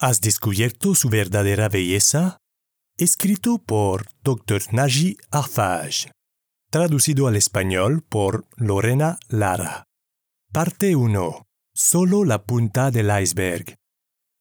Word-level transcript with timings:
¿Has 0.00 0.20
descubierto 0.20 0.94
su 0.94 1.08
verdadera 1.08 1.68
belleza? 1.68 2.38
Escrito 2.98 3.58
por 3.58 4.06
Dr. 4.22 4.62
Naji 4.72 5.16
Afaj. 5.32 6.12
Traducido 6.70 7.26
al 7.26 7.34
español 7.34 8.04
por 8.08 8.46
Lorena 8.56 9.18
Lara. 9.28 9.88
Parte 10.52 10.94
1. 10.94 11.44
Solo 11.74 12.24
la 12.24 12.44
punta 12.44 12.92
del 12.92 13.10
iceberg. 13.20 13.74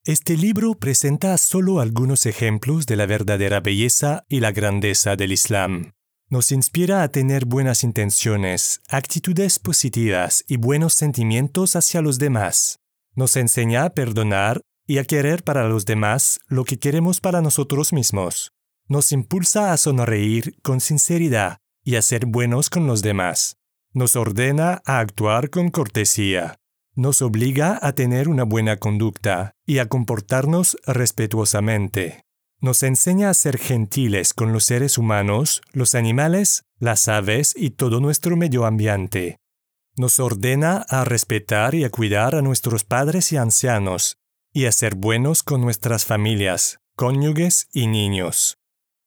Este 0.06 0.38
libro 0.38 0.76
presenta 0.76 1.36
solo 1.40 1.80
algunos 1.80 2.28
ejemplos 2.28 2.86
de 2.86 2.96
la 2.96 3.08
verdadera 3.08 3.60
belleza 3.60 4.26
y 4.30 4.42
la 4.42 4.52
grandeza 4.52 5.16
del 5.16 5.32
Islam. 5.32 5.94
Nos 6.30 6.52
inspira 6.52 7.02
a 7.02 7.08
tener 7.08 7.46
buenas 7.46 7.84
intenciones, 7.84 8.82
actitudes 8.90 9.58
positivas 9.58 10.44
y 10.48 10.58
buenos 10.58 10.94
sentimientos 10.94 11.76
hacia 11.76 12.02
los 12.02 12.20
demás. 12.20 12.78
Nos 13.16 13.36
enseña 13.36 13.86
a 13.86 13.90
perdonar 13.96 14.62
y 14.88 14.98
a 14.98 15.04
querer 15.04 15.44
para 15.44 15.68
los 15.68 15.86
demás 15.86 16.40
lo 16.48 16.64
que 16.64 16.80
queremos 16.80 17.20
para 17.20 17.42
nosotros 17.42 17.94
mismos. 17.94 18.54
Nos 18.88 19.12
impulsa 19.12 19.74
a 19.74 19.78
sonreír 19.78 20.56
con 20.64 20.80
sinceridad 20.80 21.58
y 21.84 21.98
a 21.98 22.02
ser 22.02 22.26
buenos 22.26 22.70
con 22.70 22.88
los 22.88 23.02
demás. 23.02 23.58
Nos 23.94 24.16
ordena 24.16 24.82
a 24.86 25.00
actuar 25.00 25.50
con 25.50 25.70
cortesía. 25.70 26.56
Nos 26.96 27.22
obliga 27.22 27.78
a 27.82 27.92
tener 27.92 28.30
una 28.30 28.44
buena 28.44 28.78
conducta 28.78 29.52
y 29.66 29.80
a 29.80 29.88
comportarnos 29.88 30.78
respetuosamente. 30.86 32.24
Nos 32.60 32.82
enseña 32.82 33.30
a 33.30 33.34
ser 33.34 33.58
gentiles 33.58 34.34
con 34.34 34.52
los 34.52 34.64
seres 34.64 34.98
humanos, 34.98 35.62
los 35.74 35.96
animales, 35.96 36.64
las 36.80 37.08
aves 37.08 37.54
y 37.56 37.72
todo 37.72 38.00
nuestro 38.00 38.36
medio 38.36 38.66
ambiente. 38.66 39.38
Nos 39.96 40.20
ordena 40.20 40.86
a 40.90 41.04
respetar 41.06 41.76
y 41.76 41.84
a 41.84 41.90
cuidar 41.90 42.36
a 42.36 42.42
nuestros 42.42 42.84
padres 42.84 43.32
y 43.32 43.38
ancianos, 43.38 44.18
y 44.58 44.66
a 44.66 44.72
ser 44.72 44.96
buenos 44.96 45.44
con 45.44 45.62
nuestras 45.62 46.06
familias, 46.06 46.80
cónyuges 46.96 47.70
y 47.74 47.86
niños. 47.86 48.58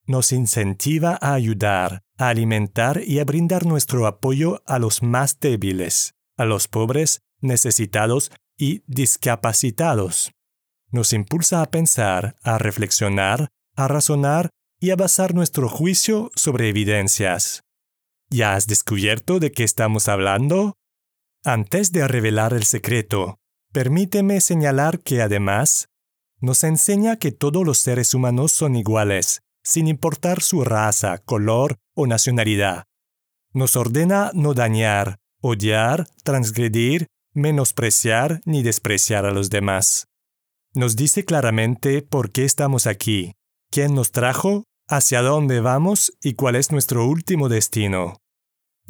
Nos 0.07 0.31
incentiva 0.31 1.19
a 1.21 1.35
ayudar, 1.35 2.05
a 2.19 2.29
alimentar 2.29 3.03
y 3.05 3.19
a 3.19 3.25
brindar 3.25 3.67
nuestro 3.67 4.07
apoyo 4.07 4.63
a 4.65 4.79
los 4.79 5.03
más 5.03 5.41
débiles, 5.41 6.15
a 6.37 6.45
los 6.45 6.69
pobres, 6.69 7.23
necesitados 7.41 8.31
y 8.57 8.85
discapacitados. 8.87 10.31
Nos 10.93 11.13
impulsa 11.13 11.63
a 11.63 11.67
pensar, 11.73 12.37
a 12.45 12.59
reflexionar, 12.59 13.49
a 13.75 13.89
razonar 13.89 14.51
y 14.79 14.91
a 14.91 14.97
basar 14.97 15.35
nuestro 15.35 15.69
juicio 15.69 16.31
sobre 16.37 16.69
evidencias. 16.69 17.65
¿Ya 18.31 18.55
has 18.55 18.69
descubierto 18.69 19.41
de 19.41 19.51
qué 19.51 19.65
estamos 19.65 20.07
hablando? 20.07 20.77
Antes 21.43 21.91
de 21.91 22.07
revelar 22.07 22.53
el 22.53 22.63
secreto, 22.63 23.40
permíteme 23.73 24.41
señalar 24.41 25.01
que 25.01 25.23
además 25.23 25.89
nos 26.41 26.65
enseña 26.65 27.17
que 27.17 27.33
todos 27.33 27.65
los 27.67 27.79
seres 27.79 28.15
humanos 28.15 28.53
son 28.53 28.77
iguales, 28.77 29.43
sin 29.63 29.89
importar 29.89 30.41
su 30.43 30.65
raza, 30.65 31.19
color 31.19 31.77
o 31.95 32.07
nacionalidad. 32.07 32.85
Nos 33.53 33.77
ordena 33.77 34.31
no 34.35 34.55
dañar, 34.55 35.19
odiar, 35.43 36.07
transgredir, 36.25 37.07
menospreciar 37.35 38.41
ni 38.45 38.63
despreciar 38.63 39.27
a 39.27 39.33
los 39.33 39.51
demás. 39.51 40.07
Nos 40.75 40.97
dice 40.97 41.25
claramente 41.25 42.01
por 42.03 42.31
qué 42.31 42.45
estamos 42.45 42.87
aquí, 42.87 43.35
quién 43.71 43.95
nos 43.95 44.13
trajo, 44.13 44.65
hacia 44.89 45.21
dónde 45.23 45.61
vamos 45.61 46.13
y 46.23 46.35
cuál 46.35 46.57
es 46.57 46.73
nuestro 46.73 47.07
último 47.07 47.49
destino 47.49 48.15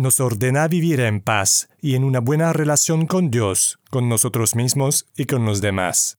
nos 0.01 0.19
ordena 0.19 0.67
vivir 0.67 0.99
en 1.01 1.21
paz 1.21 1.69
y 1.79 1.95
en 1.95 2.05
una 2.05 2.21
buena 2.21 2.55
relación 2.55 3.07
con 3.07 3.31
Dios, 3.31 3.79
con 3.91 4.09
nosotros 4.09 4.55
mismos 4.55 5.07
y 5.15 5.27
con 5.27 5.45
los 5.45 5.61
demás. 5.61 6.17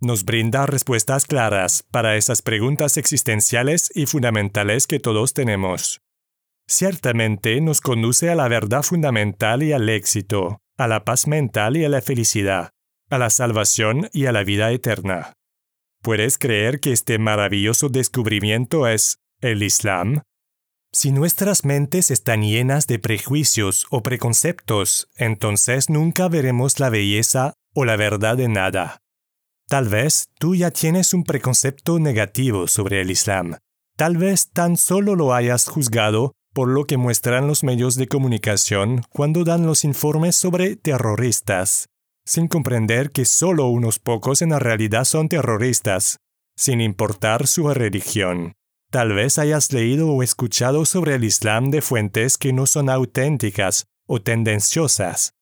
Nos 0.00 0.26
brinda 0.26 0.66
respuestas 0.66 1.24
claras 1.24 1.82
para 1.90 2.16
esas 2.16 2.42
preguntas 2.42 2.98
existenciales 2.98 3.90
y 3.94 4.04
fundamentales 4.04 4.86
que 4.86 5.00
todos 5.00 5.32
tenemos. 5.32 6.02
Ciertamente 6.68 7.58
nos 7.62 7.80
conduce 7.80 8.28
a 8.28 8.34
la 8.34 8.48
verdad 8.48 8.82
fundamental 8.82 9.62
y 9.62 9.72
al 9.72 9.88
éxito, 9.88 10.60
a 10.76 10.86
la 10.86 11.04
paz 11.04 11.26
mental 11.26 11.78
y 11.78 11.86
a 11.86 11.88
la 11.88 12.02
felicidad, 12.02 12.68
a 13.08 13.16
la 13.16 13.30
salvación 13.30 14.10
y 14.12 14.26
a 14.26 14.32
la 14.32 14.44
vida 14.44 14.70
eterna. 14.72 15.32
¿Puedes 16.02 16.36
creer 16.36 16.80
que 16.80 16.92
este 16.92 17.18
maravilloso 17.18 17.88
descubrimiento 17.88 18.86
es 18.86 19.20
el 19.40 19.62
Islam? 19.62 20.20
Si 20.92 21.12
nuestras 21.12 21.64
mentes 21.64 22.10
están 22.10 22.42
llenas 22.42 22.86
de 22.86 22.98
prejuicios 22.98 23.86
o 23.90 24.02
preconceptos, 24.02 25.08
entonces 25.16 25.90
nunca 25.90 26.28
veremos 26.28 26.80
la 26.80 26.90
belleza 26.90 27.54
o 27.74 27.84
la 27.84 27.96
verdad 27.96 28.36
de 28.36 28.48
nada. 28.48 28.98
Tal 29.68 29.88
vez 29.88 30.28
tú 30.38 30.54
ya 30.54 30.70
tienes 30.70 31.12
un 31.12 31.24
preconcepto 31.24 31.98
negativo 31.98 32.68
sobre 32.68 33.00
el 33.00 33.10
Islam. 33.10 33.56
Tal 33.96 34.16
vez 34.16 34.50
tan 34.50 34.76
solo 34.76 35.16
lo 35.16 35.34
hayas 35.34 35.66
juzgado 35.66 36.32
por 36.52 36.68
lo 36.68 36.86
que 36.86 36.96
muestran 36.96 37.46
los 37.46 37.64
medios 37.64 37.96
de 37.96 38.08
comunicación 38.08 39.02
cuando 39.10 39.44
dan 39.44 39.66
los 39.66 39.84
informes 39.84 40.36
sobre 40.36 40.76
terroristas, 40.76 41.88
sin 42.24 42.48
comprender 42.48 43.10
que 43.10 43.24
solo 43.26 43.66
unos 43.66 43.98
pocos 43.98 44.40
en 44.40 44.50
la 44.50 44.58
realidad 44.58 45.04
son 45.04 45.28
terroristas, 45.28 46.18
sin 46.56 46.80
importar 46.80 47.46
su 47.46 47.68
religión. 47.74 48.54
Tal 48.90 49.12
vez 49.12 49.38
hayas 49.38 49.72
leído 49.72 50.08
o 50.10 50.22
escuchado 50.22 50.84
sobre 50.84 51.14
el 51.14 51.24
Islam 51.24 51.70
de 51.70 51.82
fuentes 51.82 52.38
que 52.38 52.52
no 52.52 52.66
son 52.66 52.88
auténticas 52.88 53.86
o 54.06 54.22
tendenciosas. 54.22 55.32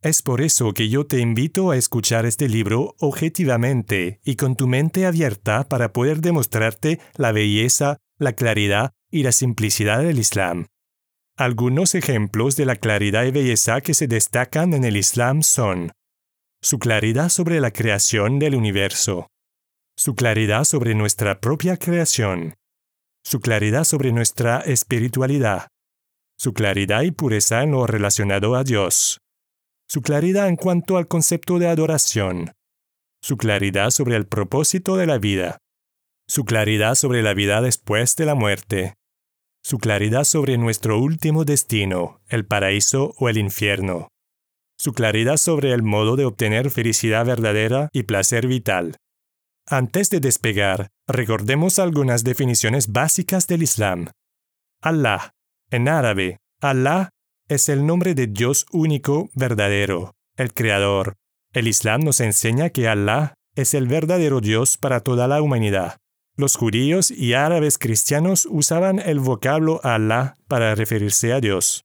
Es 0.00 0.22
por 0.22 0.40
eso 0.40 0.72
que 0.72 0.88
yo 0.88 1.06
te 1.06 1.18
invito 1.18 1.70
a 1.70 1.76
escuchar 1.76 2.24
este 2.24 2.48
libro 2.48 2.94
objetivamente 3.00 4.20
y 4.24 4.36
con 4.36 4.54
tu 4.54 4.68
mente 4.68 5.06
abierta 5.06 5.68
para 5.68 5.92
poder 5.92 6.20
demostrarte 6.20 7.00
la 7.16 7.32
belleza, 7.32 7.98
la 8.16 8.32
claridad 8.32 8.92
y 9.10 9.24
la 9.24 9.32
simplicidad 9.32 10.02
del 10.02 10.18
Islam. 10.18 10.66
Algunos 11.36 11.94
ejemplos 11.94 12.56
de 12.56 12.66
la 12.66 12.76
claridad 12.76 13.24
y 13.24 13.32
belleza 13.32 13.80
que 13.80 13.94
se 13.94 14.06
destacan 14.06 14.72
en 14.72 14.84
el 14.84 14.96
Islam 14.96 15.42
son 15.42 15.92
su 16.62 16.78
claridad 16.78 17.28
sobre 17.28 17.60
la 17.60 17.72
creación 17.72 18.38
del 18.38 18.54
universo, 18.54 19.28
su 19.96 20.14
claridad 20.14 20.64
sobre 20.64 20.94
nuestra 20.94 21.40
propia 21.40 21.76
creación, 21.76 22.54
su 23.24 23.40
claridad 23.40 23.84
sobre 23.84 24.12
nuestra 24.12 24.60
espiritualidad, 24.60 25.68
su 26.38 26.52
claridad 26.52 27.02
y 27.02 27.10
pureza 27.10 27.62
en 27.62 27.72
lo 27.72 27.86
relacionado 27.86 28.54
a 28.54 28.64
Dios, 28.64 29.18
su 29.88 30.02
claridad 30.02 30.48
en 30.48 30.56
cuanto 30.56 30.96
al 30.96 31.08
concepto 31.08 31.58
de 31.58 31.68
adoración, 31.68 32.52
su 33.22 33.36
claridad 33.36 33.90
sobre 33.90 34.16
el 34.16 34.26
propósito 34.26 34.96
de 34.96 35.06
la 35.06 35.18
vida, 35.18 35.58
su 36.28 36.44
claridad 36.44 36.94
sobre 36.94 37.22
la 37.22 37.34
vida 37.34 37.60
después 37.60 38.14
de 38.16 38.26
la 38.26 38.34
muerte, 38.34 38.94
su 39.62 39.78
claridad 39.78 40.24
sobre 40.24 40.58
nuestro 40.58 40.98
último 40.98 41.44
destino, 41.44 42.20
el 42.28 42.46
paraíso 42.46 43.14
o 43.18 43.28
el 43.28 43.38
infierno, 43.38 44.08
su 44.78 44.92
claridad 44.92 45.36
sobre 45.38 45.72
el 45.72 45.82
modo 45.82 46.16
de 46.16 46.24
obtener 46.24 46.70
felicidad 46.70 47.26
verdadera 47.26 47.88
y 47.92 48.04
placer 48.04 48.46
vital, 48.46 48.96
antes 49.66 50.08
de 50.10 50.20
despegar, 50.20 50.88
recordemos 51.08 51.78
algunas 51.78 52.22
definiciones 52.22 52.92
básicas 52.92 53.46
del 53.46 53.62
Islam. 53.62 54.08
Allah. 54.82 55.32
En 55.70 55.88
árabe, 55.88 56.38
Allah 56.60 57.10
es 57.48 57.68
el 57.68 57.84
nombre 57.84 58.14
de 58.14 58.26
Dios 58.26 58.66
único, 58.72 59.30
verdadero, 59.34 60.14
el 60.36 60.54
Creador. 60.54 61.14
El 61.52 61.66
Islam 61.66 62.02
nos 62.02 62.20
enseña 62.20 62.70
que 62.70 62.88
Allah 62.88 63.34
es 63.54 63.74
el 63.74 63.88
verdadero 63.88 64.40
Dios 64.40 64.76
para 64.76 65.00
toda 65.00 65.28
la 65.28 65.42
humanidad. 65.42 65.96
Los 66.36 66.56
judíos 66.56 67.10
y 67.10 67.34
árabes 67.34 67.78
cristianos 67.78 68.46
usaban 68.50 68.98
el 68.98 69.18
vocablo 69.18 69.80
Allah 69.82 70.36
para 70.46 70.74
referirse 70.74 71.32
a 71.32 71.40
Dios. 71.40 71.84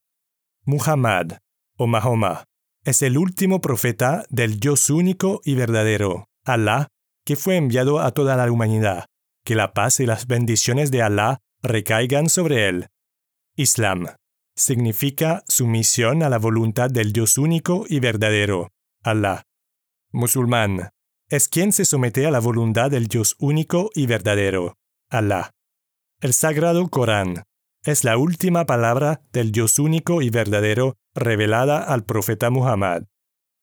Muhammad, 0.65 1.37
o 1.77 1.87
Mahoma, 1.87 2.43
es 2.85 3.01
el 3.01 3.17
último 3.17 3.61
profeta 3.61 4.25
del 4.29 4.59
Dios 4.59 4.89
único 4.89 5.41
y 5.43 5.55
verdadero, 5.55 6.25
Allah, 6.45 6.87
que 7.25 7.35
fue 7.35 7.55
enviado 7.55 7.99
a 7.99 8.11
toda 8.11 8.35
la 8.35 8.51
humanidad. 8.51 9.05
Que 9.43 9.55
la 9.55 9.73
paz 9.73 9.99
y 9.99 10.05
las 10.05 10.27
bendiciones 10.27 10.91
de 10.91 11.01
Alá 11.01 11.41
recaigan 11.61 12.29
sobre 12.29 12.67
él. 12.69 12.87
Islam 13.55 14.07
significa 14.55 15.43
sumisión 15.47 16.23
a 16.23 16.29
la 16.29 16.37
voluntad 16.37 16.89
del 16.89 17.11
Dios 17.11 17.37
único 17.37 17.85
y 17.87 17.99
verdadero, 17.99 18.71
Alá. 19.03 19.43
Musulmán 20.11 20.89
es 21.29 21.49
quien 21.49 21.71
se 21.71 21.85
somete 21.85 22.25
a 22.25 22.31
la 22.31 22.39
voluntad 22.39 22.91
del 22.91 23.07
Dios 23.07 23.35
único 23.39 23.89
y 23.95 24.05
verdadero, 24.05 24.77
Alá. 25.09 25.51
El 26.21 26.33
Sagrado 26.33 26.87
Corán 26.89 27.43
es 27.83 28.03
la 28.03 28.17
última 28.17 28.65
palabra 28.65 29.21
del 29.31 29.51
Dios 29.51 29.79
único 29.79 30.21
y 30.21 30.29
verdadero 30.29 30.95
revelada 31.13 31.83
al 31.83 32.05
profeta 32.05 32.49
Muhammad. 32.49 33.03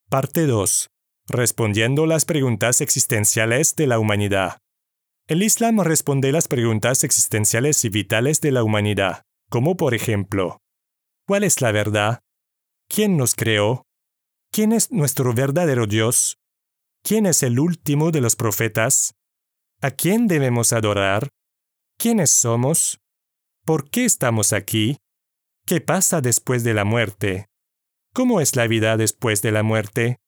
Parte 0.08 0.46
2 0.46 0.90
respondiendo 1.30 2.06
las 2.06 2.24
preguntas 2.24 2.80
existenciales 2.80 3.76
de 3.76 3.86
la 3.86 3.98
humanidad. 3.98 4.58
El 5.30 5.44
Islam 5.44 5.78
responde 5.78 6.32
las 6.32 6.48
preguntas 6.48 7.04
existenciales 7.04 7.84
y 7.84 7.88
vitales 7.88 8.40
de 8.40 8.50
la 8.50 8.64
humanidad, 8.64 9.22
como 9.48 9.76
por 9.76 9.94
ejemplo, 9.94 10.58
¿cuál 11.24 11.44
es 11.44 11.60
la 11.60 11.70
verdad? 11.70 12.18
¿Quién 12.88 13.16
nos 13.16 13.36
creó? 13.36 13.84
¿Quién 14.50 14.72
es 14.72 14.90
nuestro 14.90 15.32
verdadero 15.32 15.86
Dios? 15.86 16.40
¿Quién 17.04 17.26
es 17.26 17.44
el 17.44 17.60
último 17.60 18.10
de 18.10 18.20
los 18.20 18.34
profetas? 18.34 19.14
¿A 19.80 19.92
quién 19.92 20.26
debemos 20.26 20.72
adorar? 20.72 21.28
¿Quiénes 21.96 22.32
somos? 22.32 22.98
¿Por 23.64 23.88
qué 23.88 24.06
estamos 24.06 24.52
aquí? 24.52 24.96
¿Qué 25.64 25.80
pasa 25.80 26.20
después 26.20 26.64
de 26.64 26.74
la 26.74 26.84
muerte? 26.84 27.46
¿Cómo 28.12 28.40
es 28.40 28.56
la 28.56 28.66
vida 28.66 28.96
después 28.96 29.42
de 29.42 29.52
la 29.52 29.62
muerte? 29.62 30.18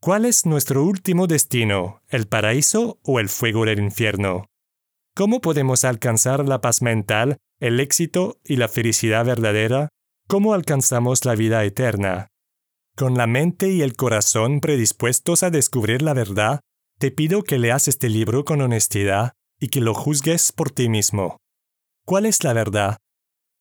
¿Cuál 0.00 0.24
es 0.24 0.46
nuestro 0.46 0.84
último 0.84 1.26
destino, 1.26 2.02
el 2.08 2.28
paraíso 2.28 2.98
o 3.02 3.18
el 3.18 3.28
fuego 3.28 3.64
del 3.64 3.80
infierno? 3.80 4.46
¿Cómo 5.14 5.40
podemos 5.40 5.84
alcanzar 5.84 6.46
la 6.46 6.60
paz 6.60 6.82
mental, 6.82 7.38
el 7.58 7.80
éxito 7.80 8.38
y 8.44 8.56
la 8.56 8.68
felicidad 8.68 9.24
verdadera? 9.24 9.88
¿Cómo 10.28 10.52
alcanzamos 10.52 11.24
la 11.24 11.34
vida 11.34 11.64
eterna? 11.64 12.28
Con 12.94 13.14
la 13.14 13.26
mente 13.26 13.70
y 13.70 13.82
el 13.82 13.96
corazón 13.96 14.60
predispuestos 14.60 15.42
a 15.42 15.50
descubrir 15.50 16.02
la 16.02 16.12
verdad, 16.12 16.60
te 16.98 17.10
pido 17.10 17.42
que 17.42 17.58
leas 17.58 17.88
este 17.88 18.08
libro 18.08 18.44
con 18.44 18.60
honestidad 18.60 19.32
y 19.58 19.68
que 19.68 19.80
lo 19.80 19.94
juzgues 19.94 20.52
por 20.52 20.70
ti 20.70 20.88
mismo. 20.88 21.38
¿Cuál 22.04 22.26
es 22.26 22.44
la 22.44 22.52
verdad? 22.52 22.98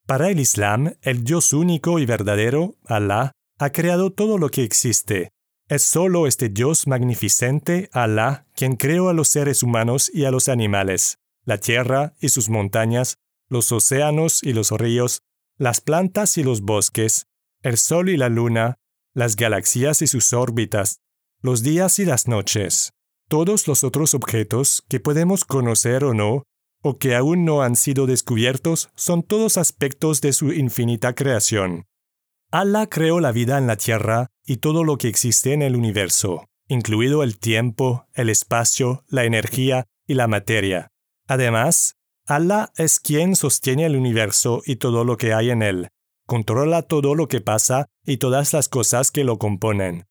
Para 0.05 0.29
el 0.29 0.39
Islam, 0.39 0.95
el 1.01 1.23
Dios 1.23 1.53
único 1.53 1.97
y 1.97 2.05
verdadero, 2.05 2.75
Alá, 2.85 3.31
ha 3.57 3.71
creado 3.71 4.11
todo 4.11 4.37
lo 4.37 4.49
que 4.49 4.63
existe. 4.63 5.31
Es 5.67 5.81
solo 5.81 6.27
este 6.27 6.49
Dios 6.49 6.85
magnificente, 6.85 7.89
Alá, 7.91 8.45
quien 8.55 8.75
creó 8.75 9.09
a 9.09 9.13
los 9.13 9.29
seres 9.29 9.63
humanos 9.63 10.11
y 10.13 10.25
a 10.25 10.31
los 10.31 10.47
animales, 10.47 11.17
la 11.43 11.57
tierra 11.57 12.13
y 12.19 12.29
sus 12.29 12.49
montañas, 12.49 13.17
los 13.49 13.71
océanos 13.71 14.43
y 14.43 14.53
los 14.53 14.69
ríos, 14.69 15.23
las 15.57 15.81
plantas 15.81 16.37
y 16.37 16.43
los 16.43 16.61
bosques, 16.61 17.25
el 17.63 17.77
sol 17.77 18.09
y 18.09 18.17
la 18.17 18.29
luna, 18.29 18.77
las 19.15 19.35
galaxias 19.35 20.03
y 20.03 20.07
sus 20.07 20.33
órbitas, 20.33 20.99
los 21.41 21.63
días 21.63 21.97
y 21.97 22.05
las 22.05 22.27
noches, 22.27 22.93
todos 23.27 23.67
los 23.67 23.83
otros 23.83 24.13
objetos 24.13 24.83
que 24.87 24.99
podemos 24.99 25.45
conocer 25.45 26.03
o 26.03 26.13
no, 26.13 26.43
o 26.83 26.99
que 26.99 27.15
aún 27.15 27.43
no 27.43 27.63
han 27.63 27.75
sido 27.75 28.05
descubiertos, 28.05 28.89
son 28.93 29.23
todos 29.23 29.57
aspectos 29.57 30.21
de 30.21 30.31
su 30.31 30.53
infinita 30.53 31.15
creación. 31.15 31.87
Allah 32.51 32.85
creó 32.85 33.19
la 33.19 33.31
vida 33.31 33.57
en 33.57 33.65
la 33.65 33.77
Tierra 33.77 34.27
y 34.45 34.57
todo 34.57 34.83
lo 34.83 34.97
que 34.97 35.07
existe 35.07 35.53
en 35.53 35.61
el 35.61 35.75
universo, 35.75 36.47
incluido 36.67 37.23
el 37.23 37.37
tiempo, 37.37 38.05
el 38.13 38.29
espacio, 38.29 39.03
la 39.07 39.25
energía 39.25 39.85
y 40.07 40.13
la 40.13 40.27
materia. 40.27 40.91
Además, 41.27 41.95
Allah 42.27 42.71
es 42.77 42.99
quien 42.99 43.35
sostiene 43.35 43.85
el 43.85 43.95
universo 43.95 44.61
y 44.65 44.77
todo 44.77 45.03
lo 45.03 45.17
que 45.17 45.33
hay 45.33 45.49
en 45.49 45.61
él, 45.61 45.89
controla 46.25 46.81
todo 46.81 47.15
lo 47.15 47.27
que 47.27 47.41
pasa 47.41 47.87
y 48.05 48.17
todas 48.17 48.53
las 48.53 48.69
cosas 48.69 49.11
que 49.11 49.23
lo 49.23 49.37
componen. 49.37 50.05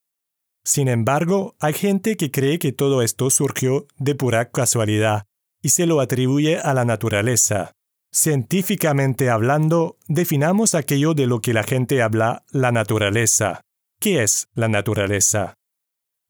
Sin 0.65 0.89
embargo, 0.89 1.57
hay 1.61 1.75
gente 1.75 2.17
que 2.17 2.31
cree 2.31 2.59
que 2.59 2.73
todo 2.73 3.03
esto 3.03 3.31
surgió 3.31 3.87
de 3.99 4.15
pura 4.15 4.51
casualidad 4.51 5.27
y 5.61 5.71
se 5.71 5.87
lo 5.87 6.01
atribuye 6.01 6.59
a 6.59 6.73
la 6.73 6.85
naturaleza. 6.85 7.73
Científicamente 8.13 9.29
hablando, 9.29 9.99
definamos 10.07 10.75
aquello 10.75 11.15
de 11.15 11.27
lo 11.27 11.41
que 11.41 11.53
la 11.53 11.65
gente 11.65 12.01
habla 12.01 12.45
la 12.51 12.71
naturaleza. 12.71 13.61
¿Qué 14.01 14.23
es 14.23 14.49
la 14.55 14.69
naturaleza? 14.69 15.55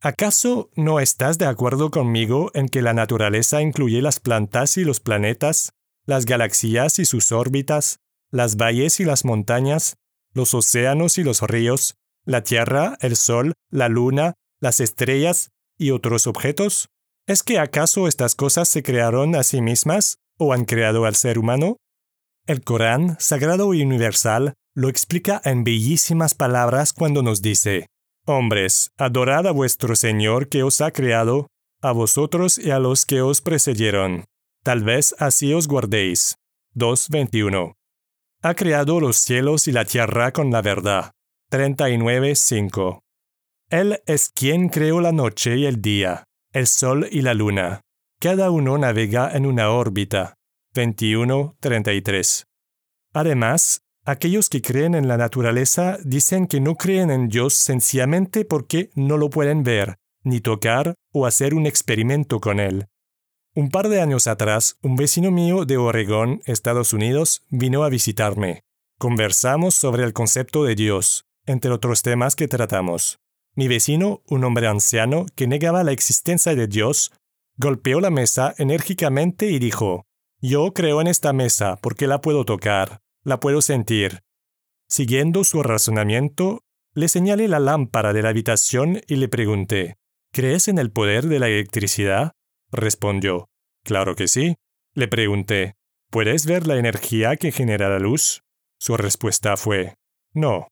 ¿Acaso 0.01 0.71
no 0.77 1.01
estás 1.01 1.39
de 1.39 1.47
acuerdo 1.47 1.91
conmigo 1.91 2.51
en 2.55 2.69
que 2.69 2.83
la 2.83 2.93
naturaleza 2.93 3.63
incluye 3.63 4.03
las 4.03 4.21
plantas 4.21 4.77
y 4.77 4.85
los 4.85 5.01
planetas, 5.01 5.73
las 6.05 6.27
galaxias 6.27 6.99
y 6.99 7.07
sus 7.07 7.33
órbitas, 7.33 8.01
las 8.31 8.57
valles 8.57 9.01
y 9.01 9.05
las 9.05 9.25
montañas, 9.25 9.97
los 10.33 10.53
océanos 10.53 11.17
y 11.19 11.25
los 11.25 11.41
ríos, 11.41 11.95
la 12.25 12.43
Tierra, 12.43 12.97
el 13.01 13.17
Sol, 13.17 13.55
la 13.71 13.89
Luna, 13.89 14.35
las 14.61 14.81
estrellas 14.81 15.51
y 15.79 15.91
otros 15.91 16.27
objetos? 16.27 16.89
¿Es 17.27 17.43
que 17.43 17.59
acaso 17.59 18.07
estas 18.07 18.35
cosas 18.35 18.69
se 18.69 18.83
crearon 18.83 19.35
a 19.35 19.43
sí 19.43 19.63
mismas 19.63 20.19
o 20.39 20.53
han 20.53 20.67
creado 20.67 21.07
al 21.07 21.15
ser 21.15 21.39
humano? 21.39 21.79
El 22.47 22.63
Corán, 22.63 23.17
sagrado 23.19 23.73
y 23.73 23.83
universal, 23.83 24.53
lo 24.75 24.89
explica 24.89 25.41
en 25.45 25.65
bellísimas 25.65 26.35
palabras 26.35 26.93
cuando 26.93 27.23
nos 27.23 27.43
dice, 27.43 27.87
Hombres, 28.27 28.91
adorad 28.97 29.47
a 29.47 29.51
vuestro 29.53 29.97
Señor 29.97 30.49
que 30.49 30.63
os 30.63 30.81
ha 30.81 30.91
creado, 30.91 31.49
a 31.83 31.93
vosotros 31.93 32.59
y 32.59 32.71
a 32.71 32.79
los 32.79 33.05
que 33.07 33.21
os 33.21 33.41
precedieron. 33.41 34.25
Tal 34.63 34.83
vez 34.83 35.15
así 35.19 35.53
os 35.53 35.69
guardéis. 35.69 36.37
2.21 36.75 37.75
ha 38.45 38.55
creado 38.55 39.01
los 39.01 39.17
cielos 39.17 39.69
y 39.69 39.73
la 39.73 39.87
tierra 39.87 40.31
con 40.31 40.51
la 40.51 40.61
verdad. 40.61 41.13
39.5. 41.51 43.01
Él 43.71 44.03
es 44.05 44.29
quien 44.29 44.69
creó 44.69 45.01
la 45.01 45.13
noche 45.13 45.57
y 45.57 45.65
el 45.65 45.81
día, 45.81 46.25
el 46.53 46.67
sol 46.67 47.09
y 47.11 47.23
la 47.23 47.33
luna. 47.33 47.81
Cada 48.21 48.51
uno 48.51 48.77
navega 48.77 49.35
en 49.35 49.47
una 49.47 49.71
órbita. 49.71 50.35
21.33. 50.75 52.45
Además, 53.15 53.81
aquellos 54.05 54.49
que 54.49 54.63
creen 54.63 54.95
en 54.95 55.09
la 55.09 55.17
naturaleza 55.17 55.99
dicen 56.05 56.47
que 56.47 56.61
no 56.61 56.75
creen 56.77 57.11
en 57.11 57.29
Dios 57.29 57.55
sencillamente 57.55 58.45
porque 58.45 58.91
no 58.95 59.17
lo 59.17 59.31
pueden 59.31 59.63
ver, 59.63 59.97
ni 60.23 60.41
tocar 60.41 60.95
o 61.13 61.27
hacer 61.27 61.55
un 61.55 61.67
experimento 61.67 62.41
con 62.41 62.61
él. 62.61 62.87
Un 63.55 63.71
par 63.71 63.89
de 63.89 64.01
años 64.01 64.27
atrás, 64.27 64.79
un 64.83 64.97
vecino 64.97 65.31
mío 65.31 65.65
de 65.65 65.77
Oregón, 65.77 66.43
Estados 66.45 66.93
Unidos, 66.93 67.45
vino 67.51 67.85
a 67.85 67.89
visitarme. 67.89 68.63
Conversamos 68.99 69.75
sobre 69.75 70.03
el 70.05 70.13
concepto 70.13 70.65
de 70.65 70.75
Dios, 70.75 71.25
entre 71.47 71.71
otros 71.71 72.03
temas 72.03 72.35
que 72.35 72.49
tratamos. 72.49 73.21
Mi 73.55 73.69
vecino, 73.69 74.23
un 74.27 74.43
hombre 74.43 74.67
anciano 74.67 75.27
que 75.37 75.47
negaba 75.47 75.85
la 75.85 75.93
existencia 75.93 76.57
de 76.57 76.67
Dios, 76.67 77.13
golpeó 77.57 78.01
la 78.01 78.11
mesa 78.11 78.55
enérgicamente 78.59 79.51
y 79.51 79.61
dijo, 79.61 80.05
Yo 80.41 80.73
creo 80.75 81.01
en 81.01 81.07
esta 81.07 81.33
mesa 81.33 81.77
porque 81.81 82.09
la 82.09 82.21
puedo 82.21 82.45
tocar, 82.45 83.04
la 83.25 83.41
puedo 83.41 83.61
sentir. 83.63 84.21
Siguiendo 84.89 85.45
su 85.45 85.63
razonamiento, 85.63 86.61
le 86.95 87.09
señalé 87.09 87.49
la 87.49 87.59
lámpara 87.59 88.13
de 88.13 88.23
la 88.23 88.29
habitación 88.29 89.01
y 89.09 89.17
le 89.17 89.29
pregunté, 89.29 89.97
¿Crees 90.33 90.69
en 90.69 90.79
el 90.79 90.91
poder 90.91 91.27
de 91.27 91.39
la 91.39 91.49
electricidad? 91.49 92.33
Respondió, 92.71 93.49
Claro 93.85 94.15
que 94.15 94.29
sí. 94.29 94.57
Le 94.95 95.09
pregunté, 95.09 95.75
¿puedes 96.11 96.47
ver 96.47 96.67
la 96.67 96.77
energía 96.77 97.37
que 97.37 97.53
genera 97.53 97.89
la 97.89 97.99
luz? 97.99 98.43
Su 98.79 98.97
respuesta 98.97 99.57
fue, 99.57 99.95
No. 100.33 100.69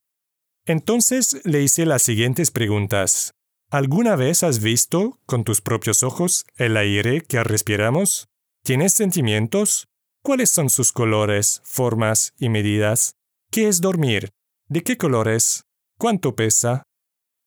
Entonces 0.66 1.40
le 1.44 1.62
hice 1.62 1.86
las 1.86 2.02
siguientes 2.02 2.50
preguntas. 2.50 3.32
¿Alguna 3.70 4.16
vez 4.16 4.42
has 4.42 4.60
visto, 4.60 5.18
con 5.26 5.44
tus 5.44 5.60
propios 5.60 6.02
ojos, 6.02 6.44
el 6.56 6.76
aire 6.76 7.22
que 7.22 7.42
respiramos? 7.42 8.28
¿Tienes 8.64 8.92
sentimientos? 8.92 9.88
¿Cuáles 10.24 10.50
son 10.50 10.70
sus 10.70 10.92
colores, 10.92 11.60
formas 11.64 12.32
y 12.38 12.48
medidas? 12.48 13.16
¿Qué 13.50 13.66
es 13.66 13.80
dormir? 13.80 14.30
¿De 14.68 14.84
qué 14.84 14.96
colores? 14.96 15.64
¿Cuánto 15.98 16.36
pesa? 16.36 16.84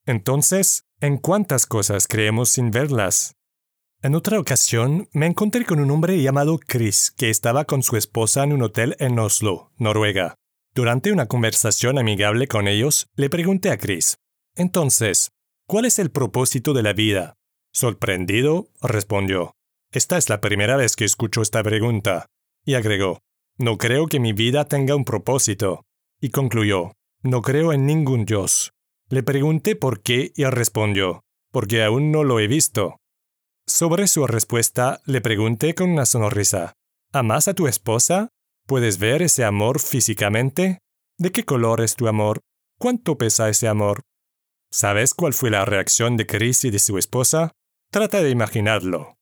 Entonces, 0.05 0.84
¿en 1.00 1.17
cuántas 1.17 1.67
cosas 1.67 2.05
creemos 2.05 2.50
sin 2.50 2.72
verlas? 2.72 3.36
En 4.01 4.13
otra 4.13 4.41
ocasión, 4.41 5.08
me 5.13 5.25
encontré 5.25 5.63
con 5.63 5.79
un 5.79 5.89
hombre 5.89 6.22
llamado 6.22 6.60
Chris, 6.60 7.12
que 7.15 7.29
estaba 7.29 7.63
con 7.63 7.82
su 7.82 7.96
esposa 7.96 8.44
en 8.44 8.51
un 8.51 8.62
hotel 8.62 8.98
en 9.00 9.17
Oslo, 9.20 9.72
Noruega. 9.77 10.36
Durante 10.74 11.13
una 11.13 11.27
conversación 11.27 11.98
amigable 11.98 12.50
con 12.50 12.67
ellos, 12.67 13.08
le 13.15 13.29
pregunté 13.29 13.72
a 13.72 13.77
Chris, 13.77 14.17
entonces, 14.53 15.32
¿cuál 15.65 15.86
es 15.86 15.98
el 15.98 16.12
propósito 16.12 16.74
de 16.74 16.84
la 16.84 16.91
vida? 16.91 17.36
Sorprendido, 17.72 18.67
respondió, 18.82 19.53
esta 19.91 20.17
es 20.17 20.27
la 20.27 20.41
primera 20.41 20.75
vez 20.75 20.98
que 20.98 21.05
escucho 21.05 21.41
esta 21.41 21.63
pregunta. 21.63 22.25
Y 22.65 22.74
agregó, 22.74 23.19
no 23.57 23.77
creo 23.77 24.07
que 24.07 24.19
mi 24.19 24.34
vida 24.34 24.65
tenga 24.65 24.95
un 24.95 25.05
propósito. 25.05 25.86
Y 26.19 26.29
concluyó, 26.29 26.93
no 27.22 27.41
creo 27.41 27.72
en 27.72 27.86
ningún 27.86 28.25
Dios. 28.25 28.72
Le 29.10 29.24
pregunté 29.24 29.75
por 29.75 30.01
qué 30.01 30.31
y 30.36 30.43
respondió, 30.45 31.24
porque 31.51 31.84
aún 31.84 32.12
no 32.12 32.24
lo 32.24 32.39
he 32.39 32.48
visto. 32.48 32.98
Sobre 33.67 34.07
su 34.07 34.25
respuesta 34.27 35.01
le 35.05 35.22
pregunté 35.22 35.75
con 35.75 35.91
una 35.91 36.05
sonrisa, 36.05 36.74
¿Amas 37.13 37.48
a 37.48 37.53
tu 37.53 37.67
esposa? 37.67 38.29
¿Puedes 38.67 39.00
ver 39.00 39.22
ese 39.22 39.45
amor 39.45 39.79
físicamente? 39.79 40.79
¿De 41.17 41.31
qué 41.31 41.45
color 41.45 41.79
es 41.79 41.95
tu 41.95 42.10
amor? 42.10 42.41
¿Cuánto 42.77 43.17
pesa 43.17 43.48
ese 43.48 43.69
amor? 43.69 44.01
¿Sabes 44.69 45.13
cuál 45.13 45.34
fue 45.34 45.50
la 45.50 45.63
reacción 45.63 46.17
de 46.17 46.25
Chris 46.25 46.65
y 46.65 46.72
de 46.72 46.79
su 46.79 46.98
esposa? 46.98 47.53
Trata 47.89 48.22
de 48.22 48.31
imaginarlo. 48.31 49.14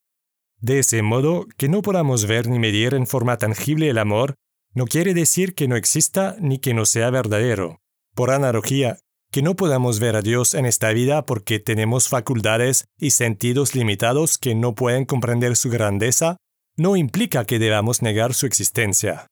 De 0.64 0.78
ese 0.78 1.02
modo, 1.02 1.46
que 1.58 1.68
no 1.68 1.82
podamos 1.82 2.24
ver 2.24 2.48
ni 2.48 2.58
medir 2.58 2.94
en 2.94 3.06
forma 3.06 3.36
tangible 3.36 3.90
el 3.90 3.98
amor, 3.98 4.34
no 4.72 4.86
quiere 4.86 5.12
decir 5.12 5.54
que 5.54 5.68
no 5.68 5.76
exista 5.76 6.36
ni 6.40 6.58
que 6.58 6.72
no 6.72 6.86
sea 6.86 7.10
verdadero. 7.10 7.82
Por 8.14 8.30
analogía, 8.30 8.96
que 9.30 9.42
no 9.42 9.56
podamos 9.56 10.00
ver 10.00 10.16
a 10.16 10.22
Dios 10.22 10.54
en 10.54 10.64
esta 10.64 10.88
vida 10.94 11.26
porque 11.26 11.58
tenemos 11.58 12.08
facultades 12.08 12.86
y 12.98 13.10
sentidos 13.10 13.74
limitados 13.74 14.38
que 14.38 14.54
no 14.54 14.74
pueden 14.74 15.04
comprender 15.04 15.54
su 15.56 15.68
grandeza, 15.68 16.38
no 16.78 16.96
implica 16.96 17.44
que 17.44 17.58
debamos 17.58 18.00
negar 18.00 18.32
su 18.32 18.46
existencia. 18.46 19.26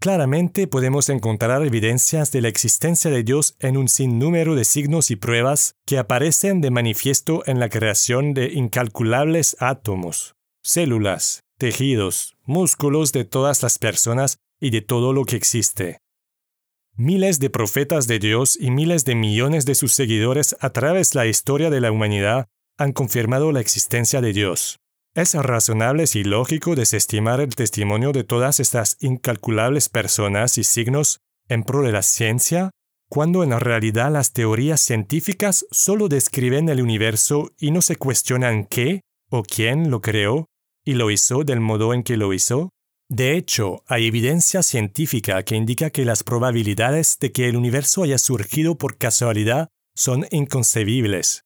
Claramente 0.00 0.66
podemos 0.66 1.08
encontrar 1.08 1.64
evidencias 1.64 2.30
de 2.30 2.42
la 2.42 2.48
existencia 2.48 3.10
de 3.10 3.22
Dios 3.22 3.56
en 3.60 3.78
un 3.78 3.88
sinnúmero 3.88 4.54
de 4.54 4.66
signos 4.66 5.10
y 5.10 5.16
pruebas 5.16 5.76
que 5.86 5.96
aparecen 5.96 6.60
de 6.60 6.70
manifiesto 6.70 7.42
en 7.46 7.58
la 7.58 7.70
creación 7.70 8.34
de 8.34 8.52
incalculables 8.52 9.56
átomos, 9.60 10.34
células, 10.68 11.44
tejidos, 11.56 12.36
músculos 12.44 13.12
de 13.12 13.24
todas 13.24 13.62
las 13.62 13.78
personas 13.78 14.36
y 14.60 14.68
de 14.68 14.82
todo 14.82 15.14
lo 15.14 15.24
que 15.24 15.34
existe. 15.34 16.02
Miles 16.94 17.40
de 17.40 17.48
profetas 17.48 18.06
de 18.06 18.18
Dios 18.18 18.58
y 18.60 18.70
miles 18.70 19.06
de 19.06 19.14
millones 19.14 19.64
de 19.64 19.74
sus 19.74 19.94
seguidores 19.94 20.56
a 20.60 20.68
través 20.70 21.12
de 21.12 21.20
la 21.20 21.26
historia 21.26 21.70
de 21.70 21.80
la 21.80 21.90
humanidad 21.90 22.48
han 22.76 22.92
confirmado 22.92 23.50
la 23.50 23.60
existencia 23.60 24.20
de 24.20 24.34
Dios. 24.34 24.78
Es 25.14 25.32
razonable 25.32 26.04
y 26.12 26.24
lógico 26.24 26.74
desestimar 26.74 27.40
el 27.40 27.54
testimonio 27.54 28.12
de 28.12 28.24
todas 28.24 28.60
estas 28.60 28.98
incalculables 29.00 29.88
personas 29.88 30.58
y 30.58 30.64
signos 30.64 31.20
en 31.48 31.62
pro 31.62 31.80
de 31.80 31.92
la 31.92 32.02
ciencia, 32.02 32.72
cuando 33.08 33.42
en 33.42 33.58
realidad 33.58 34.12
las 34.12 34.34
teorías 34.34 34.82
científicas 34.82 35.64
solo 35.70 36.08
describen 36.08 36.68
el 36.68 36.82
universo 36.82 37.52
y 37.58 37.70
no 37.70 37.80
se 37.80 37.96
cuestionan 37.96 38.66
qué 38.66 39.00
o 39.30 39.42
quién 39.44 39.90
lo 39.90 40.02
creó 40.02 40.46
y 40.88 40.94
lo 40.94 41.10
hizo 41.10 41.44
del 41.44 41.60
modo 41.60 41.92
en 41.92 42.02
que 42.02 42.16
lo 42.16 42.32
hizo? 42.32 42.70
De 43.10 43.36
hecho, 43.36 43.84
hay 43.86 44.06
evidencia 44.06 44.62
científica 44.62 45.42
que 45.42 45.54
indica 45.54 45.90
que 45.90 46.06
las 46.06 46.22
probabilidades 46.22 47.18
de 47.20 47.30
que 47.30 47.46
el 47.46 47.56
universo 47.56 48.04
haya 48.04 48.16
surgido 48.16 48.78
por 48.78 48.96
casualidad 48.96 49.68
son 49.94 50.24
inconcebibles. 50.30 51.44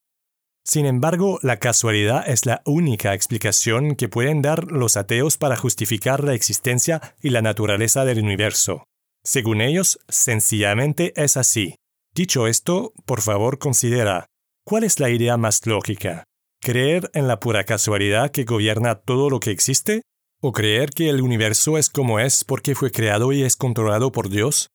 Sin 0.65 0.87
embargo, 0.87 1.41
la 1.43 1.57
casualidad 1.57 2.23
es 2.29 2.47
la 2.47 2.63
única 2.67 3.15
explicación 3.15 3.97
que 3.97 4.09
pueden 4.09 4.43
dar 4.43 4.71
los 4.71 4.97
ateos 4.97 5.39
para 5.39 5.57
justificar 5.57 6.23
la 6.23 6.35
existencia 6.35 7.17
y 7.21 7.31
la 7.31 7.43
naturaleza 7.43 8.05
del 8.05 8.21
universo. 8.21 8.85
Según 9.25 9.61
ellos, 9.61 9.99
sencillamente 10.09 11.15
es 11.21 11.37
así. 11.37 11.75
Dicho 12.15 12.47
esto, 12.47 12.93
por 13.07 13.21
favor 13.23 13.59
considera, 13.59 14.27
¿cuál 14.65 14.85
es 14.85 15.01
la 15.01 15.11
idea 15.11 15.37
más 15.37 15.67
lógica? 15.67 16.23
¿Creer 16.65 17.11
en 17.13 17.27
la 17.27 17.41
pura 17.41 17.65
casualidad 17.65 18.31
que 18.31 18.45
gobierna 18.45 18.95
todo 18.95 19.31
lo 19.31 19.41
que 19.41 19.51
existe? 19.51 20.03
¿O 20.41 20.53
creer 20.53 20.91
que 20.91 21.09
el 21.09 21.21
universo 21.21 21.77
es 21.77 21.91
como 21.91 22.21
es 22.21 22.45
porque 22.45 22.77
fue 22.77 22.93
creado 22.93 23.33
y 23.33 23.43
es 23.43 23.57
controlado 23.57 24.13
por 24.13 24.29
Dios? 24.29 24.69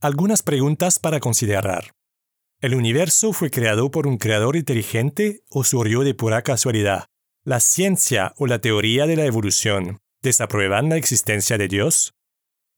Algunas 0.00 0.44
preguntas 0.44 1.00
para 1.00 1.18
considerar. 1.18 1.90
¿El 2.60 2.76
universo 2.76 3.32
fue 3.32 3.50
creado 3.50 3.90
por 3.90 4.06
un 4.06 4.18
creador 4.18 4.54
inteligente 4.54 5.40
o 5.50 5.64
surgió 5.64 6.02
de 6.02 6.14
pura 6.14 6.42
casualidad? 6.42 7.06
¿La 7.44 7.58
ciencia 7.58 8.32
o 8.36 8.46
la 8.46 8.60
teoría 8.60 9.08
de 9.08 9.16
la 9.16 9.24
evolución 9.24 9.98
desaprueban 10.22 10.90
la 10.90 10.96
existencia 10.96 11.58
de 11.58 11.66
Dios? 11.66 12.12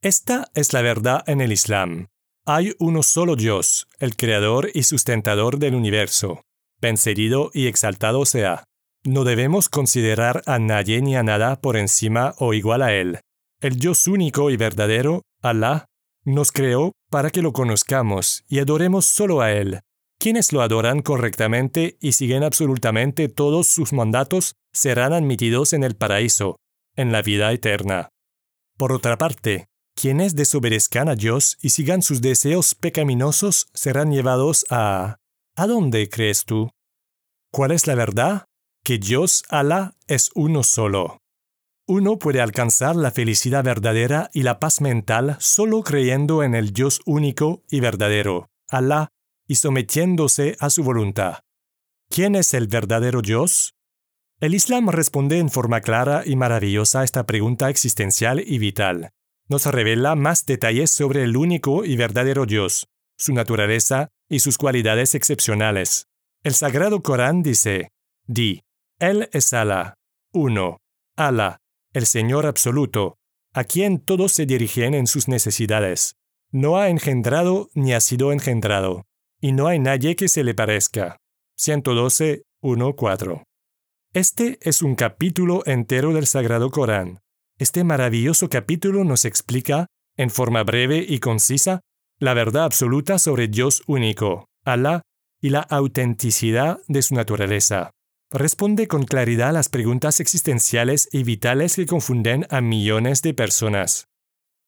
Esta 0.01 0.49
es 0.55 0.73
la 0.73 0.81
verdad 0.81 1.23
en 1.27 1.43
el 1.43 1.53
Islam. 1.53 2.07
Hay 2.47 2.75
uno 2.79 3.03
solo 3.03 3.37
Dios, 3.37 3.89
el 3.99 4.17
creador 4.17 4.71
y 4.73 4.85
sustentador 4.85 5.59
del 5.59 5.75
universo 5.75 6.47
bendecido 6.81 7.51
y 7.53 7.67
exaltado 7.67 8.25
sea. 8.25 8.65
No 9.05 9.25
debemos 9.25 9.69
considerar 9.69 10.43
a 10.47 10.59
nadie 10.59 11.01
ni 11.03 11.17
a 11.17 11.23
nada 11.23 11.61
por 11.61 11.77
encima 11.77 12.35
o 12.39 12.53
igual 12.55 12.83
a 12.83 12.93
Él. 12.93 13.21
El 13.61 13.79
Dios 13.79 14.07
único 14.07 14.51
y 14.51 14.57
verdadero, 14.57 15.23
Alá, 15.43 15.87
nos 16.25 16.53
creó 16.53 16.93
para 17.11 17.31
que 17.31 17.43
lo 17.43 17.53
conozcamos 17.53 18.45
y 18.49 18.59
adoremos 18.59 19.07
solo 19.07 19.41
a 19.41 19.53
Él. 19.53 19.81
Quienes 20.19 20.53
lo 20.53 20.63
adoran 20.63 21.01
correctamente 21.01 21.97
y 22.01 22.13
siguen 22.13 22.43
absolutamente 22.43 23.29
todos 23.29 23.69
sus 23.69 23.93
mandatos 23.93 24.55
serán 24.73 25.13
admitidos 25.13 25.73
en 25.73 25.85
el 25.85 25.97
paraíso, 25.97 26.57
en 26.97 27.13
la 27.13 27.23
vida 27.23 27.53
eterna. 27.53 28.09
Por 28.77 28.93
otra 28.93 29.17
parte, 29.17 29.67
quienes 29.95 30.37
desobedezcan 30.37 31.09
a 31.09 31.15
Dios 31.15 31.57
y 31.63 31.71
sigan 31.71 32.03
sus 32.03 32.21
deseos 32.21 32.75
pecaminosos 32.75 33.69
serán 33.75 34.13
llevados 34.13 34.67
a 34.71 35.17
¿A 35.59 35.67
dónde 35.67 36.09
crees 36.09 36.45
tú? 36.45 36.71
¿Cuál 37.53 37.73
es 37.73 37.89
la 37.89 37.97
verdad? 37.97 38.45
Que 38.85 38.99
Dios 38.99 39.43
Alá 39.49 39.97
es 40.07 40.31
uno 40.37 40.63
solo. 40.63 41.19
Uno 41.89 42.17
puede 42.17 42.41
alcanzar 42.41 42.95
la 42.95 43.11
felicidad 43.11 43.65
verdadera 43.65 44.31
y 44.33 44.43
la 44.43 44.61
paz 44.61 44.81
mental 44.81 45.37
solo 45.41 45.83
creyendo 45.83 46.45
en 46.45 46.55
el 46.55 46.73
Dios 46.73 47.01
único 47.07 47.65
y 47.69 47.81
verdadero, 47.81 48.47
Alá, 48.69 49.09
y 49.49 49.57
sometiéndose 49.57 50.57
a 50.61 50.71
su 50.71 50.85
voluntad. 50.85 51.41
¿Quién 52.09 52.37
es 52.37 52.55
el 52.55 52.69
verdadero 52.69 53.21
Dios? 53.21 53.75
El 54.41 54.55
Islam 54.55 54.91
responde 54.91 55.39
en 55.39 55.51
forma 55.51 55.81
clara 55.81 56.23
y 56.25 56.37
maravillosa 56.37 57.01
a 57.01 57.05
esta 57.05 57.27
pregunta 57.27 57.69
existencial 57.69 58.41
y 58.47 58.59
vital. 58.59 59.11
Nos 59.49 59.67
revela 59.67 60.15
más 60.15 60.47
detalles 60.47 60.93
sobre 60.93 61.25
el 61.25 61.37
único 61.37 61.85
y 61.85 61.97
verdadero 61.97 62.47
Dios, 62.47 62.87
su 63.19 63.35
naturaleza 63.35 64.09
y 64.29 64.41
sus 64.41 64.57
cualidades 64.57 65.15
excepcionales. 65.15 66.07
El 66.43 66.55
Sagrado 66.55 67.03
Corán 67.03 67.43
dice, 67.43 67.91
Di, 68.27 68.63
Él 68.99 69.29
es 69.33 69.53
Alá, 69.53 69.95
uno, 70.33 70.79
Alá, 71.17 71.59
el 71.93 72.07
Señor 72.07 72.47
absoluto, 72.47 73.17
a 73.53 73.65
quien 73.65 73.99
todos 73.99 74.33
se 74.33 74.47
dirigen 74.47 74.95
en 74.95 75.07
sus 75.07 75.29
necesidades. 75.29 76.15
No 76.51 76.79
ha 76.79 76.89
engendrado 76.89 77.71
ni 77.75 77.93
ha 77.93 78.01
sido 78.01 78.33
engendrado, 78.33 79.05
y 79.41 79.53
no 79.53 79.67
hay 79.67 79.79
nadie 79.79 80.17
que 80.17 80.29
se 80.29 80.45
le 80.45 80.55
parezca. 80.55 81.17
112, 81.57 82.45
4. 82.61 83.45
Este 84.15 84.59
es 84.63 84.83
un 84.83 84.95
capítulo 84.95 85.63
entero 85.67 86.13
del 86.13 86.27
Sagrado 86.27 86.71
Corán. 86.71 87.21
Este 87.59 87.85
maravilloso 87.85 88.49
capítulo 88.49 89.05
nos 89.05 89.25
explica, 89.25 89.87
en 90.17 90.31
forma 90.31 90.63
breve 90.63 91.05
y 91.07 91.19
concisa, 91.19 91.81
la 92.19 92.35
verdad 92.35 92.65
absoluta 92.65 93.19
sobre 93.19 93.49
Dios 93.49 93.83
único, 93.87 94.49
Alá, 94.65 95.03
y 95.41 95.51
la 95.51 95.61
autenticidad 95.61 96.81
de 96.89 97.03
su 97.03 97.15
naturaleza. 97.15 97.93
Responde 98.31 98.89
con 98.89 99.05
claridad 99.05 99.53
las 99.53 99.69
preguntas 99.69 100.21
existenciales 100.21 101.09
y 101.13 101.23
vitales 101.23 101.77
que 101.77 101.87
confunden 101.87 102.47
a 102.51 102.61
millones 102.61 103.23
de 103.23 103.35
personas. 103.35 104.07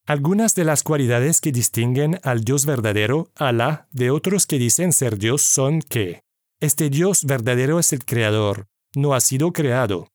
Algunas 0.06 0.54
de 0.54 0.64
las 0.64 0.82
cualidades 0.82 1.40
que 1.40 1.52
distinguen 1.52 2.20
al 2.22 2.42
Dios 2.42 2.64
verdadero, 2.64 3.30
Alá, 3.34 3.88
de 3.90 4.10
otros 4.10 4.46
que 4.46 4.58
dicen 4.58 4.92
ser 4.92 5.18
Dios 5.18 5.42
son 5.42 5.82
que 5.82 6.22
este 6.60 6.88
Dios 6.88 7.24
verdadero 7.24 7.78
es 7.78 7.92
el 7.92 8.04
Creador, 8.04 8.66
no 8.94 9.14
ha 9.14 9.20
sido 9.20 9.52
creado. 9.52 10.08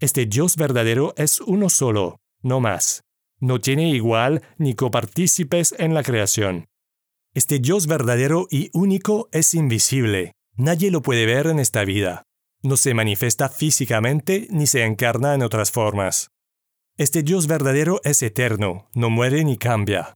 Este 0.00 0.26
Dios 0.26 0.56
verdadero 0.56 1.14
es 1.16 1.40
uno 1.40 1.68
solo, 1.68 2.18
no 2.42 2.60
más 2.60 3.04
no 3.42 3.60
tiene 3.60 3.90
igual 3.90 4.40
ni 4.56 4.74
copartícipes 4.74 5.74
en 5.78 5.94
la 5.94 6.04
creación. 6.04 6.68
Este 7.34 7.58
Dios 7.58 7.88
verdadero 7.88 8.46
y 8.50 8.70
único 8.72 9.28
es 9.32 9.54
invisible. 9.54 10.32
Nadie 10.56 10.92
lo 10.92 11.02
puede 11.02 11.26
ver 11.26 11.48
en 11.48 11.58
esta 11.58 11.84
vida. 11.84 12.22
No 12.62 12.76
se 12.76 12.94
manifiesta 12.94 13.48
físicamente 13.48 14.46
ni 14.50 14.68
se 14.68 14.84
encarna 14.84 15.34
en 15.34 15.42
otras 15.42 15.72
formas. 15.72 16.28
Este 16.96 17.24
Dios 17.24 17.48
verdadero 17.48 18.00
es 18.04 18.22
eterno, 18.22 18.88
no 18.94 19.10
muere 19.10 19.42
ni 19.42 19.56
cambia. 19.56 20.14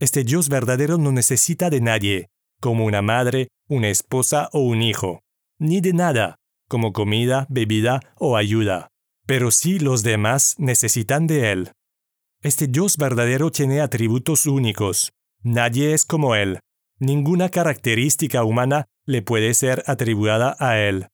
Este 0.00 0.24
Dios 0.24 0.48
verdadero 0.48 0.98
no 0.98 1.12
necesita 1.12 1.70
de 1.70 1.80
nadie, 1.80 2.26
como 2.60 2.86
una 2.86 3.02
madre, 3.02 3.48
una 3.68 3.88
esposa 3.88 4.48
o 4.52 4.62
un 4.62 4.82
hijo, 4.82 5.20
ni 5.60 5.80
de 5.80 5.92
nada, 5.92 6.36
como 6.68 6.92
comida, 6.92 7.46
bebida 7.50 8.00
o 8.16 8.36
ayuda. 8.36 8.88
Pero 9.26 9.52
sí 9.52 9.78
los 9.78 10.02
demás 10.02 10.56
necesitan 10.58 11.28
de 11.28 11.52
Él. 11.52 11.72
Este 12.40 12.68
Dios 12.68 12.96
verdadero 12.98 13.50
tiene 13.50 13.80
atributos 13.80 14.46
únicos. 14.46 15.12
Nadie 15.42 15.92
es 15.92 16.04
como 16.04 16.36
Él. 16.36 16.60
Ninguna 17.00 17.48
característica 17.48 18.44
humana 18.44 18.86
le 19.06 19.22
puede 19.22 19.54
ser 19.54 19.82
atribuida 19.88 20.56
a 20.60 20.78
Él. 20.78 21.08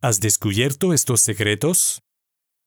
¿Has 0.00 0.20
descubierto 0.20 0.92
estos 0.92 1.20
secretos? 1.20 2.02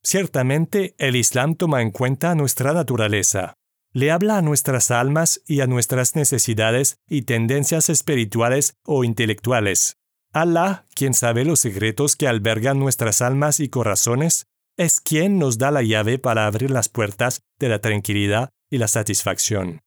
Ciertamente 0.02 0.94
el 0.98 1.16
Islam 1.16 1.54
toma 1.54 1.80
en 1.80 1.90
cuenta 1.90 2.34
nuestra 2.34 2.74
naturaleza. 2.74 3.54
Le 3.92 4.10
habla 4.10 4.36
a 4.36 4.42
nuestras 4.42 4.90
almas 4.90 5.40
y 5.46 5.62
a 5.62 5.66
nuestras 5.66 6.16
necesidades 6.16 6.98
y 7.08 7.22
tendencias 7.22 7.88
espirituales 7.88 8.74
o 8.84 9.04
intelectuales. 9.04 9.96
Allah, 10.34 10.84
quien 10.94 11.14
sabe 11.14 11.46
los 11.46 11.60
secretos 11.60 12.14
que 12.14 12.28
albergan 12.28 12.78
nuestras 12.78 13.22
almas 13.22 13.58
y 13.58 13.70
corazones, 13.70 14.48
es 14.76 15.00
quien 15.00 15.38
nos 15.38 15.58
da 15.58 15.70
la 15.70 15.82
llave 15.82 16.18
para 16.18 16.46
abrir 16.46 16.70
las 16.70 16.88
puertas 16.88 17.42
de 17.58 17.68
la 17.68 17.80
tranquilidad 17.80 18.50
y 18.70 18.78
la 18.78 18.88
satisfacción. 18.88 19.80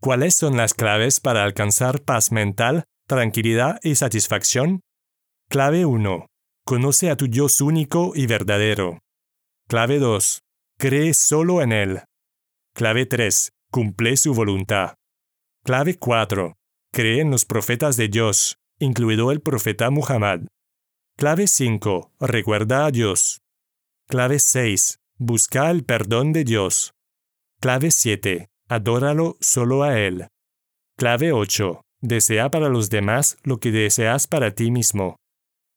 ¿Cuáles 0.00 0.34
son 0.34 0.56
las 0.56 0.74
claves 0.74 1.20
para 1.20 1.44
alcanzar 1.44 2.02
paz 2.02 2.30
mental, 2.30 2.84
tranquilidad 3.06 3.80
y 3.82 3.94
satisfacción? 3.94 4.82
Clave 5.48 5.86
1. 5.86 6.26
Conoce 6.64 7.10
a 7.10 7.16
tu 7.16 7.26
Dios 7.26 7.60
único 7.60 8.12
y 8.14 8.26
verdadero. 8.26 9.00
Clave 9.66 9.98
2. 9.98 10.42
Cree 10.78 11.14
solo 11.14 11.62
en 11.62 11.72
Él. 11.72 12.02
Clave 12.74 13.06
3. 13.06 13.50
Cumple 13.70 14.16
su 14.16 14.34
voluntad. 14.34 14.94
Clave 15.64 15.96
4. 15.96 16.54
Cree 16.92 17.20
en 17.20 17.30
los 17.30 17.44
profetas 17.44 17.96
de 17.96 18.08
Dios, 18.08 18.58
incluido 18.78 19.32
el 19.32 19.40
profeta 19.40 19.90
Muhammad. 19.90 20.42
Clave 21.16 21.48
5. 21.48 22.12
Recuerda 22.20 22.86
a 22.86 22.90
Dios. 22.90 23.40
Clave 24.10 24.38
6. 24.38 25.00
Busca 25.18 25.70
el 25.70 25.84
perdón 25.84 26.32
de 26.32 26.42
Dios. 26.42 26.94
Clave 27.60 27.90
7. 27.90 28.48
Adóralo 28.66 29.36
solo 29.38 29.82
a 29.82 29.98
Él. 29.98 30.28
Clave 30.96 31.32
8. 31.32 31.82
Desea 32.00 32.50
para 32.50 32.70
los 32.70 32.88
demás 32.88 33.36
lo 33.42 33.60
que 33.60 33.70
deseas 33.70 34.26
para 34.26 34.54
ti 34.54 34.70
mismo. 34.70 35.16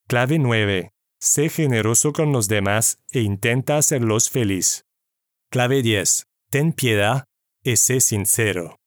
Clave 0.07 0.39
9. 0.39 0.91
Sé 1.19 1.49
generoso 1.49 2.13
con 2.13 2.31
los 2.31 2.47
demás 2.47 2.99
e 3.11 3.19
intenta 3.19 3.75
hacerlos 3.75 4.29
feliz. 4.29 4.85
Clave 5.51 5.81
10. 5.81 6.23
Ten 6.49 6.71
piedad 6.71 7.25
y 7.65 7.75
sé 7.75 7.99
sincero. 7.99 8.77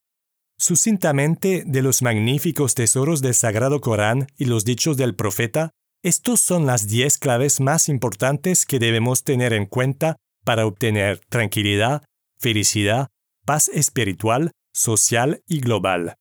Sucintamente 0.57 1.65
de 1.67 1.83
los 1.83 2.01
magníficos 2.01 2.75
tesoros 2.75 3.21
del 3.21 3.35
Sagrado 3.35 3.83
Corán 3.83 4.27
y 4.39 4.47
los 4.47 4.65
dichos 4.65 4.97
del 4.97 5.15
profeta, 5.15 5.73
estos 6.04 6.40
son 6.40 6.66
las 6.66 6.87
10 6.87 7.16
claves 7.16 7.61
más 7.61 7.88
importantes 7.88 8.66
que 8.66 8.78
debemos 8.78 9.25
tener 9.25 9.54
en 9.54 9.64
cuenta 9.64 10.16
para 10.44 10.66
obtener 10.66 11.20
tranquilidad, 11.30 12.04
felicidad, 12.38 13.08
paz 13.46 13.70
espiritual, 13.73 14.50
social 14.75 15.42
y 15.49 15.61
global. 15.61 16.16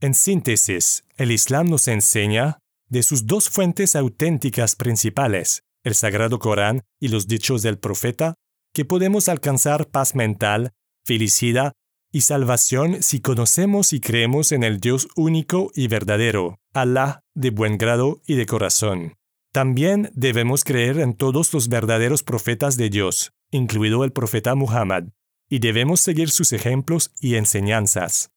En 0.00 0.14
síntesis, 0.14 1.04
el 1.18 1.32
Islam 1.32 1.68
nos 1.68 1.86
enseña 1.86 2.60
de 2.88 3.02
sus 3.02 3.26
dos 3.26 3.50
fuentes 3.50 3.94
auténticas 3.94 4.74
principales, 4.74 5.64
el 5.84 5.94
Sagrado 5.94 6.38
Corán 6.38 6.80
y 6.98 7.08
los 7.08 7.28
dichos 7.28 7.60
del 7.60 7.78
profeta, 7.78 8.36
que 8.72 8.86
podemos 8.86 9.28
alcanzar 9.28 9.88
paz 9.88 10.14
mental, 10.14 10.72
felicidad 11.04 11.74
y 12.10 12.22
salvación 12.22 13.02
si 13.02 13.20
conocemos 13.20 13.92
y 13.92 14.00
creemos 14.00 14.50
en 14.52 14.64
el 14.64 14.80
Dios 14.80 15.08
único 15.14 15.70
y 15.74 15.88
verdadero, 15.88 16.59
Alá 16.72 17.24
de 17.34 17.50
buen 17.50 17.78
grado 17.78 18.20
y 18.26 18.36
de 18.36 18.46
corazón. 18.46 19.16
También 19.52 20.12
debemos 20.14 20.62
creer 20.62 21.00
en 21.00 21.14
todos 21.14 21.52
los 21.52 21.68
verdaderos 21.68 22.22
profetas 22.22 22.76
de 22.76 22.88
Dios, 22.90 23.32
incluido 23.50 24.04
el 24.04 24.12
profeta 24.12 24.54
Muhammad, 24.54 25.08
y 25.48 25.58
debemos 25.58 26.00
seguir 26.00 26.30
sus 26.30 26.52
ejemplos 26.52 27.10
y 27.20 27.34
enseñanzas. 27.34 28.30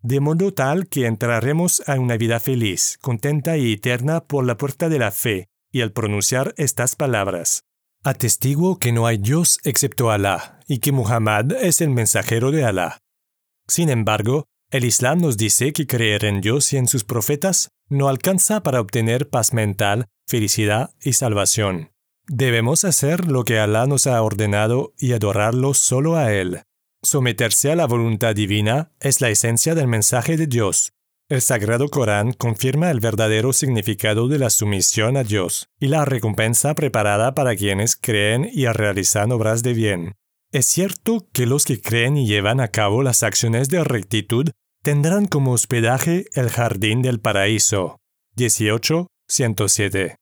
De 0.00 0.20
modo 0.20 0.54
tal 0.54 0.88
que 0.88 1.04
entraremos 1.04 1.82
a 1.86 2.00
una 2.00 2.16
vida 2.16 2.40
feliz, 2.40 2.96
contenta 3.02 3.58
y 3.58 3.74
eterna 3.74 4.24
por 4.24 4.46
la 4.46 4.56
puerta 4.56 4.88
de 4.88 4.98
la 4.98 5.10
fe, 5.10 5.48
y 5.70 5.82
al 5.82 5.92
pronunciar 5.92 6.54
estas 6.56 6.96
palabras. 6.96 7.64
Atestiguo 8.04 8.78
que 8.78 8.92
no 8.92 9.06
hay 9.06 9.18
Dios 9.18 9.58
excepto 9.64 10.10
Alá, 10.10 10.60
y 10.66 10.78
que 10.78 10.92
Muhammad 10.92 11.52
es 11.52 11.82
el 11.82 11.90
mensajero 11.90 12.52
de 12.52 12.64
Alá. 12.64 13.02
Sin 13.68 13.90
embargo, 13.90 14.46
el 14.70 14.84
Islam 14.84 15.20
nos 15.20 15.36
dice 15.36 15.72
que 15.72 15.86
creer 15.86 16.24
en 16.24 16.40
Dios 16.40 16.72
y 16.72 16.76
en 16.76 16.88
sus 16.88 17.04
profetas 17.04 17.68
no 17.88 18.08
alcanza 18.08 18.62
para 18.62 18.80
obtener 18.80 19.28
paz 19.28 19.52
mental, 19.52 20.06
felicidad 20.26 20.90
y 21.02 21.12
salvación. 21.12 21.92
Debemos 22.28 22.84
hacer 22.84 23.26
lo 23.26 23.44
que 23.44 23.60
Alá 23.60 23.86
nos 23.86 24.06
ha 24.08 24.20
ordenado 24.20 24.92
y 24.98 25.12
adorarlo 25.12 25.74
solo 25.74 26.16
a 26.16 26.32
Él. 26.32 26.62
Someterse 27.02 27.70
a 27.70 27.76
la 27.76 27.86
voluntad 27.86 28.34
divina 28.34 28.90
es 28.98 29.20
la 29.20 29.30
esencia 29.30 29.76
del 29.76 29.86
mensaje 29.86 30.36
de 30.36 30.48
Dios. 30.48 30.92
El 31.28 31.40
Sagrado 31.40 31.88
Corán 31.88 32.32
confirma 32.32 32.90
el 32.90 32.98
verdadero 32.98 33.52
significado 33.52 34.26
de 34.26 34.38
la 34.40 34.50
sumisión 34.50 35.16
a 35.16 35.22
Dios 35.22 35.68
y 35.78 35.86
la 35.86 36.04
recompensa 36.04 36.74
preparada 36.74 37.34
para 37.34 37.54
quienes 37.54 37.94
creen 37.96 38.48
y 38.52 38.66
realizan 38.66 39.30
obras 39.30 39.62
de 39.62 39.74
bien. 39.74 40.14
Es 40.52 40.66
cierto 40.66 41.26
que 41.32 41.46
los 41.46 41.64
que 41.64 41.80
creen 41.80 42.16
y 42.16 42.26
llevan 42.26 42.60
a 42.60 42.68
cabo 42.68 43.02
las 43.02 43.22
acciones 43.22 43.68
de 43.68 43.82
rectitud 43.82 44.50
tendrán 44.82 45.26
como 45.26 45.52
hospedaje 45.52 46.26
el 46.34 46.50
jardín 46.50 47.02
del 47.02 47.18
paraíso. 47.20 47.98
18. 48.36 49.08
107. 49.28 50.16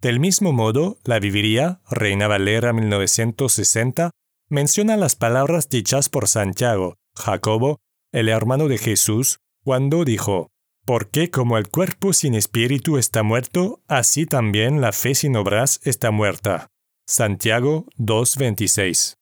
Del 0.00 0.18
mismo 0.18 0.52
modo, 0.52 0.98
la 1.04 1.20
Biblia, 1.20 1.80
Reina 1.88 2.26
Valera 2.26 2.72
1960, 2.72 4.10
menciona 4.48 4.96
las 4.96 5.14
palabras 5.14 5.68
dichas 5.68 6.08
por 6.08 6.26
Santiago, 6.26 6.96
Jacobo, 7.14 7.78
el 8.10 8.28
hermano 8.28 8.66
de 8.66 8.78
Jesús, 8.78 9.38
cuando 9.64 10.04
dijo, 10.04 10.50
Porque 10.84 11.30
como 11.30 11.56
el 11.56 11.68
cuerpo 11.68 12.12
sin 12.12 12.34
espíritu 12.34 12.98
está 12.98 13.22
muerto, 13.22 13.80
así 13.86 14.26
también 14.26 14.80
la 14.80 14.90
fe 14.90 15.14
sin 15.14 15.36
obras 15.36 15.80
está 15.84 16.10
muerta. 16.10 16.66
Santiago 17.06 17.86
2.26. 17.96 19.14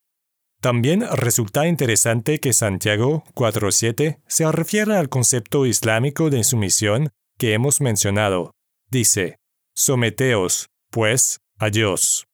También 0.61 1.07
resulta 1.11 1.67
interesante 1.67 2.39
que 2.39 2.53
Santiago 2.53 3.25
4.7 3.35 4.21
se 4.27 4.53
refiere 4.53 4.95
al 4.97 5.09
concepto 5.09 5.65
islámico 5.65 6.29
de 6.29 6.45
sumisión 6.45 7.11
que 7.39 7.55
hemos 7.55 7.81
mencionado. 7.81 8.53
Dice, 8.91 9.39
Someteos, 9.75 10.69
pues, 10.91 11.41
a 11.59 11.71
Dios. 11.71 12.27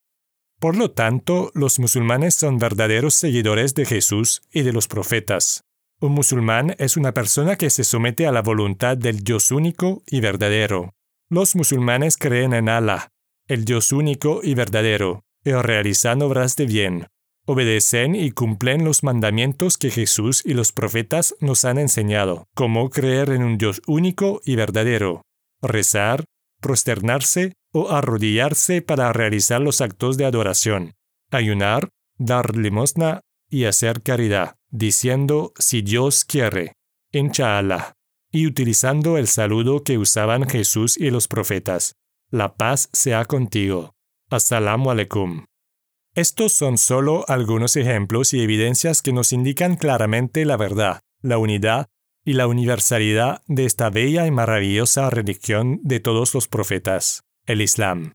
Por 0.59 0.75
lo 0.75 0.91
tanto, 0.91 1.51
los 1.53 1.79
musulmanes 1.79 2.35
son 2.35 2.57
verdaderos 2.57 3.13
seguidores 3.13 3.75
de 3.75 3.85
Jesús 3.85 4.41
y 4.51 4.63
de 4.63 4.73
los 4.73 4.87
profetas. 4.87 5.63
Un 6.01 6.11
musulmán 6.11 6.75
es 6.79 6.97
una 6.97 7.13
persona 7.13 7.55
que 7.55 7.69
se 7.69 7.83
somete 7.83 8.27
a 8.27 8.31
la 8.31 8.41
voluntad 8.41 8.97
del 8.97 9.23
Dios 9.23 9.51
único 9.51 10.03
y 10.05 10.19
verdadero. 10.19 10.93
Los 11.29 11.55
musulmanes 11.55 12.17
creen 12.17 12.53
en 12.53 12.67
Allah, 12.69 13.09
el 13.47 13.63
Dios 13.65 13.91
único 13.91 14.41
y 14.43 14.53
verdadero, 14.53 15.23
y 15.45 15.51
realizan 15.53 16.21
obras 16.21 16.55
de 16.55 16.65
bien. 16.65 17.07
Obedecen 17.49 18.13
y 18.13 18.31
cumplen 18.31 18.83
los 18.83 19.03
mandamientos 19.03 19.77
que 19.77 19.89
Jesús 19.89 20.41
y 20.45 20.53
los 20.53 20.73
profetas 20.73 21.33
nos 21.39 21.63
han 21.63 21.77
enseñado, 21.77 22.49
como 22.53 22.89
creer 22.89 23.29
en 23.29 23.41
un 23.41 23.57
Dios 23.57 23.81
único 23.87 24.41
y 24.43 24.57
verdadero, 24.57 25.21
rezar, 25.61 26.25
prosternarse 26.59 27.53
o 27.71 27.89
arrodillarse 27.89 28.81
para 28.81 29.13
realizar 29.13 29.61
los 29.61 29.79
actos 29.79 30.17
de 30.17 30.25
adoración, 30.25 30.95
ayunar, 31.31 31.87
dar 32.17 32.57
limosna 32.57 33.21
y 33.49 33.63
hacer 33.63 34.01
caridad, 34.01 34.55
diciendo 34.69 35.53
si 35.57 35.81
Dios 35.81 36.25
quiere, 36.25 36.73
inshallah, 37.13 37.93
y 38.29 38.45
utilizando 38.45 39.17
el 39.17 39.29
saludo 39.29 39.85
que 39.85 39.97
usaban 39.97 40.49
Jesús 40.49 40.97
y 40.97 41.11
los 41.11 41.29
profetas. 41.29 41.95
La 42.29 42.55
paz 42.55 42.89
sea 42.91 43.23
contigo. 43.23 43.93
Assalamu 44.29 44.91
alaikum. 44.91 45.45
Estos 46.17 46.51
son 46.51 46.79
solo 46.79 47.25
algunos 47.27 47.75
ejemplos 47.75 48.33
y 48.33 48.41
evidencias 48.41 49.03
que 49.03 49.13
nos 49.13 49.31
indican 49.33 49.75
claramente 49.75 50.45
la 50.45 50.57
verdad, 50.57 51.01
la 51.21 51.37
unidad 51.37 51.89
y 52.25 52.33
la 52.33 52.47
universalidad 52.47 53.43
de 53.45 53.65
esta 53.65 53.91
bella 53.91 54.25
y 54.25 54.31
maravillosa 54.31 55.11
religión 55.11 55.79
de 55.83 55.99
todos 55.99 56.33
los 56.33 56.47
profetas, 56.47 57.21
el 57.45 57.61
Islam. 57.61 58.13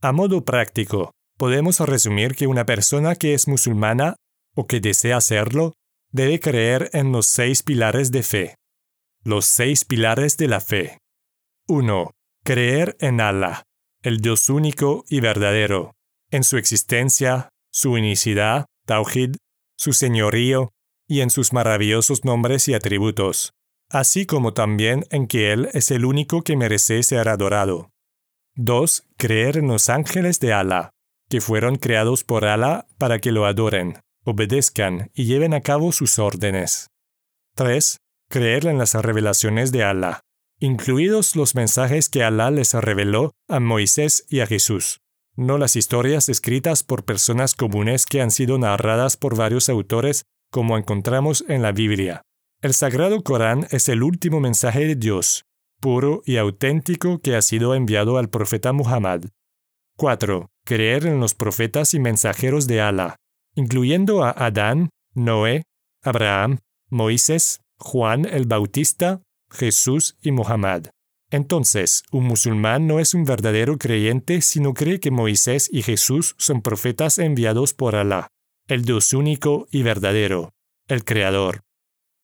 A 0.00 0.12
modo 0.12 0.46
práctico, 0.46 1.12
podemos 1.36 1.78
resumir 1.80 2.36
que 2.36 2.46
una 2.46 2.64
persona 2.64 3.16
que 3.16 3.34
es 3.34 3.48
musulmana 3.48 4.16
o 4.54 4.66
que 4.66 4.80
desea 4.80 5.20
serlo 5.20 5.74
debe 6.12 6.40
creer 6.40 6.88
en 6.94 7.12
los 7.12 7.26
seis 7.26 7.62
pilares 7.62 8.12
de 8.12 8.22
fe. 8.22 8.54
Los 9.24 9.44
seis 9.44 9.84
pilares 9.84 10.38
de 10.38 10.48
la 10.48 10.60
fe. 10.62 11.00
1. 11.68 12.12
Creer 12.44 12.96
en 12.98 13.20
Allah, 13.20 13.64
el 14.00 14.22
Dios 14.22 14.48
único 14.48 15.04
y 15.10 15.20
verdadero, 15.20 15.95
en 16.30 16.44
su 16.44 16.56
existencia, 16.56 17.50
su 17.70 17.92
unicidad, 17.92 18.66
Tawhid, 18.86 19.36
su 19.76 19.92
señorío, 19.92 20.72
y 21.08 21.20
en 21.20 21.30
sus 21.30 21.52
maravillosos 21.52 22.24
nombres 22.24 22.68
y 22.68 22.74
atributos, 22.74 23.52
así 23.90 24.26
como 24.26 24.54
también 24.54 25.06
en 25.10 25.26
que 25.26 25.52
Él 25.52 25.68
es 25.72 25.90
el 25.90 26.04
único 26.04 26.42
que 26.42 26.56
merece 26.56 27.02
ser 27.02 27.28
adorado. 27.28 27.90
2. 28.56 29.04
Creer 29.16 29.58
en 29.58 29.68
los 29.68 29.88
ángeles 29.88 30.40
de 30.40 30.52
Allah, 30.52 30.90
que 31.28 31.40
fueron 31.40 31.76
creados 31.76 32.24
por 32.24 32.44
Allah 32.44 32.86
para 32.98 33.18
que 33.18 33.32
lo 33.32 33.46
adoren, 33.46 34.00
obedezcan 34.24 35.10
y 35.14 35.26
lleven 35.26 35.54
a 35.54 35.60
cabo 35.60 35.92
sus 35.92 36.18
órdenes. 36.18 36.88
3. 37.54 37.98
Creer 38.28 38.66
en 38.66 38.78
las 38.78 38.94
revelaciones 38.94 39.72
de 39.72 39.84
Allah, 39.84 40.20
incluidos 40.58 41.36
los 41.36 41.54
mensajes 41.54 42.08
que 42.08 42.24
Allah 42.24 42.50
les 42.50 42.74
reveló 42.74 43.32
a 43.48 43.60
Moisés 43.60 44.26
y 44.28 44.40
a 44.40 44.46
Jesús, 44.46 45.00
no 45.36 45.58
las 45.58 45.76
historias 45.76 46.28
escritas 46.28 46.82
por 46.82 47.04
personas 47.04 47.54
comunes 47.54 48.06
que 48.06 48.20
han 48.20 48.30
sido 48.30 48.58
narradas 48.58 49.16
por 49.16 49.36
varios 49.36 49.68
autores 49.68 50.24
como 50.50 50.78
encontramos 50.78 51.44
en 51.48 51.62
la 51.62 51.72
Biblia. 51.72 52.22
El 52.62 52.72
Sagrado 52.72 53.22
Corán 53.22 53.66
es 53.70 53.88
el 53.88 54.02
último 54.02 54.40
mensaje 54.40 54.86
de 54.86 54.96
Dios, 54.96 55.44
puro 55.80 56.22
y 56.24 56.38
auténtico 56.38 57.18
que 57.18 57.36
ha 57.36 57.42
sido 57.42 57.74
enviado 57.74 58.16
al 58.16 58.30
profeta 58.30 58.72
Muhammad. 58.72 59.24
4. 59.96 60.48
Creer 60.64 61.06
en 61.06 61.20
los 61.20 61.34
profetas 61.34 61.94
y 61.94 62.00
mensajeros 62.00 62.66
de 62.66 62.80
Allah, 62.80 63.16
incluyendo 63.54 64.24
a 64.24 64.30
Adán, 64.30 64.88
Noé, 65.14 65.62
Abraham, 66.02 66.58
Moisés, 66.88 67.60
Juan 67.78 68.24
el 68.24 68.46
Bautista, 68.46 69.22
Jesús 69.50 70.16
y 70.22 70.32
Muhammad. 70.32 70.86
Entonces, 71.30 72.04
un 72.12 72.24
musulmán 72.24 72.86
no 72.86 73.00
es 73.00 73.14
un 73.14 73.24
verdadero 73.24 73.78
creyente 73.78 74.42
si 74.42 74.60
no 74.60 74.74
cree 74.74 75.00
que 75.00 75.10
Moisés 75.10 75.68
y 75.72 75.82
Jesús 75.82 76.34
son 76.38 76.62
profetas 76.62 77.18
enviados 77.18 77.74
por 77.74 77.96
Allah 77.96 78.28
el 78.68 78.84
Dios 78.84 79.12
único 79.12 79.68
y 79.70 79.82
verdadero, 79.82 80.52
el 80.88 81.04
Creador. 81.04 81.62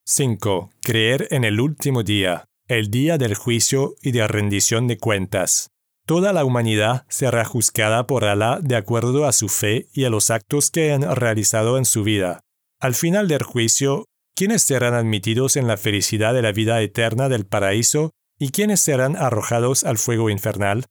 5. 0.07 0.71
Creer 0.83 1.29
en 1.31 1.45
el 1.45 1.61
último 1.61 2.03
día, 2.03 2.47
el 2.67 2.91
día 2.91 3.17
del 3.17 3.37
juicio 3.37 3.95
y 4.03 4.11
de 4.11 4.27
rendición 4.27 4.89
de 4.89 4.99
cuentas. 4.99 5.71
Toda 6.05 6.33
la 6.33 6.45
humanidad 6.45 7.05
será 7.09 7.45
juzgada 7.45 8.09
por 8.09 8.25
Alá 8.25 8.59
de 8.61 8.75
acuerdo 8.75 9.27
a 9.27 9.33
su 9.33 9.49
fe 9.49 9.87
y 9.93 10.03
a 10.05 10.11
los 10.11 10.31
actos 10.31 10.73
que 10.73 10.93
han 10.93 11.03
realizado 11.15 11.79
en 11.79 11.85
su 11.85 12.03
vida. 12.03 12.41
Al 12.81 12.97
final 12.97 13.29
del 13.29 13.45
juicio, 13.45 14.07
¿quiénes 14.35 14.65
serán 14.65 14.95
admitidos 14.95 15.57
en 15.57 15.69
la 15.69 15.77
felicidad 15.77 16.35
de 16.35 16.43
la 16.43 16.51
vida 16.51 16.83
eterna 16.83 17.29
del 17.29 17.47
paraíso 17.47 18.11
y 18.43 18.51
quiénes 18.51 18.81
serán 18.81 19.15
arrojados 19.15 19.85
al 19.85 19.99
fuego 19.99 20.29
infernal? 20.29 20.87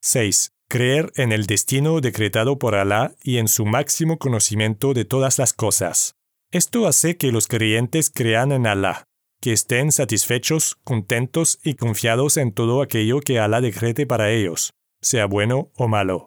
6. 0.00 0.52
creer 0.70 1.12
en 1.16 1.32
el 1.32 1.44
destino 1.44 2.00
decretado 2.00 2.58
por 2.58 2.74
Alá 2.76 3.14
y 3.22 3.36
en 3.36 3.48
su 3.48 3.66
máximo 3.66 4.16
conocimiento 4.16 4.94
de 4.94 5.04
todas 5.04 5.36
las 5.36 5.52
cosas. 5.52 6.14
Esto 6.50 6.86
hace 6.86 7.18
que 7.18 7.30
los 7.30 7.46
creyentes 7.46 8.08
crean 8.08 8.52
en 8.52 8.66
Alá, 8.66 9.04
que 9.42 9.52
estén 9.52 9.92
satisfechos, 9.92 10.78
contentos 10.82 11.58
y 11.62 11.74
confiados 11.74 12.38
en 12.38 12.52
todo 12.52 12.80
aquello 12.80 13.20
que 13.20 13.38
Alá 13.38 13.60
decrete 13.60 14.06
para 14.06 14.30
ellos, 14.30 14.72
sea 15.02 15.26
bueno 15.26 15.70
o 15.76 15.88
malo. 15.88 16.24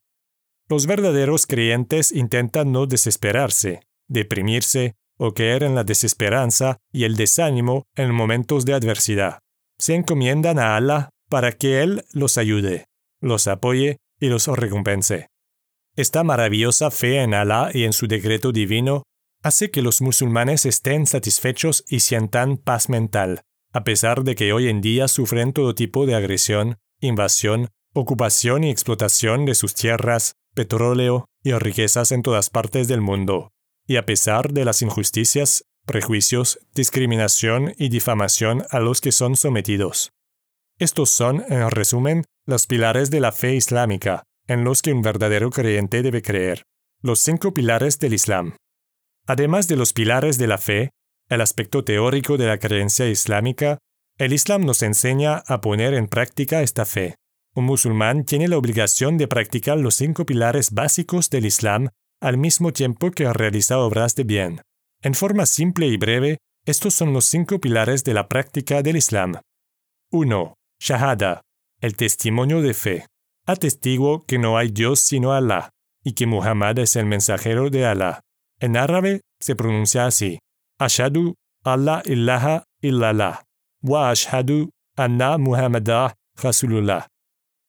Los 0.70 0.86
verdaderos 0.86 1.48
creyentes 1.48 2.12
intentan 2.12 2.72
no 2.72 2.86
desesperarse, 2.86 3.82
deprimirse 4.08 4.94
o 5.18 5.34
caer 5.34 5.64
en 5.64 5.74
la 5.74 5.84
desesperanza 5.84 6.78
y 6.94 7.06
el 7.06 7.16
desánimo 7.16 7.86
en 7.96 8.14
momentos 8.14 8.64
de 8.66 8.76
adversidad. 8.76 9.40
Se 9.82 9.96
encomiendan 9.96 10.60
a 10.60 10.76
Alá 10.76 11.10
para 11.28 11.54
que 11.54 11.82
Él 11.82 12.06
los 12.12 12.38
ayude, 12.38 12.86
los 13.20 13.48
apoye 13.48 13.98
y 14.20 14.28
los 14.28 14.46
recompense. 14.46 15.30
Esta 15.96 16.24
maravillosa 16.24 16.92
fe 16.92 17.24
en 17.24 17.34
Alá 17.34 17.72
y 17.74 17.86
en 17.86 17.92
su 17.92 18.06
decreto 18.06 18.52
divino 18.52 19.02
hace 19.42 19.72
que 19.72 19.82
los 19.82 20.00
musulmanes 20.02 20.68
estén 20.68 21.08
satisfechos 21.08 21.84
y 21.90 22.02
sientan 22.02 22.58
paz 22.58 22.90
mental, 22.90 23.42
a 23.74 23.84
pesar 23.84 24.24
de 24.24 24.36
que 24.36 24.54
hoy 24.54 24.68
en 24.68 24.82
día 24.82 25.08
sufren 25.08 25.52
todo 25.52 25.74
tipo 25.74 26.06
de 26.06 26.14
agresión, 26.14 26.78
invasión, 27.00 27.70
ocupación 27.96 28.64
y 28.64 28.70
explotación 28.70 29.46
de 29.46 29.56
sus 29.56 29.74
tierras, 29.74 30.34
petróleo 30.54 31.26
y 31.44 31.54
riquezas 31.54 32.12
en 32.12 32.22
todas 32.22 32.52
partes 32.52 32.88
del 32.88 33.02
mundo, 33.02 33.50
y 33.88 33.96
a 33.96 34.06
pesar 34.06 34.54
de 34.54 34.64
las 34.64 34.84
injusticias, 34.84 35.66
prejuicios, 35.92 36.58
discriminación 36.74 37.74
y 37.78 37.90
difamación 37.90 38.64
a 38.70 38.80
los 38.80 39.02
que 39.02 39.12
son 39.12 39.36
sometidos. 39.36 40.14
Estos 40.80 41.10
son, 41.10 41.44
en 41.50 41.70
resumen, 41.70 42.24
los 42.48 42.66
pilares 42.66 43.12
de 43.12 43.20
la 43.20 43.34
fe 43.34 43.56
islámica, 43.56 44.24
en 44.48 44.64
los 44.64 44.82
que 44.82 44.94
un 44.94 45.02
verdadero 45.02 45.50
creyente 45.50 46.02
debe 46.02 46.22
creer. 46.22 46.64
Los 47.02 47.20
cinco 47.20 47.54
pilares 47.54 48.00
del 48.00 48.14
Islam. 48.14 48.56
Además 49.28 49.68
de 49.68 49.76
los 49.76 49.92
pilares 49.92 50.38
de 50.38 50.48
la 50.48 50.58
fe, 50.58 50.92
el 51.28 51.42
aspecto 51.42 51.84
teórico 51.84 52.38
de 52.38 52.48
la 52.48 52.58
creencia 52.58 53.10
islámica, 53.10 53.78
el 54.18 54.32
Islam 54.32 54.66
nos 54.66 54.84
enseña 54.84 55.44
a 55.46 55.60
poner 55.60 55.94
en 55.94 56.08
práctica 56.08 56.62
esta 56.62 56.86
fe. 56.86 57.16
Un 57.54 57.66
musulmán 57.66 58.24
tiene 58.24 58.48
la 58.48 58.58
obligación 58.58 59.18
de 59.18 59.28
practicar 59.28 59.78
los 59.78 59.96
cinco 59.96 60.26
pilares 60.26 60.72
básicos 60.72 61.30
del 61.30 61.46
Islam 61.46 61.90
al 62.22 62.38
mismo 62.38 62.72
tiempo 62.72 63.12
que 63.12 63.32
realiza 63.34 63.80
obras 63.80 64.16
de 64.16 64.24
bien. 64.24 64.62
En 65.04 65.16
forma 65.16 65.48
simple 65.48 65.88
y 65.88 65.98
breve, 65.98 66.38
estos 66.66 66.94
son 66.94 67.12
los 67.12 67.26
cinco 67.26 67.60
pilares 67.60 68.04
de 68.04 68.14
la 68.14 68.28
práctica 68.28 68.84
del 68.84 68.98
Islam. 68.98 69.34
1. 70.12 70.54
Shahada, 70.80 71.42
el 71.80 71.96
testimonio 71.96 72.62
de 72.62 72.76
fe. 72.76 73.08
Atestiguo 73.48 74.24
que 74.28 74.38
no 74.38 74.58
hay 74.58 74.70
Dios 74.70 75.00
sino 75.00 75.34
Alá, 75.34 75.72
y 76.04 76.14
que 76.14 76.28
Muhammad 76.28 76.78
es 76.78 76.96
el 76.96 77.08
mensajero 77.08 77.72
de 77.72 77.88
Alá. 77.88 78.22
En 78.60 78.78
árabe 78.78 79.22
se 79.40 79.56
pronuncia 79.56 80.06
así: 80.06 80.38
Ashadu 80.80 81.34
Allah 81.64 82.04
ilaha 82.06 82.66
illallah, 82.82 83.42
wa 83.82 84.12
ashadu 84.12 84.70
anna 84.96 85.40
Muhammadah 85.40 86.14
Rasulullah. 86.36 87.08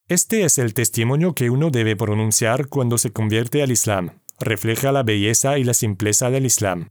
Este 0.06 0.44
es 0.44 0.58
el 0.58 0.74
testimonio 0.74 1.34
que 1.34 1.48
uno 1.48 1.70
debe 1.70 1.96
pronunciar 1.96 2.68
cuando 2.68 2.98
se 2.98 3.10
convierte 3.10 3.62
al 3.62 3.70
Islam. 3.70 4.20
Refleja 4.38 4.92
la 4.92 5.02
belleza 5.02 5.56
y 5.58 5.64
la 5.64 5.72
simpleza 5.72 6.28
del 6.28 6.44
Islam. 6.44 6.88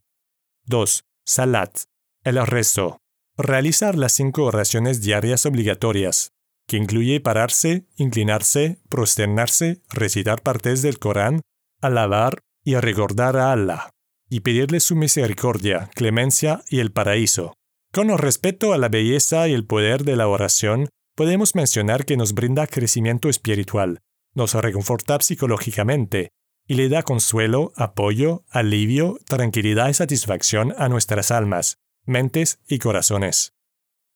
2. 0.68 1.04
Salat. 1.26 1.80
El 2.24 2.46
rezo. 2.46 3.00
Realizar 3.36 3.98
las 3.98 4.14
cinco 4.14 4.44
oraciones 4.44 5.02
diarias 5.02 5.48
obligatorias, 5.48 6.34
que 6.68 6.78
incluye 6.78 7.20
pararse, 7.20 7.88
inclinarse, 7.96 8.80
prosternarse, 8.88 9.82
recitar 9.90 10.44
partes 10.44 10.84
del 10.84 11.00
Corán, 11.00 11.42
alabar 11.82 12.44
y 12.64 12.76
recordar 12.76 13.38
a 13.38 13.52
Allah, 13.52 13.90
y 14.30 14.42
pedirle 14.42 14.80
su 14.80 14.96
misericordia, 14.96 15.90
clemencia 15.96 16.64
y 16.70 16.80
el 16.80 16.92
paraíso. 16.92 17.56
Con 17.92 18.16
respecto 18.18 18.72
a 18.72 18.78
la 18.78 18.88
belleza 18.88 19.48
y 19.48 19.54
el 19.54 19.66
poder 19.66 20.04
de 20.04 20.16
la 20.16 20.28
oración, 20.28 20.90
podemos 21.16 21.56
mencionar 21.56 22.06
que 22.06 22.18
nos 22.18 22.34
brinda 22.34 22.68
crecimiento 22.68 23.30
espiritual, 23.30 24.00
nos 24.36 24.54
reconforta 24.54 25.20
psicológicamente 25.22 26.30
y 26.72 26.76
le 26.76 26.88
da 26.88 27.04
consuelo, 27.04 27.74
apoyo, 27.76 28.46
alivio, 28.50 29.20
tranquilidad 29.26 29.90
y 29.90 29.94
satisfacción 29.94 30.74
a 30.78 30.88
nuestras 30.88 31.30
almas, 31.30 31.80
mentes 32.06 32.62
y 32.66 32.80
corazones. 32.80 33.52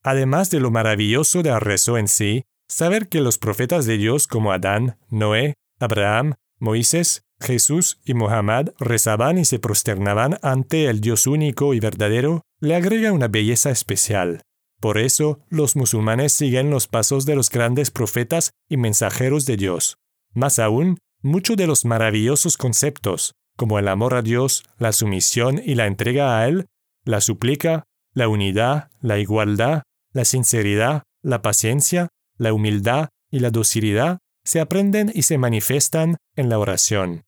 Además 0.04 0.52
de 0.52 0.62
lo 0.62 0.72
maravilloso 0.72 1.44
del 1.44 1.60
rezo 1.60 1.98
en 1.98 2.08
sí, 2.08 2.46
saber 2.70 3.10
que 3.10 3.20
los 3.20 3.38
profetas 3.38 3.86
de 3.86 3.98
Dios 3.98 4.28
como 4.28 4.54
Adán, 4.54 4.98
Noé, 5.10 5.56
Abraham, 5.82 6.36
Moisés, 6.58 7.24
Jesús 7.42 8.00
y 8.06 8.14
Muhammad 8.14 8.70
rezaban 8.80 9.38
y 9.38 9.44
se 9.44 9.60
prosternaban 9.60 10.40
ante 10.42 10.86
el 10.86 11.02
Dios 11.02 11.28
único 11.28 11.74
y 11.74 11.82
verdadero, 11.82 12.44
le 12.62 12.76
agrega 12.76 13.12
una 13.12 13.28
belleza 13.28 13.70
especial. 13.70 14.44
Por 14.80 14.98
eso, 14.98 15.42
los 15.50 15.76
musulmanes 15.76 16.32
siguen 16.32 16.70
los 16.70 16.88
pasos 16.88 17.26
de 17.26 17.36
los 17.36 17.50
grandes 17.50 17.92
profetas 17.92 18.52
y 18.70 18.78
mensajeros 18.78 19.46
de 19.46 19.58
Dios. 19.58 19.98
Más 20.34 20.58
aún, 20.58 21.00
muchos 21.26 21.58
de 21.58 21.66
los 21.66 21.86
maravillosos 21.86 22.56
conceptos, 22.56 23.34
como 23.58 23.80
el 23.80 23.88
amor 23.88 24.14
a 24.14 24.22
Dios, 24.22 24.64
la 24.78 24.92
sumisión 24.92 25.60
y 25.64 25.74
la 25.74 25.88
entrega 25.88 26.40
a 26.40 26.48
Él, 26.48 26.68
la 27.04 27.20
súplica, 27.20 27.84
la 28.14 28.28
unidad, 28.28 28.92
la 29.02 29.18
igualdad, 29.18 29.82
la 30.14 30.24
sinceridad, 30.24 31.02
la 31.24 31.42
paciencia, 31.42 32.10
la 32.38 32.54
humildad 32.54 33.10
y 33.32 33.40
la 33.40 33.50
docilidad, 33.50 34.20
se 34.44 34.60
aprenden 34.60 35.12
y 35.14 35.24
se 35.24 35.40
manifiestan 35.40 36.18
en 36.36 36.50
la 36.50 36.60
oración. 36.60 37.24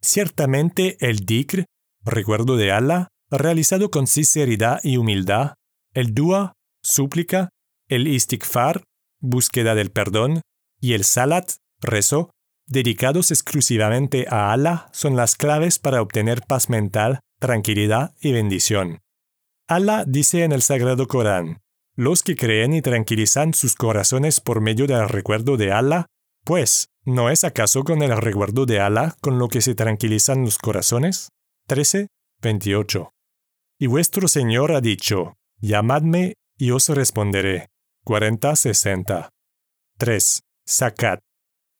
Ciertamente 0.00 0.96
el 1.00 1.26
dikr, 1.26 1.66
recuerdo 2.04 2.56
de 2.56 2.72
Allah, 2.72 3.08
realizado 3.30 3.90
con 3.90 4.06
sinceridad 4.06 4.80
y 4.82 4.96
humildad, 4.96 5.54
el 5.92 6.14
dua, 6.14 6.54
súplica, 6.82 7.50
el 7.88 8.08
istighfar, 8.08 8.84
búsqueda 9.20 9.74
del 9.74 9.90
perdón, 9.90 10.40
y 10.80 10.94
el 10.94 11.04
salat, 11.04 11.50
rezo, 11.80 12.30
dedicados 12.66 13.30
exclusivamente 13.30 14.26
a 14.28 14.52
Allah, 14.52 14.88
son 14.92 15.16
las 15.16 15.36
claves 15.36 15.78
para 15.78 16.02
obtener 16.02 16.42
paz 16.42 16.68
mental, 16.68 17.20
tranquilidad 17.38 18.14
y 18.20 18.32
bendición. 18.32 19.00
Allah 19.68 20.04
dice 20.06 20.44
en 20.44 20.52
el 20.52 20.62
Sagrado 20.62 21.08
Corán, 21.08 21.62
los 21.96 22.22
que 22.22 22.36
creen 22.36 22.74
y 22.74 22.82
tranquilizan 22.82 23.54
sus 23.54 23.74
corazones 23.74 24.40
por 24.40 24.60
medio 24.60 24.86
del 24.86 25.08
recuerdo 25.08 25.56
de 25.56 25.72
Allah, 25.72 26.06
pues, 26.44 26.88
¿no 27.04 27.30
es 27.30 27.42
acaso 27.42 27.82
con 27.84 28.02
el 28.02 28.16
recuerdo 28.16 28.66
de 28.66 28.80
Allah 28.80 29.16
con 29.20 29.38
lo 29.38 29.48
que 29.48 29.60
se 29.60 29.74
tranquilizan 29.74 30.42
los 30.44 30.58
corazones? 30.58 31.30
13, 31.66 32.08
28. 32.42 33.12
Y 33.78 33.86
vuestro 33.86 34.28
Señor 34.28 34.72
ha 34.72 34.80
dicho, 34.80 35.34
llamadme 35.58 36.34
y 36.56 36.70
os 36.70 36.88
responderé. 36.88 37.68
40-60. 38.04 39.30
3. 39.98 40.42
Zakat. 40.68 41.20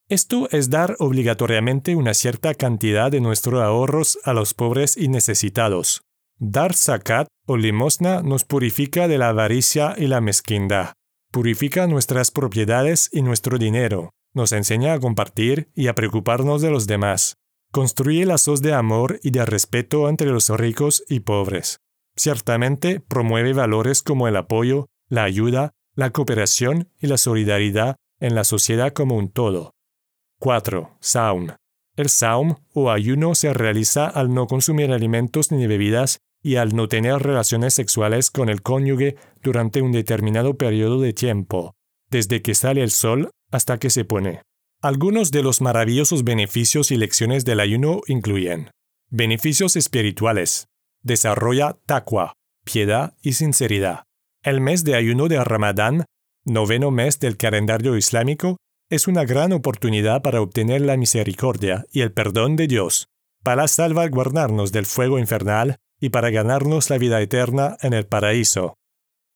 Esto 0.09 0.49
es 0.53 0.71
dar 0.71 0.95
obligatoriamente 1.01 1.97
una 1.97 2.15
cierta 2.15 2.55
cantidad 2.55 3.11
de 3.11 3.21
nuestros 3.21 3.61
ahorros 3.61 4.21
a 4.23 4.33
los 4.35 4.55
pobres 4.55 4.97
y 4.97 5.09
necesitados. 5.09 6.03
Dar 6.39 6.75
zakat 6.75 7.27
o 7.45 7.57
limosna 7.57 8.23
nos 8.23 8.45
purifica 8.45 9.09
de 9.09 9.19
la 9.19 9.31
avaricia 9.31 9.97
y 9.99 10.07
la 10.07 10.21
mezquindad. 10.21 10.93
Purifica 11.33 11.89
nuestras 11.89 12.31
propiedades 12.31 13.11
y 13.13 13.23
nuestro 13.23 13.59
dinero. 13.59 14.11
Nos 14.33 14.53
enseña 14.53 14.93
a 14.93 15.01
compartir 15.01 15.71
y 15.75 15.89
a 15.89 15.95
preocuparnos 15.97 16.63
de 16.63 16.71
los 16.71 16.87
demás. 16.87 17.35
Construye 17.73 18.27
lazos 18.27 18.63
de 18.63 18.75
amor 18.75 19.19
y 19.25 19.33
de 19.33 19.45
respeto 19.45 20.09
entre 20.09 20.31
los 20.31 20.51
ricos 20.51 21.03
y 21.09 21.21
pobres. 21.21 21.79
Ciertamente 22.15 23.01
promueve 23.01 23.55
valores 23.55 24.05
como 24.05 24.29
el 24.29 24.37
apoyo, 24.37 24.87
la 25.09 25.25
ayuda, 25.25 25.73
la 25.97 26.11
cooperación 26.11 26.93
y 27.01 27.09
la 27.09 27.19
solidaridad 27.19 27.97
en 28.21 28.37
la 28.37 28.45
sociedad 28.45 28.93
como 28.93 29.17
un 29.17 29.31
todo. 29.31 29.73
4. 30.39 30.97
Saum. 31.01 31.49
El 31.97 32.11
saum 32.11 32.57
o 32.75 32.91
ayuno 32.91 33.35
se 33.35 33.55
realiza 33.55 34.07
al 34.07 34.35
no 34.35 34.47
consumir 34.47 34.93
alimentos 34.93 35.51
ni 35.51 35.67
bebidas 35.67 36.19
y 36.43 36.57
al 36.57 36.77
no 36.77 36.89
tener 36.89 37.23
relaciones 37.23 37.73
sexuales 37.75 38.31
con 38.31 38.51
el 38.51 38.63
cónyuge 38.63 39.17
durante 39.43 39.81
un 39.81 39.93
determinado 39.93 40.59
periodo 40.59 41.01
de 41.01 41.15
tiempo, 41.15 41.75
desde 42.11 42.43
que 42.43 42.55
sale 42.55 42.83
el 42.83 42.91
sol 42.91 43.31
hasta 43.51 43.79
que 43.79 43.89
se 43.89 44.05
pone. 44.05 44.43
Algunos 44.83 45.31
de 45.31 45.43
los 45.43 45.63
maravillosos 45.63 46.23
beneficios 46.23 46.91
y 46.91 46.97
lecciones 46.99 47.45
del 47.45 47.61
ayuno 47.61 48.03
incluyen 48.07 48.71
beneficios 49.09 49.75
espirituales, 49.77 50.67
desarrolla 51.03 51.79
taqwa, 51.87 52.35
piedad 52.65 53.15
y 53.23 53.33
sinceridad. 53.33 54.05
El 54.43 54.61
mes 54.61 54.85
de 54.85 54.97
ayuno 54.97 55.29
de 55.29 55.43
Ramadán, 55.43 56.05
noveno 56.45 56.91
mes 56.91 57.19
del 57.21 57.37
calendario 57.39 57.97
islámico, 57.97 58.59
es 58.89 59.09
una 59.09 59.25
gran 59.25 59.53
oportunidad 59.53 60.23
para 60.23 60.41
obtener 60.41 60.81
la 60.81 60.97
misericordia 60.97 61.87
y 61.91 62.03
el 62.03 62.13
perdón 62.13 62.57
de 62.57 62.67
Dios, 62.67 63.09
para 63.43 63.69
salvaguardarnos 63.69 64.73
del 64.73 64.87
fuego 64.87 65.19
infernal 65.19 65.77
y 66.01 66.11
para 66.11 66.31
ganarnos 66.31 66.91
la 66.91 66.99
vida 66.99 67.21
eterna 67.21 67.77
en 67.83 67.93
el 67.93 68.07
paraíso. 68.07 68.75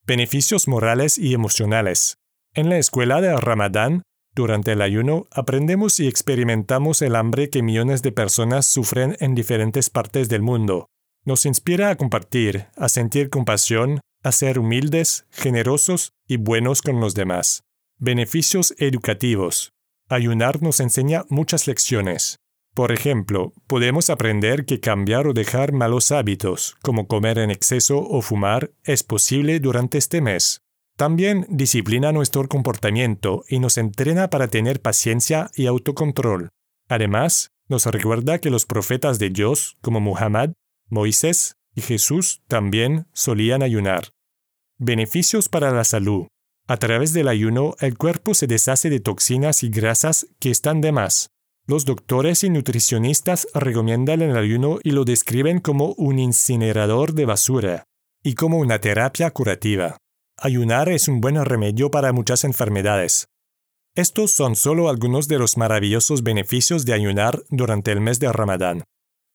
Beneficios 0.06 0.68
morales 0.68 1.18
y 1.18 1.34
emocionales. 1.34 2.16
En 2.54 2.68
la 2.68 2.78
escuela 2.78 3.20
de 3.20 3.36
Ramadán, 3.36 4.02
Durante 4.32 4.72
el 4.72 4.82
ayuno 4.82 5.26
aprendemos 5.32 5.98
y 5.98 6.06
experimentamos 6.06 7.02
el 7.02 7.16
hambre 7.16 7.50
que 7.50 7.62
millones 7.62 8.02
de 8.02 8.12
personas 8.12 8.66
sufren 8.66 9.16
en 9.20 9.34
diferentes 9.34 9.90
partes 9.90 10.28
del 10.28 10.40
mundo. 10.40 10.86
Nos 11.24 11.46
inspira 11.46 11.90
a 11.90 11.96
compartir, 11.96 12.66
a 12.76 12.88
sentir 12.88 13.28
compasión, 13.28 14.00
a 14.22 14.32
ser 14.32 14.58
humildes, 14.58 15.26
generosos 15.30 16.12
y 16.28 16.36
buenos 16.36 16.80
con 16.80 17.00
los 17.00 17.14
demás. 17.14 17.64
Beneficios 18.02 18.74
educativos. 18.78 19.74
Ayunar 20.08 20.62
nos 20.62 20.80
enseña 20.80 21.26
muchas 21.28 21.66
lecciones. 21.66 22.38
Por 22.74 22.92
ejemplo, 22.92 23.52
podemos 23.66 24.08
aprender 24.08 24.64
que 24.64 24.80
cambiar 24.80 25.26
o 25.26 25.34
dejar 25.34 25.72
malos 25.74 26.10
hábitos, 26.10 26.78
como 26.80 27.06
comer 27.06 27.36
en 27.36 27.50
exceso 27.50 27.98
o 27.98 28.22
fumar, 28.22 28.70
es 28.84 29.02
posible 29.02 29.60
durante 29.60 29.98
este 29.98 30.22
mes. 30.22 30.62
También 30.96 31.46
disciplina 31.50 32.10
nuestro 32.10 32.48
comportamiento 32.48 33.44
y 33.50 33.58
nos 33.58 33.76
entrena 33.76 34.30
para 34.30 34.48
tener 34.48 34.80
paciencia 34.80 35.50
y 35.54 35.66
autocontrol. 35.66 36.48
Además, 36.88 37.50
nos 37.68 37.84
recuerda 37.84 38.38
que 38.38 38.48
los 38.48 38.64
profetas 38.64 39.18
de 39.18 39.28
Dios, 39.28 39.76
como 39.82 40.00
Muhammad, 40.00 40.52
Moisés 40.88 41.56
y 41.74 41.82
Jesús, 41.82 42.40
también 42.48 43.08
solían 43.12 43.62
ayunar. 43.62 44.08
Beneficios 44.78 45.50
para 45.50 45.70
la 45.70 45.84
salud. 45.84 46.28
A 46.70 46.76
través 46.76 47.12
del 47.12 47.26
ayuno, 47.26 47.74
el 47.80 47.98
cuerpo 47.98 48.32
se 48.32 48.46
deshace 48.46 48.90
de 48.90 49.00
toxinas 49.00 49.64
y 49.64 49.70
grasas 49.70 50.28
que 50.38 50.52
están 50.52 50.80
de 50.80 50.92
más. 50.92 51.30
Los 51.66 51.84
doctores 51.84 52.44
y 52.44 52.48
nutricionistas 52.48 53.48
recomiendan 53.54 54.22
el 54.22 54.36
ayuno 54.36 54.78
y 54.84 54.92
lo 54.92 55.04
describen 55.04 55.58
como 55.58 55.94
un 55.94 56.20
incinerador 56.20 57.12
de 57.14 57.24
basura 57.24 57.82
y 58.22 58.34
como 58.34 58.58
una 58.58 58.78
terapia 58.78 59.32
curativa. 59.32 59.96
Ayunar 60.38 60.88
es 60.90 61.08
un 61.08 61.20
buen 61.20 61.44
remedio 61.44 61.90
para 61.90 62.12
muchas 62.12 62.44
enfermedades. 62.44 63.26
Estos 63.96 64.30
son 64.30 64.54
solo 64.54 64.88
algunos 64.88 65.26
de 65.26 65.40
los 65.40 65.56
maravillosos 65.56 66.22
beneficios 66.22 66.84
de 66.84 66.92
ayunar 66.92 67.42
durante 67.48 67.90
el 67.90 68.00
mes 68.00 68.20
de 68.20 68.30
Ramadán. 68.30 68.84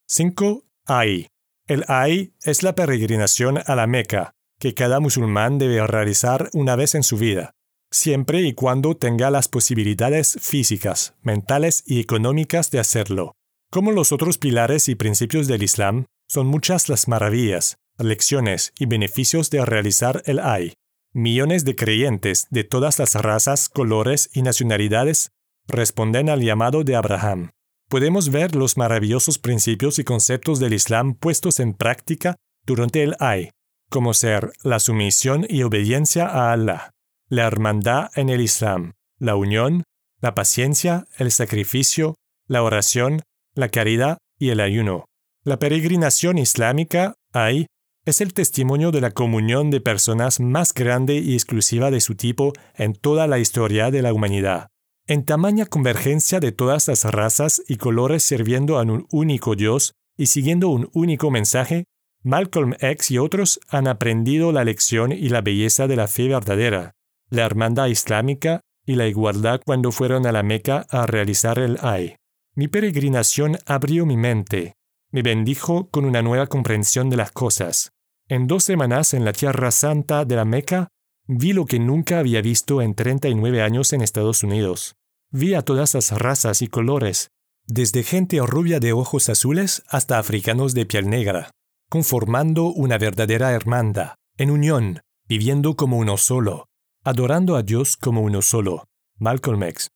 5. 0.08 0.64
Ay. 0.86 1.28
El 1.68 1.84
Ay 1.90 2.34
es 2.44 2.64
la 2.64 2.76
peregrinación 2.76 3.60
a 3.66 3.76
la 3.76 3.88
Meca, 3.88 4.36
que 4.66 4.74
cada 4.74 5.00
musulmán 5.00 5.60
debe 5.60 5.86
realizar 5.86 6.50
una 6.52 6.76
vez 6.76 6.96
en 6.96 7.04
su 7.04 7.18
vida, 7.18 7.52
siempre 7.92 8.42
y 8.42 8.54
cuando 8.54 8.98
tenga 8.98 9.30
las 9.30 9.48
posibilidades 9.48 10.40
físicas, 10.42 11.14
mentales 11.22 11.84
y 11.86 12.00
económicas 12.00 12.72
de 12.72 12.80
hacerlo. 12.80 13.36
Como 13.70 13.92
los 13.92 14.12
otros 14.12 14.40
pilares 14.40 14.90
y 14.90 14.96
principios 14.96 15.46
del 15.46 15.62
Islam, 15.62 16.06
son 16.28 16.48
muchas 16.48 16.90
las 16.90 17.08
maravillas, 17.08 17.78
lecciones 18.00 18.74
y 18.80 18.88
beneficios 18.88 19.52
de 19.52 19.64
realizar 19.64 20.24
el 20.26 20.40
Ay. 20.40 20.74
Millones 21.14 21.64
de 21.64 21.76
creyentes 21.76 22.48
de 22.50 22.64
todas 22.64 22.98
las 22.98 23.14
razas, 23.14 23.70
colores 23.70 24.32
y 24.34 24.42
nacionalidades 24.42 25.30
responden 25.68 26.28
al 26.28 26.42
llamado 26.42 26.84
de 26.84 26.96
Abraham. 26.96 27.52
Podemos 27.88 28.32
ver 28.32 28.56
los 28.56 28.78
maravillosos 28.78 29.38
principios 29.38 30.00
y 30.00 30.04
conceptos 30.04 30.60
del 30.60 30.74
Islam 30.74 31.14
puestos 31.14 31.60
en 31.60 31.76
práctica 31.76 32.36
durante 32.66 33.04
el 33.04 33.16
Ay, 33.20 33.52
como 33.90 34.14
ser 34.14 34.52
la 34.64 34.80
sumisión 34.80 35.46
y 35.50 35.64
obediencia 35.64 36.28
a 36.28 36.52
Allah, 36.52 36.92
la 37.30 37.46
hermandad 37.46 38.10
en 38.16 38.30
el 38.30 38.42
Islam, 38.42 38.94
la 39.20 39.36
unión, 39.36 39.84
la 40.22 40.34
paciencia, 40.36 41.06
el 41.18 41.32
sacrificio, 41.32 42.16
la 42.48 42.64
oración, 42.64 43.22
la 43.54 43.70
caridad 43.70 44.18
y 44.38 44.50
el 44.50 44.60
ayuno. 44.60 45.06
La 45.44 45.60
peregrinación 45.60 46.38
islámica, 46.38 47.16
Ay, 47.32 47.68
es 48.06 48.22
el 48.22 48.34
testimonio 48.34 48.92
de 48.92 49.02
la 49.02 49.12
comunión 49.12 49.72
de 49.72 49.82
personas 49.82 50.40
más 50.40 50.74
grande 50.74 51.16
y 51.18 51.34
exclusiva 51.34 51.92
de 51.92 52.02
su 52.02 52.16
tipo 52.16 52.54
en 52.76 52.94
toda 52.94 53.28
la 53.28 53.40
historia 53.40 53.92
de 53.92 54.02
la 54.02 54.14
humanidad. 54.14 54.68
En 55.08 55.26
tamaña 55.26 55.66
convergencia 55.66 56.40
de 56.40 56.52
todas 56.52 56.88
las 56.88 57.04
razas 57.04 57.62
y 57.68 57.78
colores 57.78 58.24
sirviendo 58.24 58.80
a 58.80 58.84
un 58.84 59.08
único 59.12 59.56
Dios 59.56 59.94
y 60.18 60.28
siguiendo 60.28 60.70
un 60.70 60.90
único 60.94 61.30
mensaje, 61.30 61.86
Malcolm 62.26 62.74
X 62.80 63.12
y 63.12 63.20
otros 63.20 63.60
han 63.70 63.88
aprendido 63.88 64.52
la 64.52 64.64
lección 64.64 65.12
y 65.12 65.30
la 65.30 65.42
belleza 65.42 65.86
de 65.86 65.96
la 65.96 66.08
fe 66.08 66.28
verdadera, 66.28 66.96
la 67.30 67.46
hermandad 67.46 67.86
islámica 67.86 68.62
y 68.84 68.96
la 68.96 69.06
igualdad 69.06 69.62
cuando 69.64 69.92
fueron 69.92 70.26
a 70.26 70.32
la 70.32 70.42
Meca 70.42 70.88
a 70.90 71.06
realizar 71.06 71.60
el 71.60 71.78
Ay. 71.84 72.16
Mi 72.56 72.68
peregrinación 72.68 73.60
abrió 73.68 74.08
mi 74.08 74.18
mente, 74.18 74.74
me 75.12 75.22
bendijo 75.22 75.88
con 75.92 76.04
una 76.04 76.24
nueva 76.24 76.48
comprensión 76.48 77.12
de 77.12 77.18
las 77.18 77.32
cosas, 77.32 77.92
en 78.28 78.48
dos 78.48 78.64
semanas 78.64 79.14
en 79.14 79.24
la 79.24 79.32
Tierra 79.32 79.70
Santa 79.70 80.26
de 80.26 80.36
la 80.36 80.46
Meca, 80.46 80.88
vi 81.28 81.54
lo 81.54 81.68
que 81.68 81.78
nunca 81.78 82.18
había 82.18 82.42
visto 82.42 82.82
en 82.82 82.96
39 82.96 83.62
años 83.62 83.94
en 83.94 84.02
Estados 84.02 84.42
Unidos. 84.42 84.96
Vi 85.30 85.54
a 85.54 85.62
todas 85.62 85.94
las 85.94 86.10
razas 86.10 86.64
y 86.64 86.70
colores, 86.70 87.30
desde 87.68 88.02
gente 88.02 88.40
rubia 88.42 88.80
de 88.80 88.94
ojos 88.94 89.30
azules 89.30 89.84
hasta 89.90 90.18
africanos 90.18 90.74
de 90.74 90.88
piel 90.88 91.08
negra, 91.08 91.52
conformando 91.90 92.66
una 92.66 92.98
verdadera 92.98 93.52
hermandad, 93.52 94.16
en 94.38 94.52
unión, 94.52 95.02
viviendo 95.28 95.76
como 95.76 95.98
uno 95.98 96.18
solo, 96.18 96.68
adorando 97.04 97.56
a 97.56 97.64
Dios 97.64 97.98
como 97.98 98.22
uno 98.22 98.42
solo. 98.42 98.86
Malcolm 99.18 99.64
X. 99.64 99.90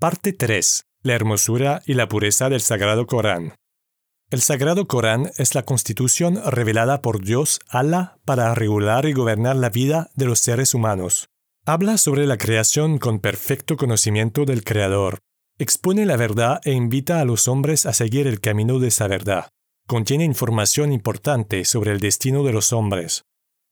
Parte 0.00 0.32
3. 0.32 0.84
La 1.02 1.14
hermosura 1.14 1.82
y 1.86 1.94
la 1.94 2.08
pureza 2.08 2.48
del 2.48 2.60
Sagrado 2.60 3.06
Corán. 3.06 3.54
El 4.30 4.42
Sagrado 4.42 4.86
Corán 4.86 5.30
es 5.38 5.54
la 5.54 5.62
constitución 5.62 6.40
revelada 6.44 7.00
por 7.00 7.24
Dios 7.24 7.60
Allah 7.68 8.18
para 8.24 8.54
regular 8.54 9.06
y 9.06 9.12
gobernar 9.12 9.56
la 9.56 9.70
vida 9.70 10.10
de 10.16 10.26
los 10.26 10.40
seres 10.40 10.74
humanos. 10.74 11.28
Habla 11.64 11.98
sobre 11.98 12.26
la 12.26 12.36
creación 12.36 12.98
con 12.98 13.20
perfecto 13.20 13.76
conocimiento 13.76 14.44
del 14.44 14.64
Creador. 14.64 15.18
Expone 15.58 16.04
la 16.04 16.16
verdad 16.16 16.60
e 16.64 16.72
invita 16.72 17.20
a 17.20 17.24
los 17.24 17.48
hombres 17.48 17.86
a 17.86 17.92
seguir 17.92 18.26
el 18.26 18.40
camino 18.40 18.78
de 18.78 18.88
esa 18.88 19.08
verdad. 19.08 19.48
Contiene 19.88 20.26
información 20.26 20.92
importante 20.92 21.64
sobre 21.64 21.92
el 21.92 21.98
destino 21.98 22.44
de 22.44 22.52
los 22.52 22.74
hombres. 22.74 23.24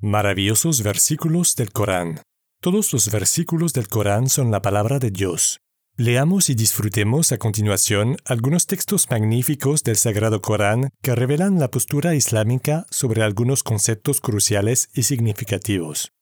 Maravillosos 0.00 0.82
versículos 0.82 1.56
del 1.56 1.72
Corán. 1.72 2.20
Todos 2.60 2.92
los 2.92 3.10
versículos 3.10 3.72
del 3.72 3.88
Corán 3.88 4.28
son 4.28 4.50
la 4.50 4.60
palabra 4.60 4.98
de 4.98 5.10
Dios. 5.10 5.60
Leamos 5.98 6.48
y 6.48 6.54
disfrutemos 6.54 7.32
a 7.32 7.38
continuación 7.38 8.16
algunos 8.24 8.66
textos 8.66 9.10
magníficos 9.10 9.84
del 9.84 9.96
Sagrado 9.96 10.40
Corán 10.40 10.88
que 11.02 11.14
revelan 11.14 11.60
la 11.60 11.70
postura 11.70 12.14
islámica 12.14 12.86
sobre 12.88 13.22
algunos 13.22 13.62
conceptos 13.62 14.22
cruciales 14.22 14.88
y 14.94 15.02
significativos. 15.02 16.12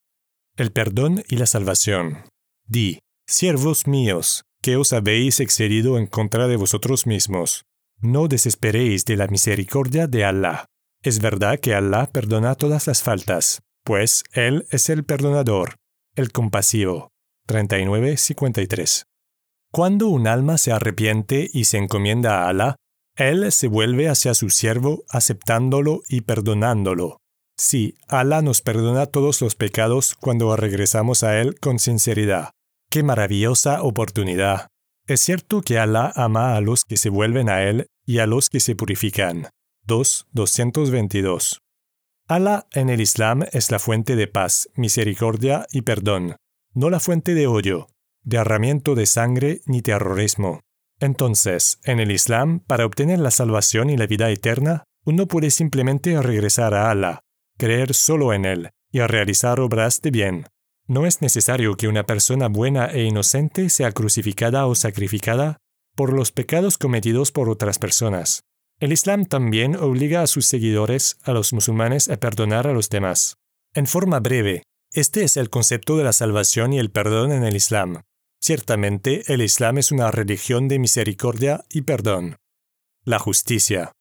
El 0.56 0.72
perdón 0.72 1.22
y 1.28 1.37
la 1.37 1.46
salvación. 1.46 2.24
Di, 2.66 2.98
siervos 3.28 3.87
míos, 3.87 4.42
que 4.61 4.76
os 4.76 4.92
habéis 4.92 5.38
excedido 5.38 5.98
en 5.98 6.09
contra 6.09 6.48
de 6.48 6.56
vosotros 6.56 7.06
mismos. 7.06 7.64
No 8.00 8.26
desesperéis 8.26 9.04
de 9.04 9.16
la 9.16 9.28
misericordia 9.28 10.09
de 10.09 10.24
Allah. 10.24 10.66
Es 11.00 11.20
verdad 11.20 11.61
que 11.61 11.74
Allah 11.74 12.11
perdona 12.12 12.56
todas 12.56 12.88
las 12.88 13.04
faltas, 13.04 13.61
pues 13.85 14.24
Él 14.33 14.66
es 14.70 14.90
el 14.90 15.04
perdonador, 15.04 15.76
el 16.16 16.33
compasivo. 16.33 17.12
39-53. 17.46 19.04
Cuando 19.72 20.09
un 20.09 20.26
alma 20.26 20.59
se 20.59 20.72
arrepiente 20.72 21.48
y 21.52 21.64
se 21.64 21.78
encomienda 21.78 22.42
a 22.42 22.48
Alá, 22.48 22.76
Él 23.16 23.52
se 23.52 23.68
vuelve 23.68 24.09
hacia 24.09 24.35
su 24.35 24.50
siervo 24.50 25.04
aceptándolo 25.09 26.00
y 26.09 26.22
perdonándolo. 26.22 27.18
Sí, 27.56 27.94
Alá 28.09 28.42
nos 28.42 28.62
perdona 28.62 29.06
todos 29.06 29.40
los 29.40 29.54
pecados 29.54 30.16
cuando 30.16 30.56
regresamos 30.56 31.22
a 31.22 31.40
Él 31.40 31.61
con 31.61 31.78
sinceridad. 31.78 32.50
¡Qué 32.90 33.04
maravillosa 33.04 33.83
oportunidad! 33.83 34.66
Es 35.06 35.20
cierto 35.20 35.62
que 35.62 35.78
Alá 35.78 36.12
ama 36.16 36.56
a 36.56 36.61
los 36.61 36.85
que 36.85 36.96
se 36.96 37.11
vuelven 37.11 37.48
a 37.48 37.62
Él 37.62 37.87
y 38.04 38.18
a 38.18 38.26
los 38.26 38.48
que 38.48 38.59
se 38.59 38.74
purifican. 38.74 39.50
2. 39.87 40.26
222. 40.33 41.61
Alá 42.26 42.66
en 42.72 42.88
el 42.88 43.00
Islam 43.00 43.44
es 43.52 43.70
la 43.70 43.78
fuente 43.78 44.16
de 44.16 44.26
paz, 44.26 44.68
misericordia 44.74 45.66
y 45.70 45.83
perdón, 45.83 46.37
no 46.74 46.90
la 46.90 47.00
fuente 47.00 47.35
de 47.35 47.46
odio, 47.46 47.88
derramiento 48.22 48.94
de 48.94 49.06
sangre 49.06 49.61
ni 49.66 49.83
terrorismo. 49.83 50.61
Entonces, 51.00 51.78
en 51.85 52.00
el 52.00 52.11
Islam, 52.11 52.61
para 52.61 52.85
obtener 52.85 53.18
la 53.18 53.30
salvación 53.30 53.90
y 53.90 53.96
la 53.96 54.06
vida 54.06 54.30
eterna, 54.30 54.85
uno 55.04 55.26
puede 55.26 55.50
simplemente 55.50 56.20
regresar 56.20 56.74
a 56.74 56.90
Alá, 56.90 57.20
creer 57.56 57.94
solo 57.94 58.33
en 58.35 58.44
Él 58.44 58.70
y 58.92 59.00
realizar 59.00 59.61
obras 59.61 60.02
de 60.02 60.11
bien. 60.11 60.46
No 60.87 61.06
es 61.06 61.22
necesario 61.22 61.76
que 61.76 61.88
una 61.88 62.04
persona 62.04 62.48
buena 62.48 62.87
e 62.87 63.04
inocente 63.04 63.70
sea 63.70 63.92
crucificada 63.92 64.66
o 64.66 64.74
sacrificada 64.74 65.59
por 65.96 66.12
los 66.12 66.33
pecados 66.33 66.78
cometidos 66.78 67.33
por 67.33 67.48
otras 67.48 67.78
personas. 67.78 68.42
El 68.80 68.92
Islam 68.92 69.26
también 69.26 69.76
obliga 69.76 70.22
a 70.22 70.26
sus 70.26 70.46
seguidores, 70.46 71.18
a 71.22 71.33
los 71.33 71.52
musulmanes, 71.52 72.09
a 72.09 72.16
perdonar 72.16 72.66
a 72.66 72.72
los 72.72 72.88
demás. 72.88 73.37
En 73.74 73.87
forma 73.87 74.20
breve, 74.20 74.62
este 74.92 75.22
es 75.22 75.37
el 75.37 75.50
concepto 75.50 75.96
de 75.96 76.04
la 76.04 76.12
salvación 76.12 76.72
y 76.72 76.78
el 76.78 76.90
perdón 76.90 77.30
en 77.30 77.44
el 77.44 77.54
Islam. 77.54 78.02
Ciertamente, 78.42 79.22
el 79.33 79.42
Islam 79.42 79.79
es 79.79 79.92
una 79.92 80.11
religión 80.11 80.66
de 80.66 80.79
misericordia 80.79 81.64
y 81.68 81.83
perdón. 81.83 82.37
La 83.05 83.18
justicia. 83.18 83.92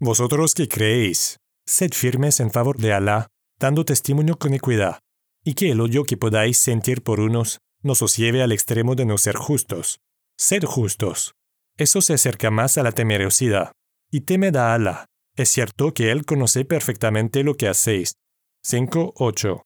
Vosotros 0.00 0.54
que 0.54 0.68
creéis, 0.68 1.38
sed 1.66 1.92
firmes 1.92 2.40
en 2.40 2.50
favor 2.50 2.78
de 2.78 2.92
Alá, 2.92 3.28
dando 3.58 3.84
testimonio 3.84 4.38
con 4.38 4.54
equidad, 4.54 4.98
y 5.44 5.54
que 5.54 5.70
el 5.70 5.80
odio 5.80 6.04
que 6.04 6.16
podáis 6.16 6.58
sentir 6.58 7.02
por 7.02 7.20
unos 7.20 7.58
no 7.82 7.92
os 7.92 8.16
lleve 8.16 8.42
al 8.42 8.52
extremo 8.52 8.94
de 8.94 9.06
no 9.06 9.18
ser 9.18 9.36
justos. 9.36 9.98
Sed 10.36 10.64
justos. 10.64 11.34
Eso 11.76 12.00
se 12.00 12.14
acerca 12.14 12.50
más 12.50 12.78
a 12.78 12.82
la 12.82 12.92
temerosidad 12.92 13.72
y 14.10 14.22
temed 14.22 14.56
a 14.56 14.74
Allah. 14.74 15.06
Es 15.36 15.50
cierto 15.50 15.94
que 15.94 16.10
Él 16.10 16.24
conoce 16.24 16.64
perfectamente 16.64 17.44
lo 17.44 17.56
que 17.56 17.68
hacéis. 17.68 18.14
5.8. 18.64 19.62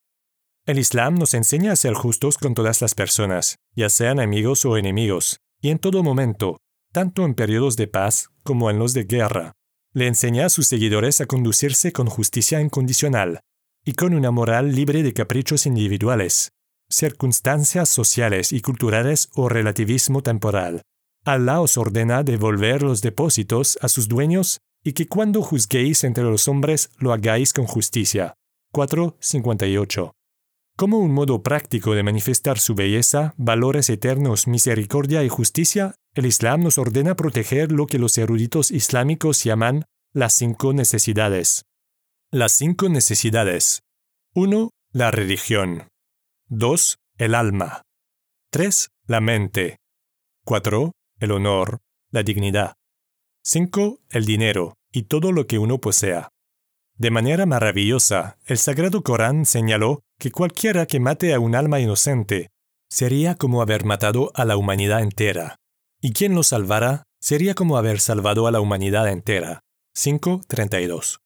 El 0.65 0.79
Islam 0.79 1.17
nos 1.17 1.35
enseña 1.35 1.73
a 1.73 1.77
ser 1.77 1.95
justos 1.95 2.39
con 2.39 2.55
todas 2.55 2.81
las 2.83 2.95
personas, 2.95 3.57
ya 3.75 3.89
sean 3.89 4.21
amigos 4.21 4.65
o 4.65 4.77
enemigos, 4.77 5.41
y 5.61 5.71
en 5.71 5.81
todo 5.81 6.05
momento, 6.05 6.59
tanto 6.93 7.25
en 7.25 7.35
periodos 7.35 7.77
de 7.77 7.89
paz 7.89 8.29
como 8.45 8.71
en 8.71 8.79
los 8.79 8.95
de 8.95 9.03
guerra. 9.03 9.55
Le 9.93 10.07
enseña 10.07 10.47
a 10.47 10.51
sus 10.51 10.69
seguidores 10.69 11.21
a 11.21 11.27
conducirse 11.27 11.93
con 11.93 12.07
justicia 12.07 12.61
incondicional 12.61 13.41
y 13.85 13.95
con 13.95 14.15
una 14.15 14.31
moral 14.31 14.73
libre 14.73 15.03
de 15.03 15.13
caprichos 15.13 15.67
individuales, 15.67 16.53
circunstancias 16.89 17.89
sociales 17.89 18.53
y 18.53 18.61
culturales 18.61 19.31
o 19.35 19.49
relativismo 19.49 20.23
temporal. 20.23 20.83
Allah 21.25 21.61
os 21.61 21.77
ordena 21.77 22.23
devolver 22.23 22.83
los 22.83 23.01
depósitos 23.01 23.81
a 23.83 23.89
sus 23.89 24.07
dueños 24.07 24.61
y 24.85 24.93
que 24.93 25.09
cuando 25.09 25.43
juzguéis 25.43 26.05
entre 26.05 26.23
los 26.23 26.47
hombres 26.47 26.91
lo 26.99 27.13
hagáis 27.13 27.53
con 27.53 27.67
justicia. 27.67 28.35
4.58. 28.73 30.13
Como 30.83 30.99
un 30.99 31.13
modo 31.13 31.45
práctico 31.45 31.95
de 31.95 32.03
manifestar 32.03 32.59
su 32.59 32.75
belleza, 32.75 33.35
valores 33.37 33.89
eternos, 33.89 34.49
misericordia 34.49 35.23
y 35.23 35.29
justicia, 35.29 35.95
el 36.13 36.27
Islam 36.27 36.65
nos 36.65 36.77
ordena 36.77 37.15
proteger 37.15 37.71
lo 37.71 37.87
que 37.87 38.01
los 38.01 38.19
eruditos 38.19 38.73
islámicos 38.73 39.45
llaman 39.45 39.85
las 40.13 40.33
cinco 40.33 40.73
necesidades. 40.73 41.67
Las 42.33 42.51
cinco 42.51 42.89
necesidades. 42.89 43.85
1. 44.35 44.71
La 44.91 45.13
religión. 45.13 45.87
2. 46.49 46.99
El 47.17 47.37
alma. 47.37 47.83
3. 48.51 48.89
La 49.07 49.21
mente. 49.21 49.77
4 50.45 50.91
el 51.21 51.31
honor, 51.31 51.79
la 52.11 52.25
dignidad. 52.25 52.75
5. 53.45 54.01
El 54.11 54.25
dinero 54.25 54.75
y 54.91 55.05
todo 55.05 55.31
lo 55.31 55.47
que 55.47 55.61
uno 55.61 55.79
posea. 55.79 56.31
De 56.97 57.13
manera 57.13 57.47
maravillosa, 57.47 58.37
el 58.47 58.59
Sagrado 58.59 59.03
Corán 59.03 59.47
señaló 59.47 60.03
que 60.23 60.31
cualquiera 60.31 60.87
que 60.87 61.01
mate 61.01 61.35
a 61.35 61.41
un 61.41 61.57
alma 61.57 61.81
inocente 61.81 62.53
sería 62.89 63.35
como 63.35 63.61
haber 63.61 63.85
matado 63.85 64.31
a 64.37 64.45
la 64.45 64.57
humanidad 64.57 65.01
entera, 65.01 65.57
y 66.01 66.13
quien 66.13 66.37
lo 66.37 66.45
salvara 66.45 67.03
sería 67.21 67.57
como 67.57 67.77
haber 67.77 67.99
salvado 67.99 68.47
a 68.47 68.53
la 68.53 68.61
humanidad 68.61 69.09
entera. 69.09 69.63
5.32. 69.99 71.19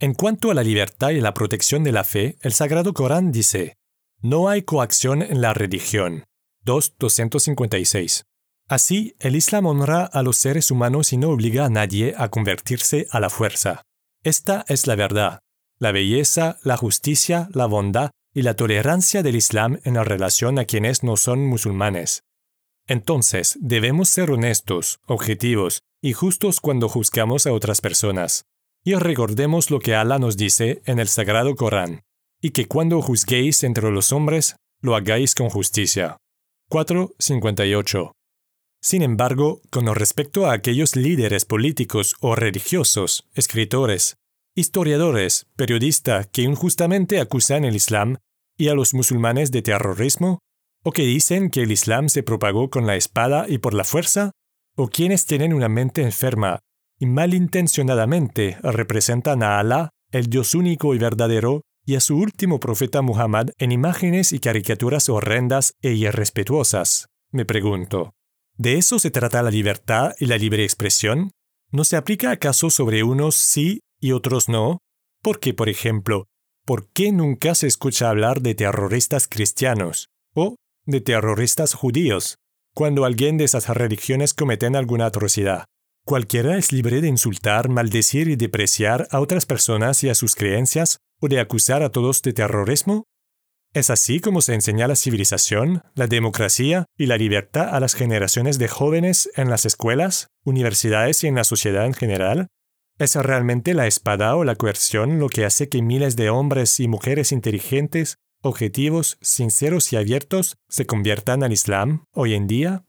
En 0.00 0.14
cuanto 0.14 0.50
a 0.50 0.54
la 0.54 0.64
libertad 0.64 1.10
y 1.10 1.20
la 1.20 1.32
protección 1.32 1.84
de 1.84 1.92
la 1.92 2.02
fe, 2.02 2.36
el 2.40 2.52
Sagrado 2.52 2.92
Corán 2.92 3.30
dice, 3.30 3.76
No 4.20 4.48
hay 4.48 4.62
coacción 4.62 5.22
en 5.22 5.40
la 5.40 5.54
religión. 5.54 6.24
2.256. 6.64 8.24
Así, 8.68 9.14
el 9.20 9.36
Islam 9.36 9.66
honra 9.66 10.06
a 10.06 10.24
los 10.24 10.38
seres 10.38 10.72
humanos 10.72 11.12
y 11.12 11.18
no 11.18 11.30
obliga 11.30 11.66
a 11.66 11.70
nadie 11.70 12.14
a 12.18 12.30
convertirse 12.30 13.06
a 13.12 13.20
la 13.20 13.30
fuerza. 13.30 13.82
Esta 14.24 14.64
es 14.66 14.88
la 14.88 14.96
verdad, 14.96 15.38
la 15.78 15.92
belleza, 15.92 16.58
la 16.64 16.76
justicia, 16.76 17.48
la 17.52 17.66
bondad 17.66 18.10
y 18.34 18.42
la 18.42 18.54
tolerancia 18.54 19.22
del 19.22 19.36
Islam 19.36 19.78
en 19.84 19.94
relación 20.04 20.58
a 20.58 20.64
quienes 20.64 21.02
no 21.02 21.16
son 21.16 21.46
musulmanes. 21.46 22.24
Entonces, 22.86 23.56
debemos 23.60 24.08
ser 24.10 24.30
honestos, 24.30 24.98
objetivos 25.06 25.80
y 26.02 26.12
justos 26.12 26.60
cuando 26.60 26.88
juzgamos 26.88 27.46
a 27.46 27.52
otras 27.52 27.80
personas. 27.80 28.44
Y 28.84 28.94
recordemos 28.94 29.70
lo 29.70 29.78
que 29.78 29.94
Allah 29.94 30.18
nos 30.18 30.36
dice 30.36 30.82
en 30.84 30.98
el 30.98 31.08
Sagrado 31.08 31.54
Corán, 31.54 32.02
y 32.42 32.50
que 32.50 32.66
cuando 32.66 33.00
juzguéis 33.00 33.64
entre 33.64 33.90
los 33.90 34.12
hombres, 34.12 34.56
lo 34.82 34.94
hagáis 34.96 35.34
con 35.34 35.48
justicia. 35.48 36.18
458 36.68 38.12
sin 38.84 39.00
embargo, 39.00 39.62
con 39.70 39.86
respecto 39.94 40.44
a 40.44 40.52
aquellos 40.52 40.94
líderes 40.94 41.46
políticos 41.46 42.16
o 42.20 42.34
religiosos, 42.34 43.26
escritores, 43.32 44.18
historiadores, 44.54 45.46
periodistas 45.56 46.28
que 46.28 46.42
injustamente 46.42 47.20
acusan 47.20 47.64
el 47.64 47.74
Islam 47.74 48.18
y 48.56 48.68
a 48.68 48.74
los 48.74 48.94
musulmanes 48.94 49.50
de 49.50 49.62
terrorismo, 49.62 50.38
o 50.84 50.92
que 50.92 51.02
dicen 51.02 51.50
que 51.50 51.62
el 51.62 51.72
Islam 51.72 52.08
se 52.08 52.22
propagó 52.22 52.70
con 52.70 52.86
la 52.86 52.94
espada 52.94 53.46
y 53.48 53.58
por 53.58 53.74
la 53.74 53.84
fuerza, 53.84 54.30
o 54.76 54.88
quienes 54.88 55.26
tienen 55.26 55.52
una 55.52 55.68
mente 55.68 56.02
enferma 56.02 56.60
y 56.98 57.06
malintencionadamente 57.06 58.58
representan 58.62 59.42
a 59.42 59.58
Alá, 59.58 59.90
el 60.12 60.26
Dios 60.26 60.54
único 60.54 60.94
y 60.94 60.98
verdadero, 60.98 61.62
y 61.84 61.96
a 61.96 62.00
su 62.00 62.16
último 62.16 62.60
profeta 62.60 63.02
Muhammad 63.02 63.50
en 63.58 63.72
imágenes 63.72 64.32
y 64.32 64.38
caricaturas 64.38 65.08
horrendas 65.08 65.74
e 65.82 65.92
irrespetuosas, 65.92 67.08
me 67.30 67.44
pregunto. 67.44 68.12
¿De 68.56 68.78
eso 68.78 68.98
se 69.00 69.10
trata 69.10 69.42
la 69.42 69.50
libertad 69.50 70.12
y 70.20 70.26
la 70.26 70.38
libre 70.38 70.62
expresión? 70.62 71.32
¿No 71.72 71.82
se 71.82 71.96
aplica 71.96 72.30
acaso 72.30 72.70
sobre 72.70 73.02
unos 73.02 73.34
sí 73.34 73.80
y 74.04 74.12
otros 74.12 74.50
no? 74.50 74.82
Porque, 75.22 75.54
por 75.54 75.70
ejemplo, 75.70 76.26
¿por 76.66 76.90
qué 76.92 77.10
nunca 77.10 77.54
se 77.54 77.66
escucha 77.66 78.10
hablar 78.10 78.42
de 78.42 78.54
terroristas 78.54 79.28
cristianos 79.28 80.10
o 80.34 80.56
de 80.84 81.00
terroristas 81.00 81.72
judíos 81.72 82.36
cuando 82.74 83.06
alguien 83.06 83.38
de 83.38 83.44
esas 83.44 83.68
religiones 83.70 84.34
cometen 84.34 84.76
alguna 84.76 85.06
atrocidad? 85.06 85.64
Cualquiera 86.04 86.58
es 86.58 86.70
libre 86.70 87.00
de 87.00 87.08
insultar, 87.08 87.70
maldecir 87.70 88.28
y 88.28 88.36
depreciar 88.36 89.08
a 89.10 89.20
otras 89.20 89.46
personas 89.46 90.04
y 90.04 90.10
a 90.10 90.14
sus 90.14 90.34
creencias 90.36 90.98
o 91.22 91.28
de 91.28 91.40
acusar 91.40 91.82
a 91.82 91.88
todos 91.88 92.20
de 92.20 92.34
terrorismo 92.34 93.04
es 93.74 93.90
así 93.90 94.20
como 94.20 94.40
se 94.40 94.54
enseña 94.54 94.86
la 94.86 94.96
civilización, 94.96 95.82
la 95.94 96.06
democracia 96.06 96.84
y 96.96 97.06
la 97.06 97.16
libertad 97.16 97.74
a 97.74 97.80
las 97.80 97.94
generaciones 97.94 98.56
de 98.58 98.68
jóvenes 98.68 99.28
en 99.34 99.50
las 99.50 99.64
escuelas, 99.64 100.28
universidades 100.44 101.24
y 101.24 101.26
en 101.26 101.34
la 101.34 101.42
sociedad 101.42 101.84
en 101.84 101.94
general. 101.94 102.46
¿Es 102.96 103.16
realmente 103.16 103.74
la 103.74 103.88
espada 103.88 104.36
o 104.36 104.44
la 104.44 104.54
coerción 104.54 105.18
lo 105.18 105.28
que 105.28 105.44
hace 105.44 105.68
que 105.68 105.82
miles 105.82 106.14
de 106.14 106.30
hombres 106.30 106.78
y 106.78 106.86
mujeres 106.86 107.32
inteligentes, 107.32 108.18
objetivos, 108.40 109.18
sinceros 109.20 109.92
y 109.92 109.96
abiertos 109.96 110.58
se 110.68 110.86
conviertan 110.86 111.42
al 111.42 111.52
Islam 111.52 112.04
hoy 112.12 112.34
en 112.34 112.46
día? 112.46 112.84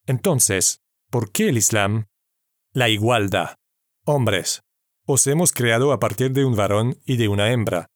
Entonces, 0.06 0.82
¿por 1.10 1.32
qué 1.32 1.49
el 1.49 1.58
Islam? 1.58 2.08
La 2.74 2.89
igualdad. 2.89 3.56
Hombres, 4.06 4.62
os 5.06 5.26
hemos 5.28 5.51
creado 5.51 5.91
a 5.91 5.99
partir 5.99 6.32
de 6.32 6.45
un 6.45 6.56
varón 6.56 6.99
y 7.06 7.18
de 7.18 7.28
una 7.28 7.51
hembra, 7.51 7.88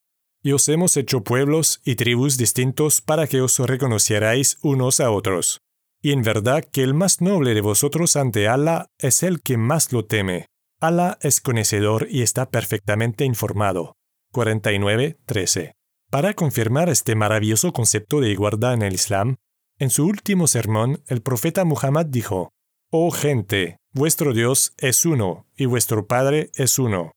y 0.41 0.53
os 0.53 0.67
hemos 0.69 0.95
hecho 0.95 1.23
pueblos 1.23 1.81
y 1.83 1.95
tribus 1.95 2.37
distintos 2.37 3.01
para 3.01 3.27
que 3.27 3.41
os 3.41 3.59
reconocierais 3.59 4.57
unos 4.61 4.99
a 4.99 5.11
otros. 5.11 5.59
Y 6.01 6.13
en 6.13 6.21
verdad 6.21 6.63
que 6.63 6.81
el 6.81 6.93
más 6.93 7.19
noble 7.19 7.53
de 7.53 7.61
vosotros 7.61 8.15
ante 8.15 8.47
Allah 8.47 8.87
es 8.97 9.21
el 9.21 9.41
que 9.41 9.57
más 9.57 9.91
lo 9.91 10.05
teme. 10.05 10.45
Allah 10.79 11.17
es 11.21 11.41
conocedor 11.41 12.07
y 12.09 12.21
está 12.21 12.49
perfectamente 12.49 13.25
informado. 13.25 13.97
49.13. 14.33 15.78
Para 16.09 16.33
confirmar 16.33 16.89
este 16.89 17.13
maravilloso 17.13 17.71
concepto 17.71 18.19
de 18.19 18.31
igualdad 18.31 18.73
en 18.73 18.81
el 18.81 18.93
Islam, 18.95 19.35
en 19.77 19.91
su 19.91 20.07
último 20.07 20.47
sermón 20.47 21.03
el 21.07 21.21
profeta 21.21 21.65
Muhammad 21.65 22.07
dijo, 22.07 22.49
Oh 22.89 23.11
gente, 23.11 23.77
vuestro 23.93 24.33
Dios 24.33 24.73
es 24.79 25.05
uno 25.05 25.45
y 25.55 25.65
vuestro 25.65 26.07
Padre 26.07 26.49
es 26.55 26.79
uno. 26.79 27.11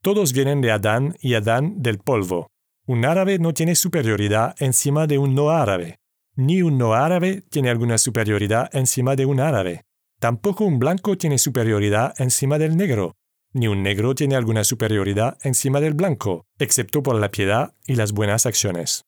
Todos 0.00 0.32
vienen 0.32 0.60
de 0.60 0.70
Adán 0.70 1.16
y 1.20 1.34
Adán 1.34 1.82
del 1.82 1.98
polvo. 1.98 2.46
Un 2.86 3.04
árabe 3.04 3.40
no 3.40 3.52
tiene 3.52 3.74
superioridad 3.74 4.54
encima 4.60 5.08
de 5.08 5.18
un 5.18 5.34
no 5.34 5.50
árabe. 5.50 5.98
Ni 6.36 6.62
un 6.62 6.78
no 6.78 6.94
árabe 6.94 7.42
tiene 7.50 7.68
alguna 7.68 7.98
superioridad 7.98 8.70
encima 8.72 9.16
de 9.16 9.26
un 9.26 9.40
árabe. 9.40 9.82
Tampoco 10.20 10.64
un 10.64 10.78
blanco 10.78 11.18
tiene 11.18 11.36
superioridad 11.36 12.14
encima 12.18 12.58
del 12.58 12.76
negro. 12.76 13.16
Ni 13.52 13.66
un 13.66 13.82
negro 13.82 14.14
tiene 14.14 14.36
alguna 14.36 14.62
superioridad 14.62 15.38
encima 15.42 15.80
del 15.80 15.94
blanco, 15.94 16.46
excepto 16.58 17.02
por 17.02 17.16
la 17.16 17.30
piedad 17.30 17.74
y 17.86 17.96
las 17.96 18.12
buenas 18.12 18.46
acciones. 18.46 19.04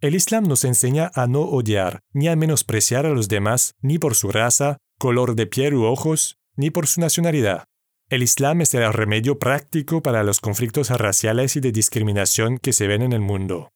El 0.00 0.14
Islam 0.14 0.44
nos 0.44 0.64
enseña 0.64 1.10
a 1.14 1.26
no 1.26 1.40
odiar, 1.42 2.00
ni 2.12 2.28
a 2.28 2.36
menospreciar 2.36 3.06
a 3.06 3.10
los 3.10 3.28
demás, 3.28 3.74
ni 3.80 3.98
por 3.98 4.14
su 4.14 4.30
raza, 4.30 4.78
color 4.98 5.34
de 5.34 5.46
piel 5.46 5.74
u 5.74 5.84
ojos, 5.84 6.38
ni 6.56 6.70
por 6.70 6.86
su 6.86 7.00
nacionalidad. 7.00 7.64
El 8.10 8.22
Islam 8.22 8.60
es 8.60 8.74
el 8.74 8.92
remedio 8.92 9.38
práctico 9.38 10.02
para 10.02 10.22
los 10.22 10.40
conflictos 10.40 10.90
raciales 10.90 11.56
y 11.56 11.60
de 11.60 11.72
discriminación 11.72 12.58
que 12.58 12.72
se 12.72 12.86
ven 12.86 13.02
en 13.02 13.12
el 13.12 13.20
mundo. 13.20 13.70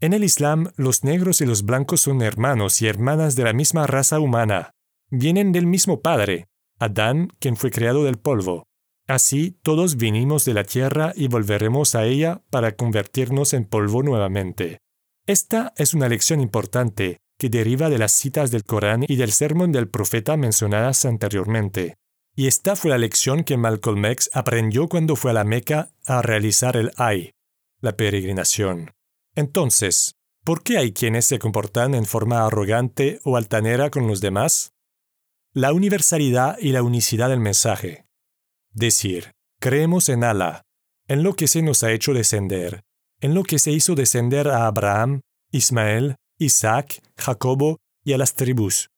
En 0.00 0.14
el 0.14 0.24
Islam, 0.24 0.72
los 0.76 1.04
negros 1.04 1.40
y 1.42 1.46
los 1.46 1.62
blancos 1.64 2.00
son 2.00 2.22
hermanos 2.22 2.80
y 2.80 2.86
hermanas 2.88 3.36
de 3.36 3.44
la 3.44 3.52
misma 3.52 3.86
raza 3.86 4.18
humana. 4.18 4.70
Vienen 5.10 5.52
del 5.52 5.66
mismo 5.66 6.00
Padre, 6.00 6.48
Adán, 6.78 7.28
quien 7.38 7.56
fue 7.56 7.70
creado 7.70 8.04
del 8.04 8.16
polvo. 8.16 8.69
Así, 9.10 9.58
todos 9.64 9.96
vinimos 9.96 10.44
de 10.44 10.54
la 10.54 10.62
tierra 10.62 11.12
y 11.16 11.26
volveremos 11.26 11.96
a 11.96 12.04
ella 12.04 12.42
para 12.48 12.76
convertirnos 12.76 13.54
en 13.54 13.64
polvo 13.64 14.04
nuevamente. 14.04 14.78
Esta 15.26 15.72
es 15.76 15.94
una 15.94 16.08
lección 16.08 16.40
importante, 16.40 17.18
que 17.36 17.48
deriva 17.48 17.90
de 17.90 17.98
las 17.98 18.12
citas 18.12 18.52
del 18.52 18.62
Corán 18.62 19.04
y 19.08 19.16
del 19.16 19.32
sermón 19.32 19.72
del 19.72 19.88
profeta 19.88 20.36
mencionadas 20.36 21.04
anteriormente. 21.06 21.96
Y 22.36 22.46
esta 22.46 22.76
fue 22.76 22.92
la 22.92 22.98
lección 22.98 23.42
que 23.42 23.56
Malcolm 23.56 24.04
X 24.04 24.30
aprendió 24.32 24.88
cuando 24.88 25.16
fue 25.16 25.32
a 25.32 25.34
la 25.34 25.42
Meca 25.42 25.90
a 26.06 26.22
realizar 26.22 26.76
el 26.76 26.92
Ay, 26.96 27.32
la 27.80 27.96
peregrinación. 27.96 28.92
Entonces, 29.34 30.14
¿por 30.44 30.62
qué 30.62 30.78
hay 30.78 30.92
quienes 30.92 31.24
se 31.24 31.40
comportan 31.40 31.96
en 31.96 32.04
forma 32.04 32.46
arrogante 32.46 33.18
o 33.24 33.36
altanera 33.36 33.90
con 33.90 34.06
los 34.06 34.20
demás? 34.20 34.72
La 35.52 35.72
universalidad 35.72 36.58
y 36.60 36.70
la 36.70 36.84
unicidad 36.84 37.28
del 37.28 37.40
mensaje. 37.40 38.04
Decir, 38.72 39.32
creemos 39.60 40.08
en 40.08 40.24
Allah, 40.24 40.62
en 41.08 41.22
lo 41.22 41.34
que 41.34 41.48
se 41.48 41.62
nos 41.62 41.82
ha 41.82 41.92
hecho 41.92 42.14
descender, 42.14 42.82
en 43.20 43.34
lo 43.34 43.42
que 43.42 43.58
se 43.58 43.72
hizo 43.72 43.94
descender 43.94 44.48
a 44.48 44.66
Abraham, 44.66 45.20
Ismael, 45.50 46.16
Isaac, 46.38 47.02
Jacobo 47.16 47.78
y 48.04 48.12
a 48.12 48.18
las 48.18 48.34
tribus, 48.34 48.88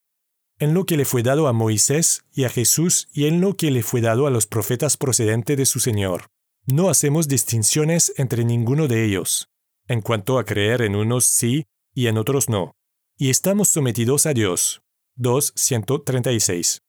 en 0.59 0.75
lo 0.75 0.85
que 0.85 0.97
le 0.97 1.05
fue 1.05 1.23
dado 1.23 1.49
a 1.49 1.53
Moisés 1.53 2.25
y 2.33 2.45
a 2.45 2.51
Jesús 2.51 3.09
y 3.13 3.27
en 3.27 3.41
lo 3.41 3.57
que 3.57 3.71
le 3.71 3.83
fue 3.83 4.01
dado 4.01 4.27
a 4.27 4.31
los 4.31 4.47
profetas 4.47 4.97
procedentes 4.97 5.57
de 5.57 5.67
su 5.67 5.81
Señor. 5.81 6.27
No 6.67 6.91
hacemos 6.91 7.27
distinciones 7.27 8.13
entre 8.17 8.45
ninguno 8.45 8.87
de 8.87 9.05
ellos, 9.05 9.49
en 9.89 10.03
cuanto 10.03 10.39
a 10.39 10.45
creer 10.45 10.83
en 10.83 10.95
unos 10.95 11.25
sí 11.25 11.65
y 11.95 12.07
en 12.07 12.19
otros 12.19 12.49
no, 12.49 12.73
y 13.19 13.31
estamos 13.31 13.71
sometidos 13.71 14.27
a 14.27 14.35
Dios. 14.35 14.83
2.136. 15.19 16.82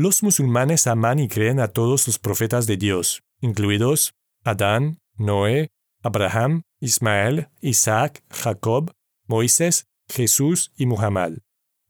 Los 0.00 0.22
musulmanes 0.22 0.86
aman 0.86 1.18
y 1.18 1.28
creen 1.28 1.60
a 1.60 1.68
todos 1.68 2.06
los 2.06 2.18
profetas 2.18 2.66
de 2.66 2.78
Dios, 2.78 3.22
incluidos 3.42 4.14
Adán, 4.44 4.98
Noé, 5.18 5.68
Abraham, 6.02 6.62
Ismael, 6.80 7.50
Isaac, 7.60 8.24
Jacob, 8.30 8.94
Moisés, 9.26 9.88
Jesús 10.08 10.72
y 10.78 10.86
Muhammad. 10.86 11.32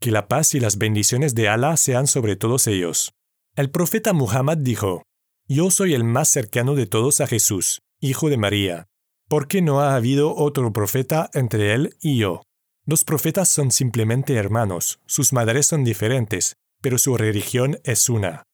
Que 0.00 0.11
la 0.11 0.26
paz 0.26 0.56
y 0.56 0.58
las 0.58 0.76
bendiciones 0.76 1.36
de 1.36 1.48
Allah 1.48 1.76
sean 1.76 2.08
sobre 2.08 2.34
todos 2.34 2.66
ellos. 2.66 3.12
El 3.54 3.70
profeta 3.70 4.12
Muhammad 4.12 4.58
dijo, 4.58 5.04
Yo 5.46 5.70
soy 5.70 5.94
el 5.94 6.02
más 6.02 6.28
cercano 6.28 6.74
de 6.74 6.86
todos 6.86 7.20
a 7.20 7.28
Jesús, 7.28 7.78
hijo 8.00 8.28
de 8.28 8.38
María, 8.38 8.88
porque 9.28 9.62
no 9.62 9.82
ha 9.82 9.94
habido 9.94 10.34
otro 10.34 10.72
profeta 10.72 11.30
entre 11.32 11.74
él 11.74 11.96
y 12.00 12.18
yo. 12.18 12.42
Los 12.86 13.04
profetas 13.04 13.48
son 13.48 13.70
simplemente 13.70 14.34
hermanos, 14.34 14.98
sus 15.06 15.32
madres 15.32 15.66
son 15.66 15.84
diferentes, 15.84 16.56
pero 16.80 16.98
su 16.98 17.16
religión 17.16 17.78
es 17.84 18.08
una. 18.08 18.44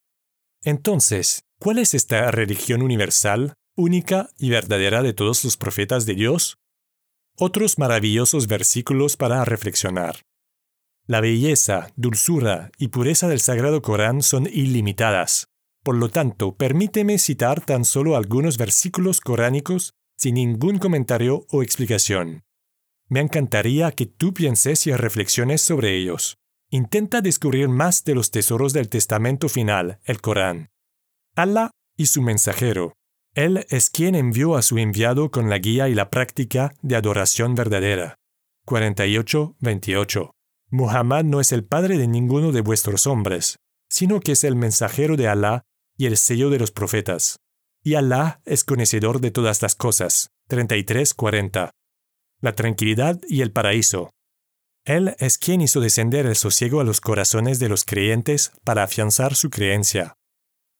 Entonces, 0.63 1.43
¿cuál 1.59 1.77
es 1.77 1.93
esta 1.93 2.29
religión 2.31 2.81
universal, 2.81 3.53
única 3.75 4.29
y 4.37 4.49
verdadera 4.49 5.01
de 5.01 5.13
todos 5.13 5.43
los 5.43 5.57
profetas 5.57 6.05
de 6.05 6.15
Dios? 6.15 6.57
Otros 7.37 7.77
maravillosos 7.77 8.47
versículos 8.47 9.15
para 9.17 9.45
reflexionar. 9.45 10.21
La 11.05 11.21
belleza, 11.21 11.91
dulzura 11.95 12.71
y 12.77 12.89
pureza 12.89 13.27
del 13.29 13.39
Sagrado 13.39 13.81
Corán 13.81 14.21
son 14.21 14.47
ilimitadas. 14.47 15.47
Por 15.83 15.95
lo 15.95 16.09
tanto, 16.09 16.55
permíteme 16.57 17.17
citar 17.17 17.63
tan 17.63 17.85
solo 17.85 18.17
algunos 18.17 18.57
versículos 18.57 19.21
coránicos 19.21 19.93
sin 20.17 20.35
ningún 20.35 20.79
comentario 20.79 21.45
o 21.49 21.63
explicación. 21.63 22.43
Me 23.07 23.21
encantaría 23.21 23.91
que 23.91 24.05
tú 24.05 24.33
pienses 24.33 24.85
y 24.87 24.91
reflexiones 24.91 25.61
sobre 25.61 25.95
ellos. 25.95 26.37
Intenta 26.69 27.21
descubrir 27.21 27.69
más 27.69 28.03
de 28.03 28.15
los 28.15 28.31
tesoros 28.31 28.73
del 28.73 28.89
Testamento 28.89 29.49
final, 29.49 29.99
el 30.03 30.21
Corán. 30.21 30.69
Allah 31.35 31.71
y 31.95 32.07
su 32.07 32.21
mensajero. 32.21 32.93
Él 33.33 33.65
es 33.69 33.89
quien 33.89 34.15
envió 34.15 34.55
a 34.55 34.61
su 34.61 34.77
enviado 34.77 35.31
con 35.31 35.49
la 35.49 35.59
guía 35.59 35.89
y 35.89 35.93
la 35.93 36.09
práctica 36.09 36.73
de 36.81 36.95
adoración 36.95 37.55
verdadera. 37.55 38.15
48-28. 38.65 40.31
Muhammad 40.69 41.23
no 41.23 41.39
es 41.39 41.51
el 41.51 41.63
padre 41.63 41.97
de 41.97 42.07
ninguno 42.07 42.51
de 42.51 42.61
vuestros 42.61 43.07
hombres, 43.07 43.57
sino 43.89 44.19
que 44.19 44.33
es 44.33 44.43
el 44.43 44.55
mensajero 44.55 45.15
de 45.15 45.27
Allah 45.27 45.63
y 45.97 46.07
el 46.07 46.17
sello 46.17 46.49
de 46.49 46.59
los 46.59 46.71
profetas 46.71 47.37
y 47.87 47.95
Alá 47.95 48.41
es 48.43 48.65
conocedor 48.65 49.21
de 49.21 49.31
todas 49.31 49.61
las 49.61 49.73
cosas. 49.73 50.29
33:40. 50.49 51.69
La 52.41 52.51
tranquilidad 52.51 53.21
y 53.29 53.41
el 53.41 53.53
paraíso. 53.53 54.11
Él 54.87 55.17
es 55.19 55.37
quien 55.37 55.59
hizo 55.59 55.81
descender 55.81 56.25
el 56.25 56.37
sosiego 56.37 56.79
a 56.79 56.85
los 56.85 57.01
corazones 57.01 57.59
de 57.59 57.67
los 57.67 57.83
creyentes 57.83 58.53
para 58.63 58.83
afianzar 58.83 59.35
su 59.35 59.49
creencia. 59.49 60.15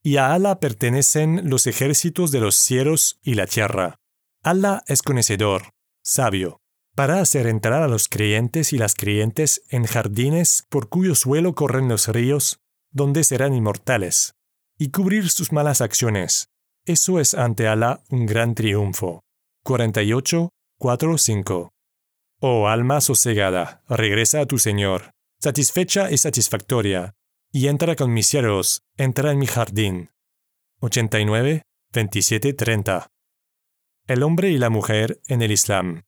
Y 0.02 0.16
a 0.16 0.34
Alá 0.34 0.62
pertenecen 0.62 1.50
los 1.50 1.68
ejércitos 1.68 2.32
de 2.32 2.40
los 2.40 2.56
cielos 2.56 3.20
y 3.22 3.34
la 3.34 3.48
tierra. 3.48 3.98
Alá 4.42 4.82
es 4.88 5.02
conocedor, 5.02 5.72
sabio, 6.06 6.62
para 6.96 7.20
hacer 7.20 7.48
entrar 7.48 7.84
a 7.84 7.90
los 7.90 8.08
creyentes 8.08 8.72
y 8.72 8.78
las 8.78 8.96
creyentes 8.96 9.64
en 9.68 9.84
jardines 9.84 10.66
por 10.70 10.88
cuyo 10.88 11.14
suelo 11.14 11.54
corren 11.54 11.90
los 11.90 12.08
ríos, 12.08 12.62
donde 12.94 13.26
serán 13.26 13.54
inmortales, 13.54 14.36
y 14.80 14.92
cubrir 14.92 15.28
sus 15.30 15.52
malas 15.52 15.82
acciones, 15.82 16.48
eso 16.86 17.20
es 17.20 17.34
ante 17.34 17.68
Alá 17.68 18.02
un 18.10 18.26
gran 18.26 18.56
triunfo. 18.56 19.20
48, 19.66 20.48
4, 20.80 21.18
5. 21.18 21.72
Oh 22.40 22.68
alma 22.68 23.02
sosegada, 23.02 23.82
regresa 23.90 24.42
a 24.42 24.46
tu 24.46 24.60
Señor, 24.60 25.12
satisfecha 25.42 26.12
y 26.12 26.20
satisfactoria, 26.20 27.16
y 27.52 27.68
entra 27.68 27.96
con 27.96 28.14
mis 28.14 28.28
siervos, 28.28 28.84
entra 28.96 29.32
en 29.32 29.40
mi 29.40 29.48
jardín. 29.48 30.12
89, 30.80 31.64
27, 31.94 32.54
30. 32.54 33.08
El 34.06 34.22
hombre 34.22 34.52
y 34.52 34.60
la 34.60 34.70
mujer 34.70 35.20
en 35.28 35.42
el 35.42 35.52
Islam. 35.52 36.04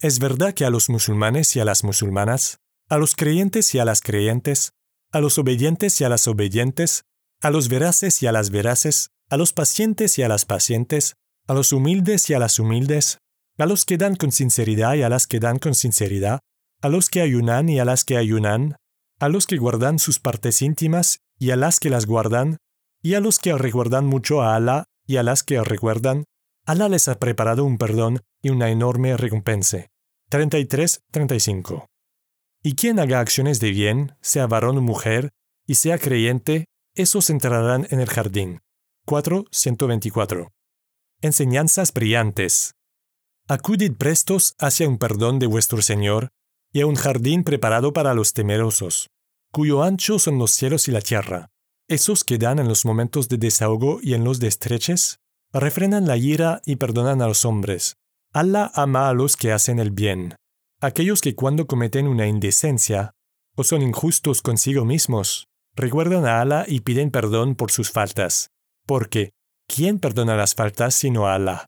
Es 0.00 0.18
verdad 0.18 0.52
que 0.52 0.66
a 0.66 0.70
los 0.70 0.90
musulmanes 0.90 1.56
y 1.56 1.60
a 1.60 1.64
las 1.64 1.82
musulmanas, 1.82 2.58
a 2.90 2.98
los 2.98 3.16
creyentes 3.16 3.74
y 3.74 3.78
a 3.78 3.86
las 3.86 4.02
creyentes, 4.02 4.74
a 5.12 5.20
los 5.20 5.38
obedientes 5.38 5.98
y 5.98 6.04
a 6.04 6.10
las 6.10 6.28
obedientes, 6.28 7.06
a 7.40 7.50
los 7.50 7.68
veraces 7.68 8.22
y 8.22 8.26
a 8.26 8.32
las 8.32 8.50
veraces, 8.50 9.12
a 9.30 9.38
los 9.38 9.54
pacientes 9.54 10.18
y 10.18 10.22
a 10.22 10.28
las 10.28 10.44
pacientes, 10.44 11.16
a 11.46 11.54
los 11.54 11.72
humildes 11.72 12.28
y 12.28 12.34
a 12.34 12.38
las 12.38 12.58
humildes, 12.58 13.18
a 13.58 13.66
los 13.66 13.84
que 13.84 13.96
dan 13.96 14.16
con 14.16 14.32
sinceridad 14.32 14.94
y 14.94 15.02
a 15.02 15.08
las 15.08 15.26
que 15.26 15.40
dan 15.40 15.58
con 15.58 15.74
sinceridad, 15.74 16.40
a 16.80 16.88
los 16.88 17.08
que 17.08 17.20
ayunan 17.20 17.68
y 17.68 17.78
a 17.78 17.84
las 17.84 18.04
que 18.04 18.16
ayunan, 18.16 18.76
a 19.20 19.28
los 19.28 19.46
que 19.46 19.56
guardan 19.56 19.98
sus 19.98 20.18
partes 20.18 20.60
íntimas 20.62 21.20
y 21.38 21.50
a 21.50 21.56
las 21.56 21.80
que 21.80 21.90
las 21.90 22.06
guardan, 22.06 22.58
y 23.02 23.14
a 23.14 23.20
los 23.20 23.38
que 23.38 23.56
recuerdan 23.56 24.06
mucho 24.06 24.42
a 24.42 24.56
Alá 24.56 24.84
y 25.06 25.16
a 25.16 25.22
las 25.22 25.42
que 25.42 25.62
recuerdan, 25.62 26.24
Alá 26.66 26.88
les 26.88 27.08
ha 27.08 27.18
preparado 27.18 27.64
un 27.64 27.78
perdón 27.78 28.20
y 28.42 28.50
una 28.50 28.70
enorme 28.70 29.16
recompensa. 29.16 29.86
33-35. 30.30 31.86
Y 32.62 32.74
quien 32.74 32.98
haga 32.98 33.20
acciones 33.20 33.60
de 33.60 33.70
bien, 33.70 34.16
sea 34.22 34.46
varón 34.46 34.78
o 34.78 34.80
mujer, 34.80 35.30
y 35.66 35.74
sea 35.74 35.98
creyente, 35.98 36.64
esos 36.94 37.28
entrarán 37.28 37.86
en 37.90 38.00
el 38.00 38.08
jardín. 38.08 38.62
4.124. 39.06 40.48
Enseñanzas 41.20 41.92
brillantes. 41.92 42.74
Acudid 43.46 43.92
prestos 43.98 44.54
hacia 44.58 44.88
un 44.88 44.96
perdón 44.96 45.38
de 45.38 45.46
vuestro 45.46 45.82
Señor 45.82 46.30
y 46.72 46.80
a 46.80 46.86
un 46.86 46.94
jardín 46.94 47.44
preparado 47.44 47.92
para 47.92 48.14
los 48.14 48.32
temerosos. 48.32 49.10
cuyo 49.52 49.82
ancho 49.82 50.18
son 50.18 50.38
los 50.38 50.50
cielos 50.50 50.88
y 50.88 50.92
la 50.92 51.02
tierra. 51.02 51.50
Esos 51.86 52.24
que 52.24 52.38
dan 52.38 52.58
en 52.58 52.68
los 52.68 52.86
momentos 52.86 53.28
de 53.28 53.36
desahogo 53.36 54.00
y 54.02 54.14
en 54.14 54.24
los 54.24 54.40
de 54.40 54.48
estreches, 54.48 55.18
refrenan 55.52 56.06
la 56.06 56.16
ira 56.16 56.62
y 56.64 56.76
perdonan 56.76 57.20
a 57.20 57.28
los 57.28 57.44
hombres. 57.44 57.96
Allah 58.32 58.72
ama 58.74 59.10
a 59.10 59.12
los 59.12 59.36
que 59.36 59.52
hacen 59.52 59.78
el 59.78 59.90
bien. 59.90 60.34
Aquellos 60.80 61.20
que 61.20 61.34
cuando 61.34 61.66
cometen 61.66 62.08
una 62.08 62.26
indecencia 62.26 63.12
o 63.56 63.62
son 63.62 63.82
injustos 63.82 64.40
consigo 64.40 64.86
mismos, 64.86 65.48
recuerdan 65.76 66.24
a 66.24 66.40
Allah 66.40 66.64
y 66.66 66.80
piden 66.80 67.10
perdón 67.10 67.56
por 67.56 67.70
sus 67.70 67.90
faltas. 67.90 68.48
Porque, 68.86 69.32
¿quién 69.68 69.98
perdona 70.00 70.34
las 70.34 70.54
faltas 70.54 70.94
sino 70.94 71.28
Allah? 71.28 71.66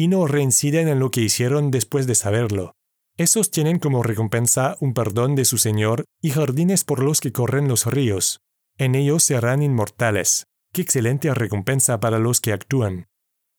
Y 0.00 0.08
no 0.08 0.26
reinciden 0.26 0.88
en 0.88 0.98
lo 0.98 1.10
que 1.10 1.20
hicieron 1.20 1.70
después 1.70 2.06
de 2.06 2.14
saberlo. 2.14 2.72
Esos 3.18 3.50
tienen 3.50 3.78
como 3.78 4.02
recompensa 4.02 4.78
un 4.80 4.94
perdón 4.94 5.34
de 5.34 5.44
su 5.44 5.58
Señor 5.58 6.06
y 6.22 6.30
jardines 6.30 6.84
por 6.84 7.02
los 7.04 7.20
que 7.20 7.32
corren 7.32 7.68
los 7.68 7.84
ríos. 7.84 8.40
En 8.78 8.94
ellos 8.94 9.24
serán 9.24 9.62
inmortales. 9.62 10.46
Qué 10.72 10.80
excelente 10.80 11.34
recompensa 11.34 12.00
para 12.00 12.18
los 12.18 12.40
que 12.40 12.54
actúan. 12.54 13.08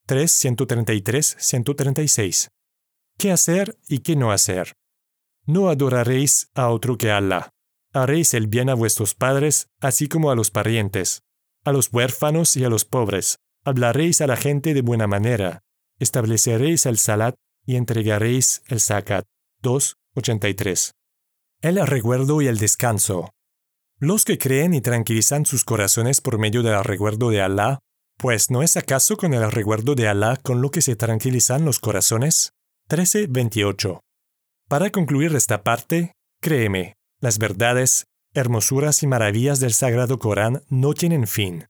3, 0.07 0.31
133, 0.31 1.35
136. 1.37 2.49
¿Qué 3.19 3.31
hacer 3.31 3.77
y 3.87 3.99
qué 3.99 4.15
no 4.15 4.31
hacer? 4.31 4.73
No 5.45 5.69
adoraréis 5.69 6.49
a 6.55 6.69
otro 6.69 6.97
que 6.97 7.11
Allah. 7.11 7.51
Haréis 7.93 8.33
el 8.33 8.47
bien 8.47 8.71
a 8.71 8.73
vuestros 8.73 9.13
padres, 9.13 9.67
así 9.79 10.07
como 10.07 10.31
a 10.31 10.35
los 10.35 10.49
parientes, 10.49 11.21
a 11.65 11.71
los 11.71 11.93
huérfanos 11.93 12.57
y 12.57 12.63
a 12.63 12.69
los 12.69 12.83
pobres. 12.83 13.35
Hablaréis 13.63 14.21
a 14.21 14.25
la 14.25 14.37
gente 14.37 14.73
de 14.73 14.81
buena 14.81 15.05
manera. 15.05 15.61
Estableceréis 16.01 16.87
el 16.87 16.97
salat 16.97 17.35
y 17.63 17.75
entregaréis 17.75 18.63
el 18.69 18.79
zakat. 18.79 19.23
2.83. 19.61 20.93
El 21.61 21.85
recuerdo 21.85 22.41
y 22.41 22.47
el 22.47 22.57
descanso. 22.57 23.29
Los 23.99 24.25
que 24.25 24.39
creen 24.39 24.73
y 24.73 24.81
tranquilizan 24.81 25.45
sus 25.45 25.63
corazones 25.63 26.19
por 26.19 26.39
medio 26.39 26.63
del 26.63 26.83
recuerdo 26.83 27.29
de 27.29 27.43
Allah, 27.43 27.77
pues 28.17 28.49
¿no 28.49 28.63
es 28.63 28.77
acaso 28.77 29.15
con 29.15 29.35
el 29.35 29.51
recuerdo 29.51 29.93
de 29.93 30.07
Allah 30.07 30.37
con 30.41 30.59
lo 30.59 30.71
que 30.71 30.81
se 30.81 30.95
tranquilizan 30.95 31.65
los 31.65 31.79
corazones? 31.79 32.53
13.28. 32.89 33.99
Para 34.67 34.89
concluir 34.89 35.35
esta 35.35 35.61
parte, 35.61 36.13
créeme, 36.41 36.95
las 37.19 37.37
verdades, 37.37 38.05
hermosuras 38.33 39.03
y 39.03 39.07
maravillas 39.07 39.59
del 39.59 39.73
Sagrado 39.73 40.17
Corán 40.17 40.63
no 40.67 40.95
tienen 40.95 41.27
fin. 41.27 41.67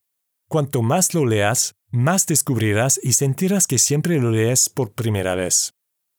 Cuanto 0.48 0.82
más 0.82 1.14
lo 1.14 1.26
leas, 1.26 1.74
más 1.92 2.26
descubrirás 2.26 3.00
y 3.02 3.14
sentirás 3.14 3.68
que 3.68 3.78
siempre 3.78 4.20
lo 4.20 4.32
lees 4.32 4.70
por 4.70 4.94
primera 4.94 5.36
vez. 5.36 5.74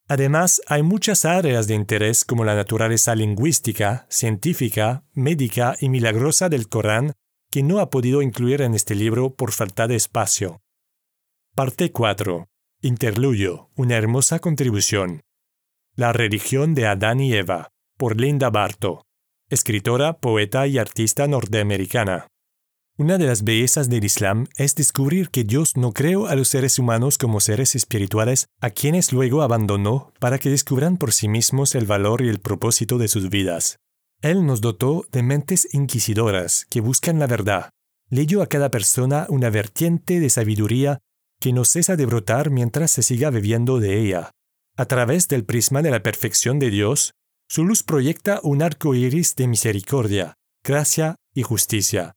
Además, 0.09 0.61
hay 0.67 0.83
muchas 0.83 1.25
áreas 1.25 1.67
de 1.67 1.75
interés 1.75 2.25
como 2.25 2.45
la 2.45 2.55
naturaleza 2.55 3.15
lingüística, 3.15 4.07
científica, 4.11 5.05
médica 5.15 5.77
y 5.81 5.89
milagrosa 5.89 6.49
del 6.49 6.69
Corán 6.69 7.13
que 7.51 7.63
no 7.63 7.81
ha 7.81 7.91
podido 7.91 8.23
incluir 8.23 8.63
en 8.63 8.75
este 8.75 8.95
libro 8.95 9.35
por 9.35 9.53
falta 9.53 9.87
de 9.87 9.97
espacio. 9.97 10.61
Parte 11.55 11.93
4. 11.93 12.49
Interludio, 12.83 13.71
una 13.77 13.97
hermosa 13.97 14.39
contribución. 14.39 15.23
La 15.95 16.13
religión 16.13 16.75
de 16.75 16.87
Adán 16.87 17.21
y 17.21 17.35
Eva, 17.35 17.69
por 17.99 18.19
Linda 18.19 18.49
Barto 18.51 19.05
escritora, 19.53 20.15
poeta 20.15 20.67
y 20.67 20.79
artista 20.79 21.27
norteamericana. 21.27 22.27
Una 22.99 23.17
de 23.17 23.25
las 23.25 23.43
bellezas 23.43 23.89
del 23.89 24.05
Islam 24.05 24.49
es 24.57 24.75
descubrir 24.75 25.31
que 25.31 25.45
Dios 25.45 25.79
no 25.79 25.93
creó 25.93 26.27
a 26.27 26.35
los 26.35 26.49
seres 26.49 26.79
humanos 26.79 27.17
como 27.17 27.41
seres 27.41 27.75
espirituales 27.75 28.49
a 28.61 28.69
quienes 28.69 29.15
luego 29.15 29.41
abandonó 29.41 30.13
para 30.21 30.39
que 30.39 30.51
descubran 30.51 30.99
por 30.99 31.15
sí 31.15 31.27
mismos 31.27 31.75
el 31.75 31.87
valor 31.87 32.21
y 32.21 32.29
el 32.29 32.39
propósito 32.39 32.99
de 32.99 33.09
sus 33.09 33.31
vidas. 33.31 33.79
Él 34.21 34.45
nos 34.45 34.61
dotó 34.61 35.07
de 35.11 35.23
mentes 35.23 35.67
inquisidoras 35.73 36.67
que 36.69 36.83
buscan 36.83 37.19
la 37.19 37.27
verdad. 37.27 37.71
Leyó 38.11 38.43
a 38.43 38.47
cada 38.47 38.71
persona 38.71 39.25
una 39.31 39.49
vertiente 39.49 40.21
de 40.21 40.29
sabiduría 40.29 40.99
que 41.41 41.55
no 41.55 41.65
cesa 41.65 41.97
de 41.97 42.05
brotar 42.05 42.51
mientras 42.51 42.91
se 42.91 43.03
siga 43.03 43.31
bebiendo 43.31 43.81
de 43.81 44.01
ella. 44.01 44.33
A 44.77 44.85
través 44.85 45.29
del 45.29 45.47
prisma 45.47 45.81
de 45.81 45.91
la 45.91 46.03
perfección 46.03 46.59
de 46.59 46.69
Dios, 46.69 47.15
su 47.49 47.65
luz 47.65 47.83
proyecta 47.83 48.39
un 48.43 48.63
arco 48.63 48.95
iris 48.95 49.35
de 49.35 49.49
misericordia, 49.49 50.35
gracia 50.63 51.17
y 51.35 51.43
justicia. 51.43 52.15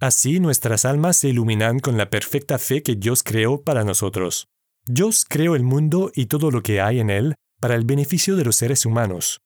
Así 0.00 0.40
nuestras 0.40 0.86
almas 0.86 1.18
se 1.18 1.28
iluminan 1.28 1.78
con 1.78 1.98
la 1.98 2.08
perfecta 2.08 2.58
fe 2.58 2.82
que 2.82 2.96
Dios 2.96 3.22
creó 3.22 3.62
para 3.62 3.84
nosotros. 3.84 4.48
Dios 4.86 5.26
creó 5.28 5.54
el 5.54 5.62
mundo 5.62 6.10
y 6.14 6.26
todo 6.26 6.50
lo 6.50 6.62
que 6.62 6.80
hay 6.80 7.00
en 7.00 7.10
él 7.10 7.34
para 7.60 7.74
el 7.74 7.84
beneficio 7.84 8.34
de 8.36 8.44
los 8.44 8.56
seres 8.56 8.86
humanos. 8.86 9.42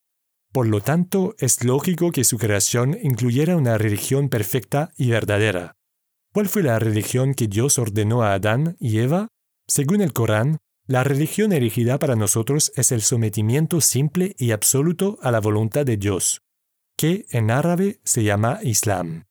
Por 0.52 0.68
lo 0.68 0.80
tanto, 0.80 1.34
es 1.38 1.64
lógico 1.64 2.12
que 2.12 2.22
su 2.22 2.38
creación 2.38 2.96
incluyera 3.02 3.57
una 3.57 3.76
religión 3.76 4.28
perfecta 4.28 4.92
y 4.96 5.11
verdadera. 5.11 5.74
¿Cuál 6.32 6.48
fue 6.48 6.62
la 6.62 6.78
religión 6.78 7.34
que 7.34 7.48
Dios 7.48 7.76
ordenó 7.80 8.22
a 8.22 8.34
Adán 8.34 8.76
y 8.78 8.98
Eva? 8.98 9.26
Según 9.66 10.00
el 10.00 10.12
Corán, 10.12 10.59
la 10.86 11.02
religión 11.02 11.52
erigida 11.52 11.98
para 11.98 12.14
nosotros 12.14 12.70
es 12.76 12.92
el 12.92 13.02
sometimiento 13.02 13.80
simple 13.80 14.36
y 14.38 14.52
absoluto 14.52 15.18
a 15.22 15.32
la 15.32 15.40
voluntad 15.40 15.84
de 15.84 15.96
Dios, 15.96 16.42
que 16.96 17.26
en 17.30 17.50
árabe 17.50 17.98
se 18.05 18.22
llama 18.22 18.61
Islam. 18.62 19.24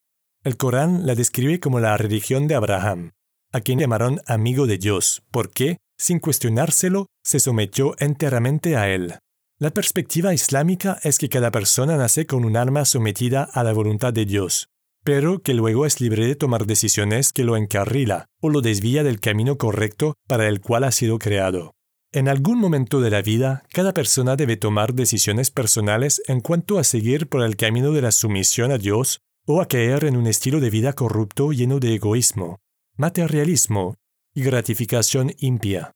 El 0.44 0.58
Corán 0.58 1.06
la 1.06 1.16
describe 1.16 1.62
como 1.62 1.80
la 1.80 1.96
religión 1.96 2.50
de 2.50 2.56
Abraham, 2.56 3.12
a 3.54 3.62
quien 3.62 3.80
llamaron 3.80 4.20
amigo 4.28 4.68
de 4.68 4.78
Dios, 4.78 5.24
porque, 5.32 5.78
sin 5.98 6.20
cuestionárselo, 6.20 7.08
se 7.24 7.40
sometió 7.40 7.96
enteramente 8.00 8.76
a 8.76 8.90
él. 8.90 9.16
La 9.58 9.72
perspectiva 9.72 10.34
islámica 10.34 11.00
es 11.04 11.18
que 11.18 11.30
cada 11.30 11.50
persona 11.50 11.96
nace 11.96 12.26
con 12.26 12.44
un 12.44 12.58
alma 12.58 12.84
sometida 12.84 13.44
a 13.54 13.64
la 13.64 13.72
voluntad 13.72 14.12
de 14.12 14.26
Dios, 14.26 14.68
pero 15.06 15.42
que 15.42 15.54
luego 15.54 15.86
es 15.86 16.02
libre 16.02 16.28
de 16.28 16.36
tomar 16.36 16.66
decisiones 16.66 17.32
que 17.32 17.46
lo 17.46 17.56
encarrila 17.56 18.26
o 18.42 18.50
lo 18.50 18.60
desvía 18.60 19.04
del 19.04 19.22
camino 19.22 19.58
correcto 19.58 20.16
para 20.28 20.50
el 20.50 20.60
cual 20.60 20.84
ha 20.84 20.92
sido 20.92 21.20
creado. 21.20 21.72
En 22.12 22.28
algún 22.28 22.60
momento 22.60 23.00
de 23.00 23.12
la 23.12 23.22
vida, 23.22 23.64
cada 23.72 23.94
persona 23.94 24.36
debe 24.36 24.58
tomar 24.58 24.94
decisiones 24.94 25.52
personales 25.52 26.22
en 26.28 26.42
cuanto 26.42 26.80
a 26.80 26.84
seguir 26.84 27.28
por 27.28 27.44
el 27.44 27.56
camino 27.56 27.94
de 27.94 28.02
la 28.02 28.12
sumisión 28.12 28.72
a 28.74 28.78
Dios 28.78 29.22
o 29.46 29.62
a 29.62 29.68
caer 29.68 30.06
en 30.06 30.16
un 30.16 30.28
estilo 30.28 30.60
de 30.60 30.70
vida 30.70 30.94
corrupto 30.94 31.52
lleno 31.52 31.80
de 31.80 31.96
egoísmo, 31.96 32.60
materialismo 32.98 33.96
y 34.34 34.44
gratificación 34.44 35.34
impia. 35.40 35.92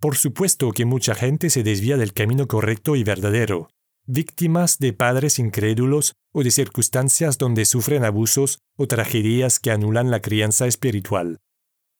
Por 0.00 0.16
supuesto 0.16 0.72
que 0.72 0.84
mucha 0.84 1.14
gente 1.14 1.50
se 1.50 1.62
desvía 1.62 1.96
del 1.96 2.12
camino 2.12 2.46
correcto 2.46 2.96
y 2.96 3.04
verdadero, 3.04 3.70
víctimas 4.06 4.78
de 4.78 4.92
padres 4.92 5.38
incrédulos 5.38 6.12
o 6.32 6.42
de 6.42 6.50
circunstancias 6.50 7.38
donde 7.38 7.64
sufren 7.64 8.04
abusos 8.04 8.58
o 8.76 8.86
tragedias 8.86 9.58
que 9.58 9.70
anulan 9.70 10.10
la 10.10 10.20
crianza 10.20 10.66
espiritual. 10.66 11.38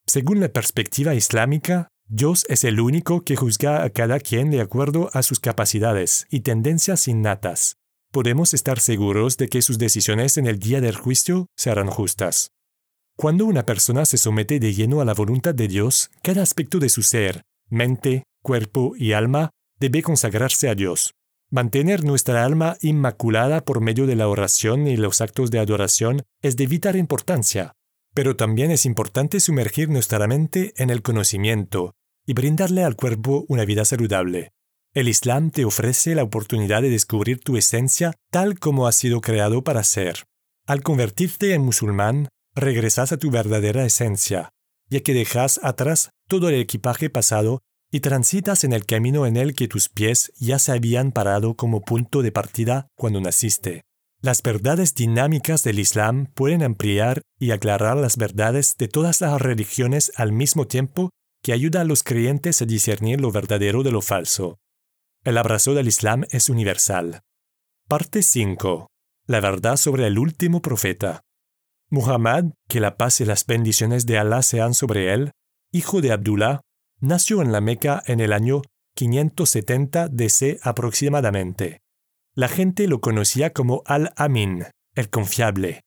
Según 0.07 0.40
la 0.40 0.49
perspectiva 0.49 1.14
islámica, 1.14 1.88
Dios 2.07 2.45
es 2.49 2.64
el 2.64 2.80
único 2.80 3.24
que 3.24 3.36
juzga 3.36 3.82
a 3.82 3.90
cada 3.90 4.20
quien 4.20 4.51
de 4.51 4.61
acuerdo 4.61 5.09
a 5.14 5.22
sus 5.22 5.40
capacidades 5.40 6.26
y 6.30 6.40
tendencias 6.40 7.09
innatas. 7.09 7.78
Podemos 8.15 8.55
estar 8.55 8.79
seguros 8.79 9.39
de 9.39 9.49
que 9.49 9.61
sus 9.61 9.77
decisiones 9.77 10.39
en 10.39 10.47
el 10.47 10.61
día 10.61 10.81
del 10.81 10.95
juicio 10.95 11.49
serán 11.57 11.89
justas. 11.89 12.53
Cuando 13.17 13.45
una 13.45 13.67
persona 13.67 14.05
se 14.05 14.19
somete 14.19 14.61
de 14.61 14.73
lleno 14.73 15.01
a 15.01 15.05
la 15.05 15.15
voluntad 15.15 15.53
de 15.53 15.67
Dios, 15.67 16.12
cada 16.23 16.41
aspecto 16.41 16.79
de 16.79 16.91
su 16.91 17.03
ser, 17.03 17.43
mente, 17.69 18.23
cuerpo 18.41 18.93
y 18.97 19.15
alma 19.15 19.51
debe 19.81 20.03
consagrarse 20.03 20.69
a 20.69 20.77
Dios. 20.77 21.15
Mantener 21.51 22.05
nuestra 22.05 22.45
alma 22.45 22.77
inmaculada 22.83 23.65
por 23.65 23.81
medio 23.81 24.07
de 24.07 24.15
la 24.15 24.29
oración 24.29 24.87
y 24.87 24.97
los 24.97 25.21
actos 25.21 25.51
de 25.51 25.59
adoración 25.59 26.23
es 26.41 26.57
de 26.57 26.69
vital 26.69 26.95
importancia, 26.95 27.73
pero 28.15 28.37
también 28.37 28.71
es 28.71 28.87
importante 28.87 29.41
sumergir 29.41 29.89
nuestra 29.89 30.25
mente 30.29 30.73
en 30.77 30.91
el 30.91 31.03
conocimiento 31.03 31.97
y 32.25 32.35
brindarle 32.35 32.85
al 32.85 32.95
cuerpo 32.95 33.45
una 33.49 33.65
vida 33.65 33.85
saludable. 33.85 34.53
El 34.95 35.09
Islam 35.09 35.51
te 35.51 35.64
ofrece 35.64 36.14
la 36.14 36.22
oportunidad 36.22 36.80
de 36.80 36.88
descubrir 36.88 37.40
tu 37.40 37.57
esencia 37.57 38.14
tal 38.30 38.61
como 38.61 38.86
has 38.86 38.95
sido 38.95 39.20
creado 39.20 39.64
para 39.64 39.82
ser. 39.82 40.22
Al 40.68 40.84
convertirte 40.84 41.53
en 41.53 41.62
musulmán, 41.62 42.28
regresas 42.55 43.11
a 43.11 43.16
tu 43.16 43.32
verdadera 43.32 43.84
esencia, 43.84 44.51
ya 44.88 45.01
que 45.01 45.12
dejas 45.12 45.59
atrás 45.64 46.11
todo 46.28 46.49
el 46.49 46.55
equipaje 46.55 47.11
pasado 47.11 47.61
y 47.90 48.01
transitas 48.01 48.62
en 48.62 48.72
el 48.72 48.86
camino 48.86 49.26
en 49.26 49.36
el 49.36 49.57
que 49.57 49.66
tus 49.66 49.88
pies 49.88 50.32
ya 50.38 50.61
se 50.61 50.70
habían 50.70 51.11
parado 51.11 51.55
como 51.55 51.80
punto 51.80 52.22
de 52.22 52.30
partida 52.30 52.86
cuando 52.97 53.20
naciste. 53.20 53.82
Las 54.20 54.42
verdades 54.42 54.95
dinámicas 54.95 55.64
del 55.64 55.80
Islam 55.80 56.26
pueden 56.34 56.62
ampliar 56.62 57.20
y 57.40 57.51
aclarar 57.51 57.97
las 57.97 58.16
verdades 58.16 58.76
de 58.78 58.86
todas 58.86 59.20
las 59.20 59.42
religiones 59.42 60.12
al 60.14 60.30
mismo 60.30 60.68
tiempo 60.68 61.11
que 61.42 61.53
ayuda 61.53 61.80
a 61.80 61.84
los 61.84 62.05
creyentes 62.05 62.62
a 62.62 62.64
discernir 62.64 63.20
lo 63.20 63.32
verdadero 63.32 63.82
de 63.82 63.90
lo 63.90 64.01
falso. 64.01 64.57
El 65.25 65.39
abrazo 65.39 65.72
del 65.72 65.89
Islam 65.89 66.25
es 66.31 66.51
universal. 66.51 67.22
Parte 67.89 68.22
5. 68.22 68.89
La 69.27 69.41
verdad 69.41 69.77
sobre 69.77 70.07
el 70.07 70.18
último 70.18 70.61
profeta. 70.61 71.22
Muhammad, 71.89 72.53
que 72.68 72.79
la 72.79 72.99
paz 72.99 73.22
y 73.22 73.25
las 73.25 73.47
bendiciones 73.47 74.05
de 74.05 74.18
Allah 74.18 74.43
sean 74.43 74.75
sobre 74.75 75.14
él, 75.14 75.31
hijo 75.72 76.03
de 76.03 76.12
Abdullah, 76.12 76.61
nació 77.01 77.41
en 77.41 77.53
la 77.53 77.62
Meca 77.62 78.03
en 78.07 78.20
el 78.20 78.35
año 78.35 78.61
570 78.97 80.09
DC 80.09 80.59
aproximadamente. 80.62 81.81
La 82.35 82.49
gente 82.49 82.87
lo 82.87 83.01
conocía 83.01 83.55
como 83.55 83.83
Al-Amin, 83.87 84.66
el 84.95 85.09
confiable. 85.09 85.81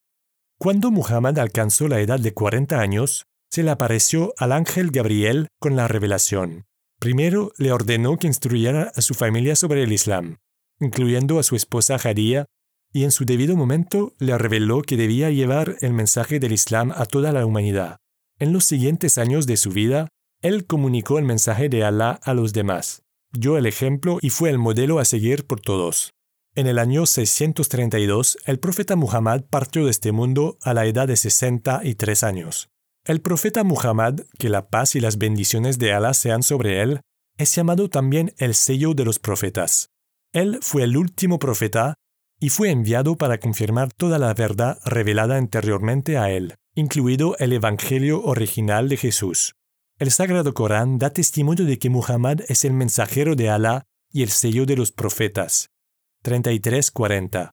Cuando 0.57 0.89
Muhammad 0.89 1.38
alcanzó 1.38 1.88
la 1.88 1.99
edad 1.99 2.19
de 2.19 2.33
40 2.33 2.79
años, 2.79 3.25
se 3.51 3.61
le 3.61 3.69
apareció 3.69 4.33
al 4.38 4.51
ángel 4.51 4.89
Gabriel 4.89 5.47
con 5.59 5.75
la 5.75 5.88
revelación. 5.88 6.66
Primero 6.99 7.51
le 7.57 7.71
ordenó 7.71 8.17
que 8.17 8.27
instruyera 8.27 8.91
a 8.95 9.01
su 9.01 9.13
familia 9.13 9.55
sobre 9.55 9.83
el 9.83 9.91
Islam, 9.91 10.37
incluyendo 10.79 11.39
a 11.39 11.43
su 11.43 11.55
esposa 11.55 11.99
Jadía, 11.99 12.45
y 12.91 13.03
en 13.03 13.11
su 13.11 13.25
debido 13.25 13.55
momento 13.55 14.13
le 14.17 14.37
reveló 14.37 14.81
que 14.81 14.97
debía 14.97 15.29
llevar 15.29 15.75
el 15.81 15.93
mensaje 15.93 16.39
del 16.39 16.53
Islam 16.53 16.91
a 16.95 17.05
toda 17.05 17.31
la 17.31 17.45
humanidad. 17.45 17.97
En 18.39 18.53
los 18.53 18.65
siguientes 18.65 19.17
años 19.17 19.45
de 19.45 19.57
su 19.57 19.71
vida, 19.71 20.09
él 20.41 20.65
comunicó 20.65 21.19
el 21.19 21.25
mensaje 21.25 21.69
de 21.69 21.83
Alá 21.83 22.19
a 22.23 22.33
los 22.33 22.53
demás, 22.53 23.03
dio 23.31 23.57
el 23.57 23.65
ejemplo 23.65 24.19
y 24.21 24.29
fue 24.29 24.49
el 24.49 24.57
modelo 24.57 24.99
a 24.99 25.05
seguir 25.05 25.45
por 25.45 25.59
todos. 25.61 26.13
En 26.55 26.65
el 26.65 26.79
año 26.79 27.05
632, 27.05 28.39
el 28.45 28.59
profeta 28.59 28.95
Muhammad 28.95 29.43
partió 29.49 29.85
de 29.85 29.91
este 29.91 30.11
mundo 30.11 30.57
a 30.63 30.73
la 30.73 30.87
edad 30.87 31.07
de 31.07 31.15
63 31.15 32.23
años. 32.23 32.69
El 33.07 33.21
profeta 33.21 33.63
Muhammad, 33.63 34.19
que 34.37 34.49
la 34.49 34.67
paz 34.67 34.95
y 34.95 34.99
las 34.99 35.17
bendiciones 35.17 35.79
de 35.79 35.93
Alá 35.93 36.13
sean 36.13 36.43
sobre 36.43 36.81
él, 36.81 36.99
es 37.37 37.55
llamado 37.55 37.89
también 37.89 38.33
el 38.37 38.53
sello 38.53 38.93
de 38.95 39.05
los 39.05 39.17
profetas. 39.17 39.91
Él 40.33 40.59
fue 40.61 40.83
el 40.83 40.97
último 40.97 41.39
profeta 41.39 41.93
y 42.37 42.49
fue 42.49 42.69
enviado 42.69 43.15
para 43.15 43.39
confirmar 43.39 43.93
toda 43.93 44.19
la 44.19 44.33
verdad 44.33 44.79
revelada 44.83 45.37
anteriormente 45.37 46.17
a 46.17 46.31
él, 46.31 46.55
incluido 46.75 47.37
el 47.37 47.53
Evangelio 47.53 48.21
original 48.25 48.89
de 48.89 48.97
Jesús. 48.97 49.53
El 49.99 50.11
Sagrado 50.11 50.53
Corán 50.53 50.97
da 50.97 51.11
testimonio 51.11 51.63
de 51.63 51.79
que 51.79 51.89
Muhammad 51.89 52.41
es 52.49 52.65
el 52.65 52.73
mensajero 52.73 53.37
de 53.37 53.49
Alá 53.49 53.85
y 54.11 54.23
el 54.23 54.31
sello 54.31 54.65
de 54.65 54.75
los 54.75 54.91
profetas. 54.91 55.69
33:40. 56.23 57.51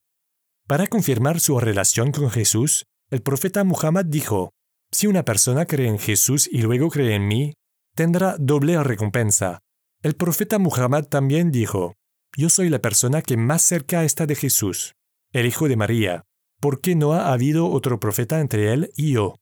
Para 0.67 0.87
confirmar 0.87 1.39
su 1.39 1.57
relación 1.61 2.11
con 2.11 2.29
Jesús, 2.29 2.87
el 3.09 3.21
profeta 3.21 3.63
Muhammad 3.63 4.03
dijo, 4.03 4.51
Si 4.95 5.07
una 5.07 5.25
persona 5.25 5.65
cree 5.65 5.89
en 5.89 5.99
Jesús 5.99 6.47
y 6.49 6.61
luego 6.61 6.89
cree 6.89 7.15
en 7.15 7.27
mí, 7.27 7.55
tendrá 7.97 8.37
doble 8.39 8.81
recompensa. 8.81 9.59
El 10.01 10.15
profeta 10.15 10.57
Muhammad 10.57 11.03
también 11.03 11.51
dijo, 11.51 11.95
yo 12.37 12.47
soy 12.47 12.69
la 12.69 12.79
persona 12.79 13.21
que 13.21 13.35
más 13.35 13.61
cerca 13.61 14.05
está 14.05 14.25
de 14.25 14.35
Jesús, 14.35 14.93
el 15.33 15.47
Hijo 15.47 15.67
de 15.67 15.75
María, 15.75 16.23
porque 16.61 16.95
no 16.95 17.11
ha 17.11 17.33
habido 17.33 17.69
otro 17.69 17.99
profeta 17.99 18.39
entre 18.39 18.71
él 18.71 18.89
y 18.95 19.11
yo. 19.11 19.35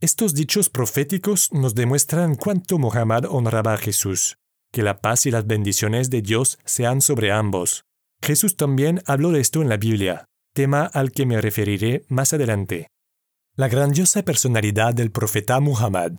Estos 0.00 0.34
dichos 0.34 0.68
proféticos 0.68 1.52
nos 1.52 1.76
demuestran 1.76 2.34
cuánto 2.34 2.76
Muhammad 2.80 3.26
honraba 3.26 3.74
a 3.74 3.78
Jesús, 3.78 4.38
que 4.72 4.82
la 4.82 5.00
paz 5.00 5.26
y 5.26 5.30
las 5.30 5.46
bendiciones 5.46 6.10
de 6.10 6.22
Dios 6.22 6.58
sean 6.64 7.02
sobre 7.02 7.30
ambos. 7.30 7.84
Jesús 8.20 8.56
también 8.56 9.00
habló 9.06 9.30
de 9.30 9.42
esto 9.42 9.62
en 9.62 9.68
la 9.68 9.76
Biblia, 9.76 10.24
tema 10.52 10.86
al 10.86 11.12
que 11.12 11.24
me 11.24 11.40
referiré 11.40 12.04
más 12.08 12.32
adelante. 12.32 12.88
La 13.54 13.68
grandiosa 13.68 14.22
personalidad 14.22 14.94
del 14.94 15.10
profeta 15.10 15.60
Muhammad. 15.60 16.12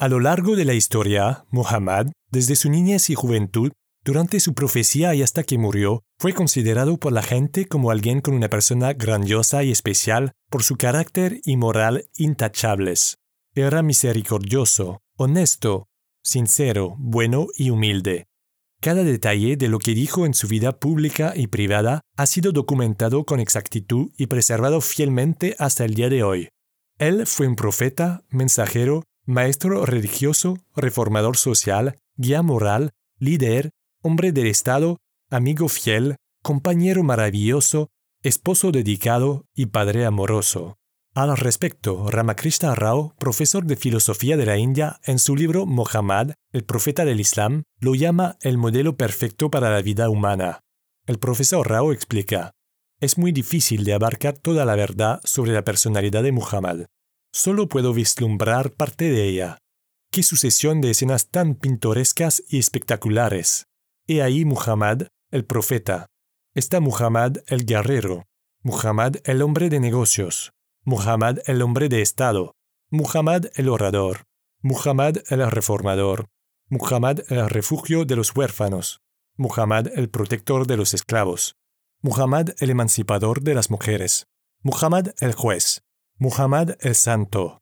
A 0.00 0.08
lo 0.08 0.18
largo 0.18 0.56
de 0.56 0.64
la 0.64 0.74
historia, 0.74 1.44
Muhammad, 1.52 2.08
desde 2.32 2.56
su 2.56 2.68
niñez 2.68 3.08
y 3.08 3.14
juventud, 3.14 3.70
durante 4.02 4.40
su 4.40 4.52
profecía 4.52 5.14
y 5.14 5.22
hasta 5.22 5.44
que 5.44 5.58
murió, 5.58 6.02
fue 6.18 6.32
considerado 6.34 6.96
por 6.96 7.12
la 7.12 7.22
gente 7.22 7.66
como 7.66 7.92
alguien 7.92 8.20
con 8.20 8.34
una 8.34 8.48
persona 8.48 8.94
grandiosa 8.94 9.62
y 9.62 9.70
especial 9.70 10.32
por 10.50 10.64
su 10.64 10.76
carácter 10.76 11.40
y 11.44 11.56
moral 11.56 12.08
intachables. 12.16 13.18
Era 13.54 13.84
misericordioso, 13.84 15.02
honesto, 15.16 15.86
sincero, 16.24 16.96
bueno 16.98 17.46
y 17.56 17.70
humilde. 17.70 18.26
Cada 18.80 19.04
detalle 19.04 19.56
de 19.56 19.68
lo 19.68 19.78
que 19.78 19.94
dijo 19.94 20.24
en 20.24 20.32
su 20.32 20.48
vida 20.48 20.78
pública 20.78 21.34
y 21.36 21.48
privada 21.48 22.00
ha 22.16 22.24
sido 22.24 22.50
documentado 22.50 23.24
con 23.24 23.38
exactitud 23.38 24.10
y 24.16 24.26
preservado 24.26 24.80
fielmente 24.80 25.54
hasta 25.58 25.84
el 25.84 25.92
día 25.92 26.08
de 26.08 26.22
hoy. 26.22 26.48
Él 26.98 27.26
fue 27.26 27.46
un 27.46 27.56
profeta, 27.56 28.24
mensajero, 28.30 29.04
maestro 29.26 29.84
religioso, 29.84 30.56
reformador 30.74 31.36
social, 31.36 31.98
guía 32.16 32.40
moral, 32.40 32.92
líder, 33.18 33.70
hombre 34.02 34.32
del 34.32 34.46
Estado, 34.46 34.96
amigo 35.28 35.68
fiel, 35.68 36.16
compañero 36.42 37.02
maravilloso, 37.02 37.90
esposo 38.22 38.72
dedicado 38.72 39.44
y 39.54 39.66
padre 39.66 40.06
amoroso. 40.06 40.79
Al 41.12 41.36
respecto, 41.36 42.08
Ramakrishna 42.08 42.76
Rao, 42.76 43.16
profesor 43.18 43.64
de 43.64 43.74
filosofía 43.74 44.36
de 44.36 44.46
la 44.46 44.58
India, 44.58 45.00
en 45.02 45.18
su 45.18 45.34
libro 45.34 45.66
Mohammed, 45.66 46.34
el 46.52 46.64
profeta 46.64 47.04
del 47.04 47.18
Islam, 47.18 47.64
lo 47.80 47.96
llama 47.96 48.36
el 48.42 48.58
modelo 48.58 48.96
perfecto 48.96 49.50
para 49.50 49.70
la 49.70 49.82
vida 49.82 50.08
humana. 50.08 50.60
El 51.06 51.18
profesor 51.18 51.68
Rao 51.68 51.92
explica, 51.92 52.52
es 53.00 53.18
muy 53.18 53.32
difícil 53.32 53.82
de 53.82 53.94
abarcar 53.94 54.38
toda 54.38 54.64
la 54.64 54.76
verdad 54.76 55.20
sobre 55.24 55.52
la 55.52 55.64
personalidad 55.64 56.22
de 56.22 56.30
Muhammad. 56.30 56.86
Solo 57.32 57.68
puedo 57.68 57.92
vislumbrar 57.92 58.70
parte 58.70 59.10
de 59.10 59.24
ella. 59.24 59.58
Qué 60.12 60.22
sucesión 60.22 60.80
de 60.80 60.90
escenas 60.90 61.28
tan 61.28 61.56
pintorescas 61.56 62.42
y 62.48 62.58
espectaculares. 62.58 63.66
He 64.06 64.22
ahí 64.22 64.44
Muhammad, 64.44 65.08
el 65.32 65.44
profeta. 65.44 66.06
Está 66.54 66.78
Muhammad 66.78 67.38
el 67.48 67.66
guerrero, 67.66 68.26
Muhammad 68.62 69.16
el 69.24 69.42
hombre 69.42 69.70
de 69.70 69.80
negocios, 69.80 70.52
Muhammad 70.84 71.38
el 71.46 71.62
hombre 71.62 71.88
de 71.88 72.02
Estado, 72.02 72.54
Muhammad 72.90 73.46
el 73.54 73.68
orador, 73.68 74.24
Muhammad 74.62 75.18
el 75.28 75.50
reformador, 75.50 76.26
Muhammad 76.68 77.20
el 77.28 77.48
refugio 77.50 78.04
de 78.04 78.16
los 78.16 78.34
huérfanos, 78.34 79.00
Muhammad 79.36 79.88
el 79.96 80.08
protector 80.08 80.66
de 80.66 80.76
los 80.76 80.94
esclavos, 80.94 81.56
Muhammad 82.02 82.50
el 82.58 82.70
emancipador 82.70 83.42
de 83.42 83.54
las 83.54 83.70
mujeres, 83.70 84.26
Muhammad 84.62 85.08
el 85.20 85.32
juez, 85.34 85.82
Muhammad 86.18 86.76
el 86.80 86.94
santo, 86.94 87.60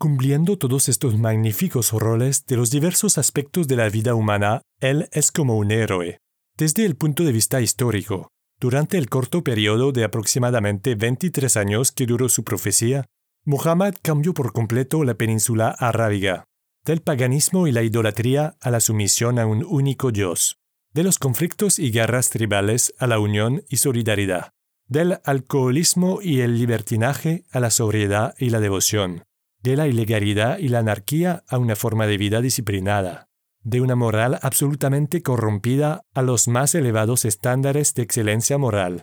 Cumpliendo 0.00 0.56
todos 0.56 0.88
estos 0.88 1.18
magníficos 1.18 1.90
roles 1.90 2.46
de 2.46 2.54
los 2.56 2.70
diversos 2.70 3.18
aspectos 3.18 3.66
de 3.66 3.74
la 3.74 3.88
vida 3.88 4.14
humana, 4.14 4.62
él 4.78 5.08
es 5.10 5.32
como 5.32 5.58
un 5.58 5.72
héroe. 5.72 6.20
Desde 6.56 6.84
el 6.84 6.94
punto 6.94 7.24
de 7.24 7.32
vista 7.32 7.60
histórico, 7.60 8.30
durante 8.60 8.98
el 8.98 9.08
corto 9.08 9.44
periodo 9.44 9.92
de 9.92 10.04
aproximadamente 10.04 10.94
23 10.94 11.56
años 11.56 11.92
que 11.92 12.06
duró 12.06 12.28
su 12.28 12.42
profecía, 12.44 13.06
Muhammad 13.44 13.94
cambió 14.02 14.34
por 14.34 14.52
completo 14.52 15.04
la 15.04 15.14
península 15.14 15.68
arábiga, 15.70 16.44
del 16.84 17.00
paganismo 17.00 17.66
y 17.66 17.72
la 17.72 17.82
idolatría 17.82 18.56
a 18.60 18.70
la 18.70 18.80
sumisión 18.80 19.38
a 19.38 19.46
un 19.46 19.64
único 19.64 20.10
Dios, 20.10 20.58
de 20.92 21.04
los 21.04 21.18
conflictos 21.18 21.78
y 21.78 21.90
guerras 21.90 22.30
tribales 22.30 22.92
a 22.98 23.06
la 23.06 23.20
unión 23.20 23.62
y 23.68 23.76
solidaridad, 23.76 24.50
del 24.86 25.20
alcoholismo 25.24 26.20
y 26.22 26.40
el 26.40 26.58
libertinaje 26.58 27.44
a 27.52 27.60
la 27.60 27.70
sobriedad 27.70 28.34
y 28.38 28.50
la 28.50 28.58
devoción, 28.58 29.22
de 29.62 29.76
la 29.76 29.86
ilegalidad 29.86 30.58
y 30.58 30.68
la 30.68 30.80
anarquía 30.80 31.44
a 31.46 31.58
una 31.58 31.76
forma 31.76 32.06
de 32.06 32.16
vida 32.16 32.40
disciplinada, 32.40 33.27
de 33.62 33.80
una 33.80 33.94
moral 33.94 34.38
absolutamente 34.42 35.22
corrompida 35.22 36.02
a 36.14 36.22
los 36.22 36.48
más 36.48 36.74
elevados 36.74 37.24
estándares 37.24 37.94
de 37.94 38.02
excelencia 38.02 38.58
moral. 38.58 39.02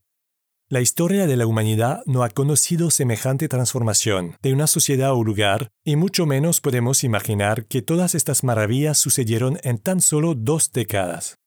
La 0.68 0.82
historia 0.82 1.28
de 1.28 1.38
la 1.38 1.45
humanidad 1.45 2.01
no 2.08 2.24
ha 2.24 2.30
conocido 2.30 2.89
semejante 2.89 3.47
transformación 3.47 4.36
de 4.41 4.51
una 4.51 4.66
sociedad 4.66 5.14
o 5.14 5.24
lugar, 5.24 5.70
y 5.84 5.95
mucho 5.95 6.26
menos 6.26 6.60
podemos 6.60 7.03
imaginar 7.03 7.66
que 7.66 7.84
todas 7.84 8.16
estas 8.16 8.43
maravillas 8.43 8.97
sucedieron 8.97 9.60
en 9.62 9.78
tan 9.78 10.01
solo 10.01 10.34
dos 10.34 10.72
décadas. 10.72 11.38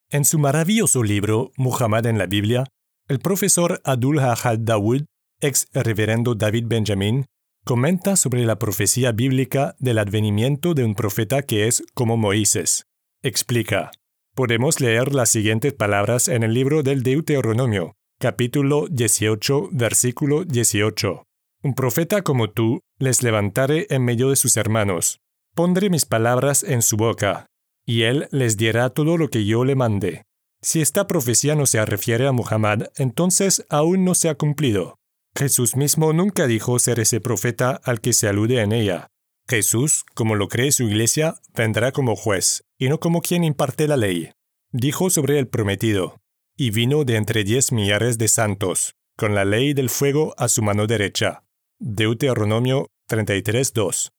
En 0.10 0.26
su 0.26 0.40
maravilloso 0.40 1.04
libro 1.04 1.54
Muhammad 1.56 2.06
en 2.06 2.18
la 2.18 2.26
Biblia, 2.26 2.66
el 3.08 3.20
profesor 3.20 3.80
Abdul 3.86 4.20
Ahad 4.20 4.60
Dawood, 4.60 5.06
ex 5.40 5.68
reverendo 5.74 6.36
David 6.36 6.66
Benjamin, 6.68 7.28
comenta 7.64 8.18
sobre 8.18 8.46
la 8.46 8.60
profecía 8.60 9.14
bíblica 9.14 9.78
del 9.80 10.00
advenimiento 10.00 10.74
de 10.74 10.84
un 10.84 10.96
profeta 10.96 11.44
que 11.44 11.70
es 11.70 11.82
como 11.94 12.18
Moisés. 12.18 12.88
Explica. 13.26 13.92
Podemos 14.36 14.82
leer 14.82 15.16
las 15.16 15.30
siguientes 15.30 15.72
palabras 15.72 16.28
en 16.28 16.44
el 16.44 16.54
libro 16.54 16.84
del 16.84 17.04
Deuteronomio, 17.04 17.96
capítulo 18.20 18.88
18, 18.90 19.70
versículo 19.72 20.44
18. 20.44 21.24
Un 21.64 21.74
profeta 21.74 22.22
como 22.22 22.50
tú 22.50 22.82
les 23.00 23.24
levantaré 23.24 23.88
en 23.90 24.04
medio 24.04 24.30
de 24.30 24.36
sus 24.36 24.58
hermanos. 24.58 25.22
Pondré 25.56 25.90
mis 25.90 26.06
palabras 26.06 26.64
en 26.64 26.82
su 26.82 26.98
boca, 26.98 27.46
y 27.86 28.02
él 28.02 28.28
les 28.32 28.58
dirá 28.58 28.90
todo 28.90 29.16
lo 29.16 29.30
que 29.30 29.46
yo 29.46 29.64
le 29.64 29.76
mande. 29.76 30.24
Si 30.62 30.82
esta 30.82 31.08
profecía 31.08 31.56
no 31.56 31.66
se 31.66 31.86
refiere 31.86 32.28
a 32.28 32.34
Muhammad, 32.34 32.88
entonces 32.98 33.66
aún 33.70 34.04
no 34.04 34.16
se 34.16 34.28
ha 34.28 34.36
cumplido. 34.36 34.98
Jesús 35.34 35.78
mismo 35.78 36.12
nunca 36.12 36.46
dijo 36.46 36.78
ser 36.78 37.00
ese 37.00 37.22
profeta 37.22 37.80
al 37.86 38.02
que 38.02 38.12
se 38.12 38.28
alude 38.28 38.60
en 38.60 38.74
ella. 38.74 39.08
Jesús, 39.48 40.06
como 40.14 40.36
lo 40.36 40.48
cree 40.48 40.72
su 40.72 40.84
iglesia, 40.84 41.36
vendrá 41.54 41.92
como 41.92 42.16
juez, 42.16 42.64
y 42.78 42.90
no 42.90 43.00
como 43.00 43.22
quien 43.22 43.44
imparte 43.44 43.88
la 43.88 43.98
ley. 43.98 44.32
Dijo 44.72 45.10
sobre 45.10 45.40
el 45.40 45.48
prometido, 45.48 46.22
y 46.56 46.72
vino 46.72 47.04
de 47.04 47.18
entre 47.18 47.44
diez 47.44 47.72
millares 47.72 48.18
de 48.18 48.28
santos, 48.28 48.96
con 49.18 49.36
la 49.36 49.46
ley 49.46 49.74
del 49.74 49.90
fuego 49.90 50.34
a 50.38 50.48
su 50.48 50.62
mano 50.62 50.88
derecha. 50.88 51.44
Deuteronomio 51.80 52.88
33.2. 53.10 54.12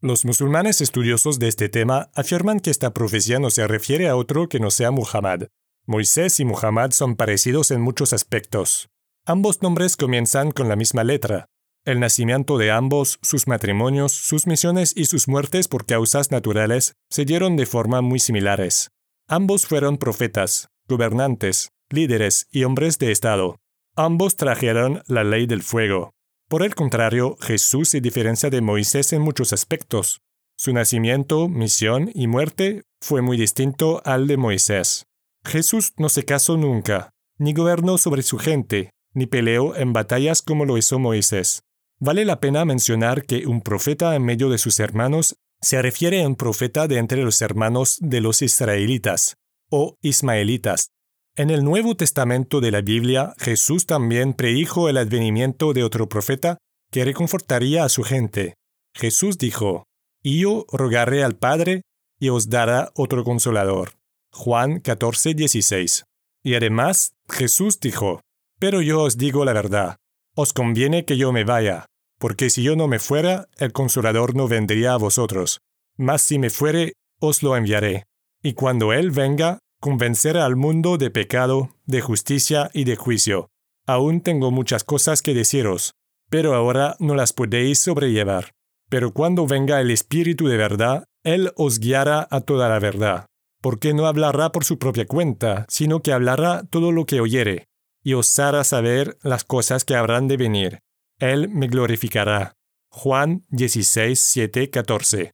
Los 0.00 0.24
musulmanes 0.24 0.80
estudiosos 0.80 1.38
de 1.38 1.48
este 1.48 1.68
tema 1.68 2.10
afirman 2.14 2.60
que 2.60 2.70
esta 2.70 2.92
profecía 2.92 3.38
no 3.38 3.50
se 3.50 3.66
refiere 3.66 4.08
a 4.08 4.16
otro 4.16 4.48
que 4.48 4.60
no 4.60 4.70
sea 4.70 4.90
Muhammad. 4.90 5.44
Moisés 5.86 6.40
y 6.40 6.44
Muhammad 6.44 6.90
son 6.90 7.16
parecidos 7.16 7.70
en 7.70 7.80
muchos 7.80 8.12
aspectos. 8.12 8.90
Ambos 9.24 9.62
nombres 9.62 9.96
comienzan 9.96 10.50
con 10.50 10.68
la 10.68 10.76
misma 10.76 11.04
letra. 11.04 11.46
El 11.86 12.00
nacimiento 12.00 12.58
de 12.58 12.70
ambos, 12.70 13.18
sus 13.22 13.46
matrimonios, 13.46 14.12
sus 14.12 14.46
misiones 14.46 14.92
y 14.94 15.06
sus 15.06 15.28
muertes 15.28 15.68
por 15.68 15.86
causas 15.86 16.30
naturales 16.30 16.92
se 17.08 17.24
dieron 17.24 17.56
de 17.56 17.64
forma 17.64 18.02
muy 18.02 18.18
similares. 18.18 18.90
Ambos 19.26 19.66
fueron 19.66 19.96
profetas, 19.96 20.68
gobernantes, 20.86 21.70
líderes 21.88 22.48
y 22.50 22.64
hombres 22.64 22.98
de 22.98 23.10
Estado. 23.10 23.56
Ambos 23.94 24.36
trajeron 24.36 25.02
la 25.06 25.24
ley 25.24 25.46
del 25.46 25.62
fuego, 25.62 26.10
por 26.48 26.62
el 26.62 26.76
contrario, 26.76 27.36
Jesús 27.40 27.88
se 27.88 28.00
diferencia 28.00 28.50
de 28.50 28.60
Moisés 28.60 29.12
en 29.12 29.20
muchos 29.20 29.52
aspectos. 29.52 30.20
Su 30.56 30.72
nacimiento, 30.72 31.48
misión 31.48 32.08
y 32.14 32.28
muerte 32.28 32.84
fue 33.00 33.20
muy 33.20 33.36
distinto 33.36 34.00
al 34.04 34.28
de 34.28 34.36
Moisés. 34.36 35.06
Jesús 35.44 35.94
no 35.98 36.08
se 36.08 36.24
casó 36.24 36.56
nunca, 36.56 37.10
ni 37.36 37.52
gobernó 37.52 37.98
sobre 37.98 38.22
su 38.22 38.38
gente, 38.38 38.90
ni 39.12 39.26
peleó 39.26 39.74
en 39.74 39.92
batallas 39.92 40.40
como 40.40 40.64
lo 40.64 40.78
hizo 40.78 41.00
Moisés. 41.00 41.62
Vale 41.98 42.24
la 42.24 42.40
pena 42.40 42.64
mencionar 42.64 43.24
que 43.24 43.46
un 43.46 43.60
profeta 43.62 44.14
en 44.14 44.24
medio 44.24 44.50
de 44.50 44.58
sus 44.58 44.80
hermanos 44.80 45.36
se 45.60 45.80
refiere 45.80 46.22
a 46.22 46.26
un 46.26 46.36
profeta 46.36 46.86
de 46.86 46.98
entre 46.98 47.22
los 47.22 47.40
hermanos 47.40 47.98
de 48.00 48.20
los 48.20 48.42
israelitas, 48.42 49.36
o 49.70 49.96
ismaelitas, 50.02 50.90
en 51.38 51.50
el 51.50 51.64
Nuevo 51.64 51.94
Testamento 51.94 52.62
de 52.62 52.70
la 52.70 52.80
Biblia, 52.80 53.34
Jesús 53.36 53.84
también 53.84 54.32
predijo 54.32 54.88
el 54.88 54.96
advenimiento 54.96 55.74
de 55.74 55.84
otro 55.84 56.08
profeta 56.08 56.56
que 56.90 57.04
reconfortaría 57.04 57.84
a 57.84 57.90
su 57.90 58.04
gente. 58.04 58.54
Jesús 58.94 59.36
dijo, 59.36 59.84
yo 60.22 60.64
rogaré 60.72 61.22
al 61.22 61.36
Padre 61.36 61.82
y 62.18 62.30
os 62.30 62.48
dará 62.48 62.90
otro 62.94 63.22
consolador. 63.22 63.98
Juan 64.32 64.80
14, 64.80 65.34
16. 65.34 66.04
Y 66.42 66.54
además, 66.54 67.12
Jesús 67.28 67.80
dijo, 67.80 68.22
Pero 68.58 68.80
yo 68.80 69.02
os 69.02 69.18
digo 69.18 69.44
la 69.44 69.52
verdad, 69.52 69.96
os 70.36 70.52
conviene 70.52 71.04
que 71.06 71.16
yo 71.16 71.32
me 71.32 71.44
vaya, 71.44 71.86
porque 72.18 72.50
si 72.50 72.62
yo 72.62 72.76
no 72.76 72.88
me 72.88 72.98
fuera, 72.98 73.48
el 73.58 73.72
consolador 73.72 74.36
no 74.36 74.46
vendría 74.46 74.92
a 74.92 74.98
vosotros, 74.98 75.60
mas 75.96 76.20
si 76.20 76.38
me 76.38 76.50
fuere, 76.50 76.92
os 77.20 77.42
lo 77.42 77.56
enviaré. 77.56 78.04
Y 78.42 78.52
cuando 78.52 78.92
Él 78.92 79.10
venga, 79.10 79.58
convencer 79.80 80.36
al 80.36 80.54
mundo 80.54 80.98
de 80.98 81.10
pecado, 81.10 81.70
de 81.86 82.02
justicia 82.02 82.70
y 82.74 82.84
de 82.84 82.96
juicio. 82.96 83.48
Aún 83.86 84.20
tengo 84.20 84.50
muchas 84.50 84.84
cosas 84.84 85.22
que 85.22 85.32
deciros, 85.32 85.94
pero 86.28 86.54
ahora 86.54 86.96
no 86.98 87.14
las 87.14 87.32
podéis 87.32 87.78
sobrellevar. 87.78 88.52
Pero 88.90 89.12
cuando 89.12 89.46
venga 89.46 89.80
el 89.80 89.90
Espíritu 89.90 90.48
de 90.48 90.58
verdad, 90.58 91.04
Él 91.24 91.50
os 91.56 91.80
guiará 91.80 92.28
a 92.30 92.42
toda 92.42 92.68
la 92.68 92.78
verdad, 92.78 93.26
porque 93.62 93.94
no 93.94 94.06
hablará 94.06 94.52
por 94.52 94.64
su 94.64 94.78
propia 94.78 95.06
cuenta, 95.06 95.64
sino 95.68 96.02
que 96.02 96.12
hablará 96.12 96.64
todo 96.68 96.92
lo 96.92 97.06
que 97.06 97.20
oyere, 97.20 97.64
y 98.06 98.14
os 98.14 98.38
hará 98.38 98.62
saber 98.62 99.18
las 99.22 99.42
cosas 99.42 99.84
que 99.84 99.96
habrán 99.96 100.28
de 100.28 100.36
venir. 100.36 100.78
Él 101.18 101.48
me 101.48 101.66
glorificará. 101.66 102.52
Juan 102.88 103.44
16, 103.48 104.16
7, 104.20 104.70
14. 104.70 105.32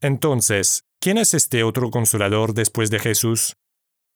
Entonces, 0.00 0.84
¿quién 1.00 1.18
es 1.18 1.34
este 1.34 1.64
otro 1.64 1.90
consolador 1.90 2.54
después 2.54 2.90
de 2.90 3.00
Jesús? 3.00 3.56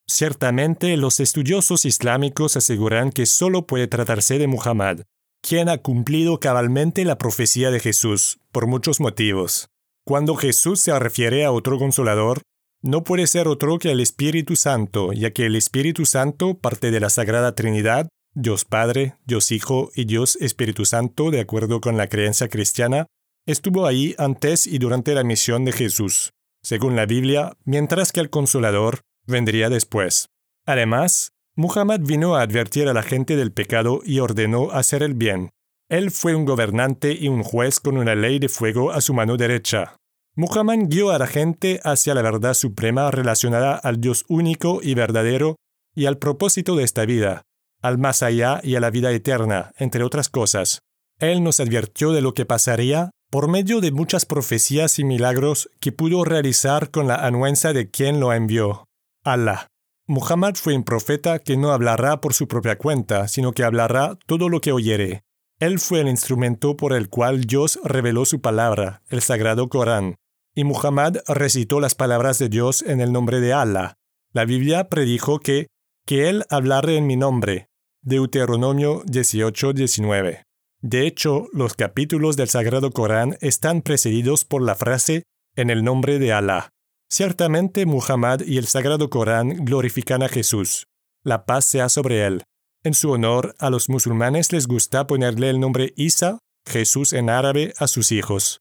Ciertamente 0.07 0.97
los 0.97 1.19
estudiosos 1.19 1.85
islámicos 1.85 2.57
aseguran 2.57 3.11
que 3.11 3.27
solo 3.27 3.67
puede 3.67 3.89
tratarse 3.89 4.39
de 4.39 4.47
Muhammad, 4.47 5.01
quien 5.43 5.69
ha 5.69 5.79
cumplido 5.79 6.39
cabalmente 6.39 7.05
la 7.05 7.19
profecía 7.19 7.73
de 7.73 7.81
Jesús, 7.81 8.39
por 8.53 8.69
muchos 8.69 9.01
motivos. 9.01 9.69
Cuando 10.07 10.37
Jesús 10.37 10.81
se 10.81 10.97
refiere 10.97 11.45
a 11.45 11.51
otro 11.51 11.77
consolador, 11.77 12.43
no 12.83 13.05
puede 13.05 13.27
ser 13.27 13.47
otro 13.47 13.79
que 13.79 13.91
el 13.91 14.01
Espíritu 14.01 14.57
Santo, 14.57 15.13
ya 15.13 15.31
que 15.33 15.47
el 15.47 15.57
Espíritu 15.57 16.07
Santo 16.07 16.55
parte 16.55 16.91
de 16.91 17.01
la 17.01 17.11
Sagrada 17.11 17.55
Trinidad, 17.55 18.09
Dios 18.35 18.65
Padre, 18.65 19.17
Dios 19.27 19.53
Hijo 19.53 19.91
y 19.95 20.05
Dios 20.07 20.37
Espíritu 20.41 20.85
Santo, 20.85 21.31
de 21.31 21.41
acuerdo 21.41 21.81
con 21.81 21.97
la 21.97 22.09
creencia 22.09 22.49
cristiana, 22.49 23.07
estuvo 23.47 23.87
ahí 23.87 24.15
antes 24.19 24.67
y 24.67 24.79
durante 24.79 25.15
la 25.15 25.25
misión 25.25 25.65
de 25.65 25.73
Jesús, 25.73 26.31
según 26.63 26.97
la 26.97 27.07
Biblia, 27.07 27.53
mientras 27.65 28.13
que 28.13 28.21
el 28.21 28.31
Consolador, 28.31 29.01
vendría 29.27 29.69
después. 29.69 30.29
Además, 30.67 31.33
Muhammad 31.57 32.01
vino 32.01 32.37
a 32.37 32.43
advertir 32.43 32.89
a 32.89 32.95
la 32.95 33.03
gente 33.03 33.37
del 33.37 33.53
pecado 33.53 34.01
y 34.05 34.21
ordenó 34.21 34.71
hacer 34.71 35.03
el 35.03 35.15
bien. 35.15 35.51
Él 35.91 36.11
fue 36.11 36.35
un 36.35 36.45
gobernante 36.45 37.13
y 37.13 37.29
un 37.29 37.43
juez 37.43 37.81
con 37.81 37.99
una 37.99 38.15
ley 38.15 38.39
de 38.39 38.49
fuego 38.49 38.93
a 38.93 39.01
su 39.01 39.13
mano 39.13 39.37
derecha. 39.37 39.97
Muhammad 40.41 40.87
guió 40.89 41.11
a 41.11 41.19
la 41.19 41.27
gente 41.27 41.81
hacia 41.85 42.15
la 42.15 42.23
verdad 42.23 42.55
suprema 42.55 43.11
relacionada 43.11 43.75
al 43.75 44.01
Dios 44.01 44.25
único 44.27 44.81
y 44.83 44.95
verdadero 44.95 45.57
y 45.95 46.07
al 46.07 46.17
propósito 46.17 46.77
de 46.77 46.85
esta 46.85 47.05
vida, 47.05 47.43
al 47.83 47.99
más 47.99 48.23
allá 48.23 48.59
y 48.65 48.75
a 48.75 48.81
la 48.81 48.89
vida 48.89 49.13
eterna, 49.13 49.73
entre 49.77 50.03
otras 50.03 50.31
cosas. 50.31 50.81
Él 51.19 51.45
nos 51.45 51.61
advirtió 51.61 52.13
de 52.13 52.23
lo 52.23 52.33
que 52.33 52.47
pasaría 52.47 53.11
por 53.31 53.49
medio 53.49 53.83
de 53.83 53.93
muchas 53.93 54.25
profecías 54.25 54.99
y 54.99 55.05
milagros 55.05 55.69
que 55.79 55.93
pudo 55.93 56.25
realizar 56.25 56.91
con 56.91 57.07
la 57.07 57.17
anuencia 57.17 57.75
de 57.75 57.91
quien 57.91 58.19
lo 58.19 58.33
envió. 58.33 58.87
Allah. 59.23 59.67
Muhammad 60.07 60.55
fue 60.55 60.75
un 60.75 60.85
profeta 60.85 61.41
que 61.41 61.59
no 61.59 61.71
hablará 61.71 62.23
por 62.23 62.33
su 62.33 62.49
propia 62.49 62.79
cuenta, 62.79 63.29
sino 63.29 63.53
que 63.53 63.63
hablará 63.63 64.17
todo 64.25 64.49
lo 64.49 64.63
que 64.63 64.73
oyere. 64.73 65.21
Él 65.59 65.81
fue 65.81 66.01
el 66.01 66.09
instrumento 66.09 66.79
por 66.79 66.95
el 66.95 67.11
cual 67.11 67.43
Dios 67.43 67.79
reveló 67.85 68.25
su 68.25 68.41
palabra, 68.41 69.03
el 69.11 69.21
sagrado 69.21 69.69
Corán, 69.69 70.17
y 70.55 70.65
Muhammad 70.65 71.19
recitó 71.27 71.81
las 71.81 71.95
palabras 71.95 72.39
de 72.39 72.49
Dios 72.49 72.83
en 72.83 73.01
el 73.01 73.13
nombre 73.13 73.41
de 73.41 73.53
Allah. 73.53 73.95
La 74.33 74.45
Biblia 74.45 74.89
predijo 74.89 75.39
que, 75.39 75.69
que 76.07 76.29
él 76.29 76.45
hablare 76.51 76.97
en 76.97 77.07
mi 77.07 77.17
nombre. 77.17 77.69
Deuteronomio 78.03 79.03
18-19. 79.05 80.43
De 80.83 81.07
hecho, 81.07 81.49
los 81.53 81.75
capítulos 81.75 82.37
del 82.37 82.49
Sagrado 82.49 82.91
Corán 82.91 83.37
están 83.41 83.83
precedidos 83.83 84.45
por 84.45 84.63
la 84.63 84.75
frase 84.75 85.25
en 85.57 85.69
el 85.69 85.85
nombre 85.85 86.19
de 86.19 86.33
Allah. 86.33 86.71
Ciertamente 87.09 87.87
Muhammad 87.87 88.41
y 88.47 88.57
el 88.57 88.67
Sagrado 88.67 89.11
Corán 89.11 89.65
glorifican 89.65 90.23
a 90.23 90.29
Jesús. 90.29 90.87
La 91.23 91.45
paz 91.45 91.65
sea 91.65 91.89
sobre 91.89 92.25
él. 92.25 92.45
En 92.83 92.95
su 92.95 93.11
honor, 93.11 93.55
a 93.59 93.69
los 93.69 93.91
musulmanes 93.91 94.53
les 94.53 94.67
gusta 94.67 95.07
ponerle 95.07 95.51
el 95.51 95.61
nombre 95.61 95.93
Isa, 95.97 96.39
Jesús 96.67 97.13
en 97.13 97.29
árabe, 97.29 97.75
a 97.79 97.89
sus 97.89 98.11
hijos. 98.11 98.61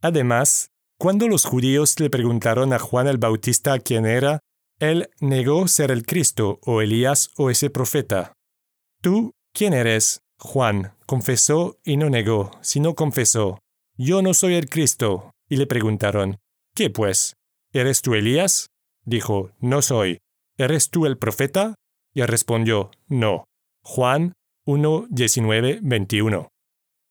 Además, 0.00 0.70
cuando 0.98 1.28
los 1.28 1.44
judíos 1.44 1.98
le 2.00 2.10
preguntaron 2.10 2.72
a 2.72 2.78
Juan 2.78 3.08
el 3.08 3.18
Bautista 3.18 3.78
quién 3.78 4.06
era, 4.06 4.40
él 4.78 5.10
negó 5.20 5.68
ser 5.68 5.90
el 5.90 6.04
Cristo, 6.04 6.58
o 6.62 6.80
Elías, 6.80 7.30
o 7.36 7.50
ese 7.50 7.70
profeta. 7.70 8.32
¿Tú 9.00 9.32
quién 9.52 9.72
eres? 9.72 10.20
Juan 10.38 10.94
confesó 11.06 11.78
y 11.84 11.96
no 11.96 12.10
negó, 12.10 12.50
sino 12.60 12.94
confesó. 12.94 13.58
Yo 13.96 14.22
no 14.22 14.34
soy 14.34 14.54
el 14.54 14.68
Cristo. 14.68 15.30
Y 15.48 15.56
le 15.56 15.66
preguntaron, 15.66 16.38
¿qué 16.74 16.90
pues? 16.90 17.34
¿Eres 17.72 18.02
tú 18.02 18.14
Elías? 18.14 18.68
Dijo, 19.04 19.50
No 19.60 19.82
soy. 19.82 20.18
¿Eres 20.56 20.90
tú 20.90 21.06
el 21.06 21.18
profeta? 21.18 21.74
Y 22.14 22.22
respondió, 22.22 22.90
No. 23.08 23.44
Juan 23.82 24.32
1, 24.64 25.06
19, 25.10 25.80
21. 25.82 26.48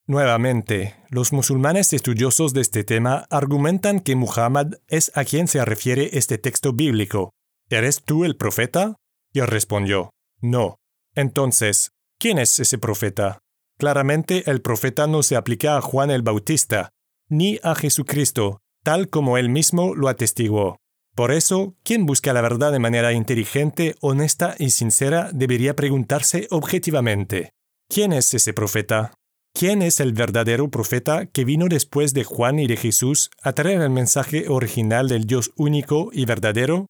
Nuevamente, 0.05 0.97
los 1.09 1.31
musulmanes 1.31 1.93
estudiosos 1.93 2.53
de 2.53 2.59
este 2.59 2.83
tema 2.83 3.25
argumentan 3.29 4.01
que 4.01 4.17
Muhammad 4.17 4.73
es 4.89 5.11
a 5.15 5.23
quien 5.23 5.47
se 5.47 5.63
refiere 5.63 6.09
este 6.17 6.37
texto 6.37 6.73
bíblico. 6.73 7.31
¿Eres 7.69 8.03
tú 8.03 8.25
el 8.25 8.35
profeta? 8.35 8.97
Y 9.31 9.39
respondió, 9.39 10.09
No. 10.41 10.75
Entonces, 11.15 11.91
¿quién 12.19 12.37
es 12.37 12.59
ese 12.59 12.77
profeta? 12.77 13.39
Claramente 13.79 14.49
el 14.51 14.61
profeta 14.61 15.07
no 15.07 15.23
se 15.23 15.37
aplica 15.37 15.77
a 15.77 15.81
Juan 15.81 16.11
el 16.11 16.21
Bautista, 16.21 16.89
ni 17.29 17.59
a 17.63 17.73
Jesucristo, 17.73 18.59
tal 18.83 19.09
como 19.09 19.37
él 19.37 19.47
mismo 19.47 19.95
lo 19.95 20.09
atestiguó. 20.09 20.75
Por 21.15 21.31
eso, 21.31 21.75
quien 21.83 22.05
busca 22.05 22.33
la 22.33 22.41
verdad 22.41 22.73
de 22.73 22.79
manera 22.79 23.13
inteligente, 23.13 23.95
honesta 24.01 24.55
y 24.59 24.71
sincera 24.71 25.29
debería 25.31 25.75
preguntarse 25.75 26.47
objetivamente, 26.51 27.51
¿quién 27.87 28.11
es 28.11 28.33
ese 28.33 28.51
profeta? 28.51 29.13
¿Quién 29.55 29.83
es 29.83 29.99
el 29.99 30.13
verdadero 30.13 30.71
profeta 30.71 31.27
que 31.27 31.45
vino 31.45 31.67
después 31.69 32.15
de 32.15 32.23
Juan 32.23 32.57
y 32.57 32.65
de 32.65 32.75
Jesús 32.75 33.29
a 33.43 33.53
traer 33.53 33.81
el 33.81 33.91
mensaje 33.91 34.49
original 34.49 35.07
del 35.07 35.25
Dios 35.25 35.51
único 35.55 36.09
y 36.11 36.25
verdadero? 36.25 36.87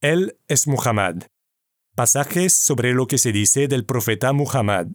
Él 0.00 0.38
es 0.46 0.68
Muhammad. 0.68 1.24
Pasajes 1.96 2.54
sobre 2.54 2.94
lo 2.94 3.08
que 3.08 3.18
se 3.18 3.32
dice 3.32 3.66
del 3.66 3.84
profeta 3.84 4.32
Muhammad. 4.32 4.86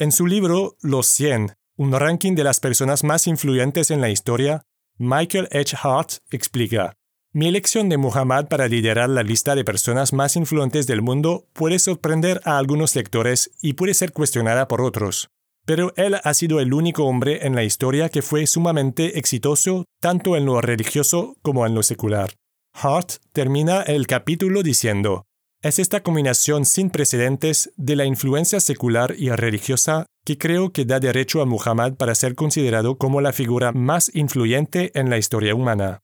En 0.00 0.10
su 0.10 0.26
libro 0.26 0.74
Los 0.82 1.06
100, 1.06 1.52
un 1.76 1.92
ranking 1.92 2.34
de 2.34 2.42
las 2.42 2.58
personas 2.58 3.04
más 3.04 3.28
influyentes 3.28 3.92
en 3.92 4.00
la 4.00 4.10
historia, 4.10 4.64
Michael 4.98 5.48
H. 5.52 5.76
Hart 5.80 6.14
explica, 6.32 6.94
mi 7.32 7.46
elección 7.46 7.88
de 7.88 7.96
Muhammad 7.96 8.48
para 8.48 8.66
liderar 8.66 9.08
la 9.08 9.22
lista 9.22 9.54
de 9.54 9.64
personas 9.64 10.12
más 10.12 10.34
influyentes 10.34 10.88
del 10.88 11.00
mundo 11.00 11.46
puede 11.52 11.78
sorprender 11.78 12.40
a 12.44 12.58
algunos 12.58 12.96
lectores 12.96 13.52
y 13.62 13.74
puede 13.74 13.94
ser 13.94 14.12
cuestionada 14.12 14.66
por 14.66 14.80
otros. 14.80 15.30
Pero 15.66 15.92
él 15.96 16.16
ha 16.22 16.34
sido 16.34 16.60
el 16.60 16.74
único 16.74 17.04
hombre 17.04 17.46
en 17.46 17.54
la 17.54 17.64
historia 17.64 18.08
que 18.08 18.22
fue 18.22 18.46
sumamente 18.46 19.18
exitoso 19.18 19.84
tanto 20.00 20.36
en 20.36 20.44
lo 20.44 20.60
religioso 20.60 21.36
como 21.42 21.66
en 21.66 21.74
lo 21.74 21.82
secular. 21.82 22.34
Hart 22.74 23.12
termina 23.32 23.82
el 23.82 24.06
capítulo 24.06 24.62
diciendo, 24.62 25.24
es 25.62 25.78
esta 25.78 26.02
combinación 26.02 26.66
sin 26.66 26.90
precedentes 26.90 27.72
de 27.76 27.96
la 27.96 28.04
influencia 28.04 28.60
secular 28.60 29.14
y 29.16 29.30
religiosa 29.30 30.04
que 30.26 30.36
creo 30.36 30.72
que 30.72 30.84
da 30.84 31.00
derecho 31.00 31.40
a 31.40 31.46
Muhammad 31.46 31.94
para 31.94 32.14
ser 32.14 32.34
considerado 32.34 32.98
como 32.98 33.22
la 33.22 33.32
figura 33.32 33.72
más 33.72 34.14
influyente 34.14 34.90
en 34.98 35.08
la 35.08 35.16
historia 35.16 35.54
humana. 35.54 36.00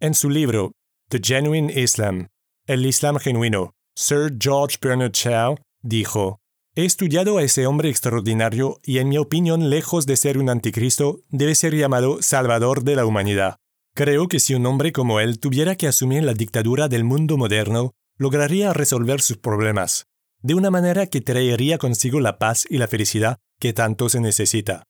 En 0.00 0.14
su 0.14 0.30
libro 0.30 0.72
The 1.10 1.20
Genuine 1.22 1.70
Islam, 1.78 2.28
El 2.66 2.86
Islam 2.86 3.18
genuino, 3.18 3.72
Sir 3.94 4.34
George 4.38 4.78
Bernard 4.80 5.12
Shaw 5.12 5.56
dijo, 5.82 6.38
He 6.78 6.84
estudiado 6.84 7.38
a 7.38 7.42
ese 7.42 7.66
hombre 7.66 7.88
extraordinario 7.88 8.80
y 8.84 8.98
en 8.98 9.08
mi 9.08 9.16
opinión, 9.16 9.70
lejos 9.70 10.04
de 10.04 10.14
ser 10.14 10.36
un 10.36 10.50
anticristo, 10.50 11.22
debe 11.30 11.54
ser 11.54 11.74
llamado 11.74 12.20
Salvador 12.20 12.84
de 12.84 12.96
la 12.96 13.06
humanidad. 13.06 13.56
Creo 13.94 14.28
que 14.28 14.40
si 14.40 14.54
un 14.54 14.66
hombre 14.66 14.92
como 14.92 15.18
él 15.18 15.38
tuviera 15.40 15.76
que 15.76 15.88
asumir 15.88 16.22
la 16.22 16.34
dictadura 16.34 16.88
del 16.88 17.02
mundo 17.02 17.38
moderno, 17.38 17.94
lograría 18.18 18.74
resolver 18.74 19.22
sus 19.22 19.38
problemas, 19.38 20.04
de 20.42 20.52
una 20.52 20.70
manera 20.70 21.06
que 21.06 21.22
traería 21.22 21.78
consigo 21.78 22.20
la 22.20 22.38
paz 22.38 22.66
y 22.68 22.76
la 22.76 22.88
felicidad 22.88 23.38
que 23.58 23.72
tanto 23.72 24.10
se 24.10 24.20
necesita. 24.20 24.84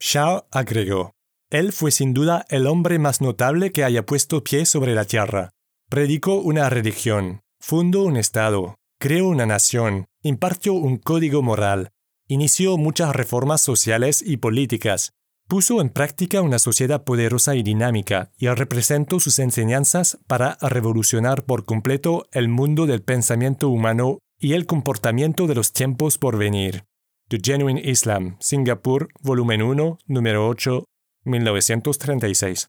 Shaw 0.00 0.46
agregó, 0.50 1.12
él 1.50 1.72
fue 1.72 1.92
sin 1.92 2.14
duda 2.14 2.46
el 2.48 2.66
hombre 2.66 2.98
más 2.98 3.20
notable 3.20 3.70
que 3.70 3.84
haya 3.84 4.04
puesto 4.04 4.42
pie 4.42 4.66
sobre 4.66 4.92
la 4.96 5.04
tierra. 5.04 5.50
Predicó 5.88 6.40
una 6.40 6.68
religión, 6.68 7.42
fundó 7.60 8.02
un 8.02 8.16
Estado, 8.16 8.74
creó 9.02 9.26
una 9.26 9.46
nación, 9.46 10.06
impartió 10.22 10.74
un 10.74 10.96
código 10.96 11.42
moral, 11.42 11.90
inició 12.28 12.76
muchas 12.76 13.16
reformas 13.16 13.60
sociales 13.60 14.22
y 14.24 14.36
políticas, 14.36 15.10
puso 15.48 15.80
en 15.80 15.88
práctica 15.88 16.40
una 16.40 16.60
sociedad 16.60 17.02
poderosa 17.02 17.56
y 17.56 17.64
dinámica 17.64 18.30
y 18.38 18.46
representó 18.46 19.18
sus 19.18 19.40
enseñanzas 19.40 20.18
para 20.28 20.56
revolucionar 20.60 21.42
por 21.42 21.64
completo 21.64 22.28
el 22.30 22.46
mundo 22.46 22.86
del 22.86 23.02
pensamiento 23.02 23.70
humano 23.70 24.20
y 24.38 24.52
el 24.52 24.66
comportamiento 24.66 25.48
de 25.48 25.56
los 25.56 25.72
tiempos 25.72 26.16
por 26.16 26.38
venir. 26.38 26.84
The 27.26 27.40
Genuine 27.42 27.82
Islam, 27.84 28.36
Singapur, 28.38 29.08
volumen 29.20 29.62
1, 29.62 29.98
número 30.06 30.46
8, 30.46 30.84
1936. 31.24 32.68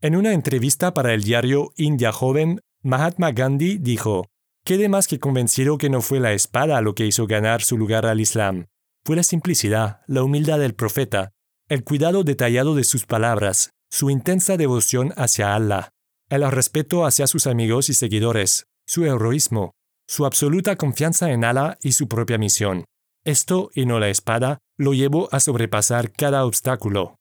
En 0.00 0.14
una 0.14 0.32
entrevista 0.32 0.94
para 0.94 1.12
el 1.12 1.24
diario 1.24 1.72
India 1.74 2.12
Joven, 2.12 2.60
Mahatma 2.84 3.32
Gandhi 3.32 3.78
dijo, 3.78 4.26
Quede 4.66 4.88
más 4.88 5.06
que 5.06 5.20
convencido 5.20 5.78
que 5.78 5.88
no 5.88 6.02
fue 6.02 6.18
la 6.18 6.32
espada 6.32 6.80
lo 6.80 6.96
que 6.96 7.06
hizo 7.06 7.28
ganar 7.28 7.62
su 7.62 7.78
lugar 7.78 8.04
al 8.04 8.20
Islam. 8.20 8.66
Fue 9.04 9.14
la 9.14 9.22
simplicidad, 9.22 10.00
la 10.08 10.24
humildad 10.24 10.58
del 10.58 10.74
profeta, 10.74 11.30
el 11.68 11.84
cuidado 11.84 12.24
detallado 12.24 12.74
de 12.74 12.82
sus 12.82 13.06
palabras, 13.06 13.70
su 13.92 14.10
intensa 14.10 14.56
devoción 14.56 15.12
hacia 15.16 15.54
Allah, 15.54 15.90
el 16.30 16.50
respeto 16.50 17.06
hacia 17.06 17.28
sus 17.28 17.46
amigos 17.46 17.90
y 17.90 17.94
seguidores, 17.94 18.66
su 18.88 19.04
heroísmo, 19.04 19.70
su 20.08 20.26
absoluta 20.26 20.74
confianza 20.74 21.30
en 21.30 21.44
Allah 21.44 21.78
y 21.80 21.92
su 21.92 22.08
propia 22.08 22.36
misión. 22.36 22.86
Esto, 23.24 23.70
y 23.72 23.86
no 23.86 24.00
la 24.00 24.08
espada, 24.08 24.58
lo 24.76 24.94
llevó 24.94 25.28
a 25.30 25.38
sobrepasar 25.38 26.10
cada 26.10 26.44
obstáculo. 26.44 27.14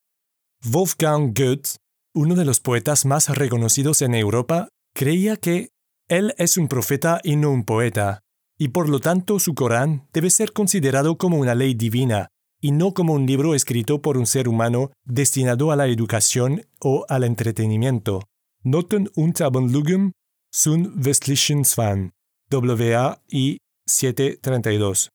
Wolfgang 0.63 1.35
Goethe, 1.35 1.77
uno 2.15 2.33
de 2.33 2.45
los 2.45 2.59
poetas 2.59 3.05
más 3.05 3.29
reconocidos 3.29 4.01
en 4.01 4.15
Europa, 4.15 4.69
creía 4.95 5.37
que 5.37 5.74
él 6.07 6.35
es 6.37 6.57
un 6.57 6.67
profeta 6.67 7.19
y 7.23 7.35
no 7.35 7.51
un 7.51 7.63
poeta, 7.63 8.21
y 8.57 8.69
por 8.69 8.89
lo 8.89 8.99
tanto 8.99 9.39
su 9.39 9.55
Corán 9.55 10.07
debe 10.13 10.29
ser 10.29 10.53
considerado 10.53 11.17
como 11.17 11.37
una 11.37 11.55
ley 11.55 11.73
divina, 11.73 12.27
y 12.61 12.71
no 12.71 12.93
como 12.93 13.13
un 13.13 13.25
libro 13.25 13.55
escrito 13.55 14.01
por 14.01 14.17
un 14.17 14.25
ser 14.25 14.47
humano 14.47 14.91
destinado 15.03 15.71
a 15.71 15.75
la 15.75 15.87
educación 15.87 16.65
o 16.79 17.05
al 17.09 17.23
entretenimiento. 17.23 18.23
Noten 18.63 19.09
Unterbundlugum 19.15 20.11
zum 20.53 20.93
westlichen 21.03 21.65
Svan, 21.65 22.13
WAI 22.51 23.57
732. 23.85 25.09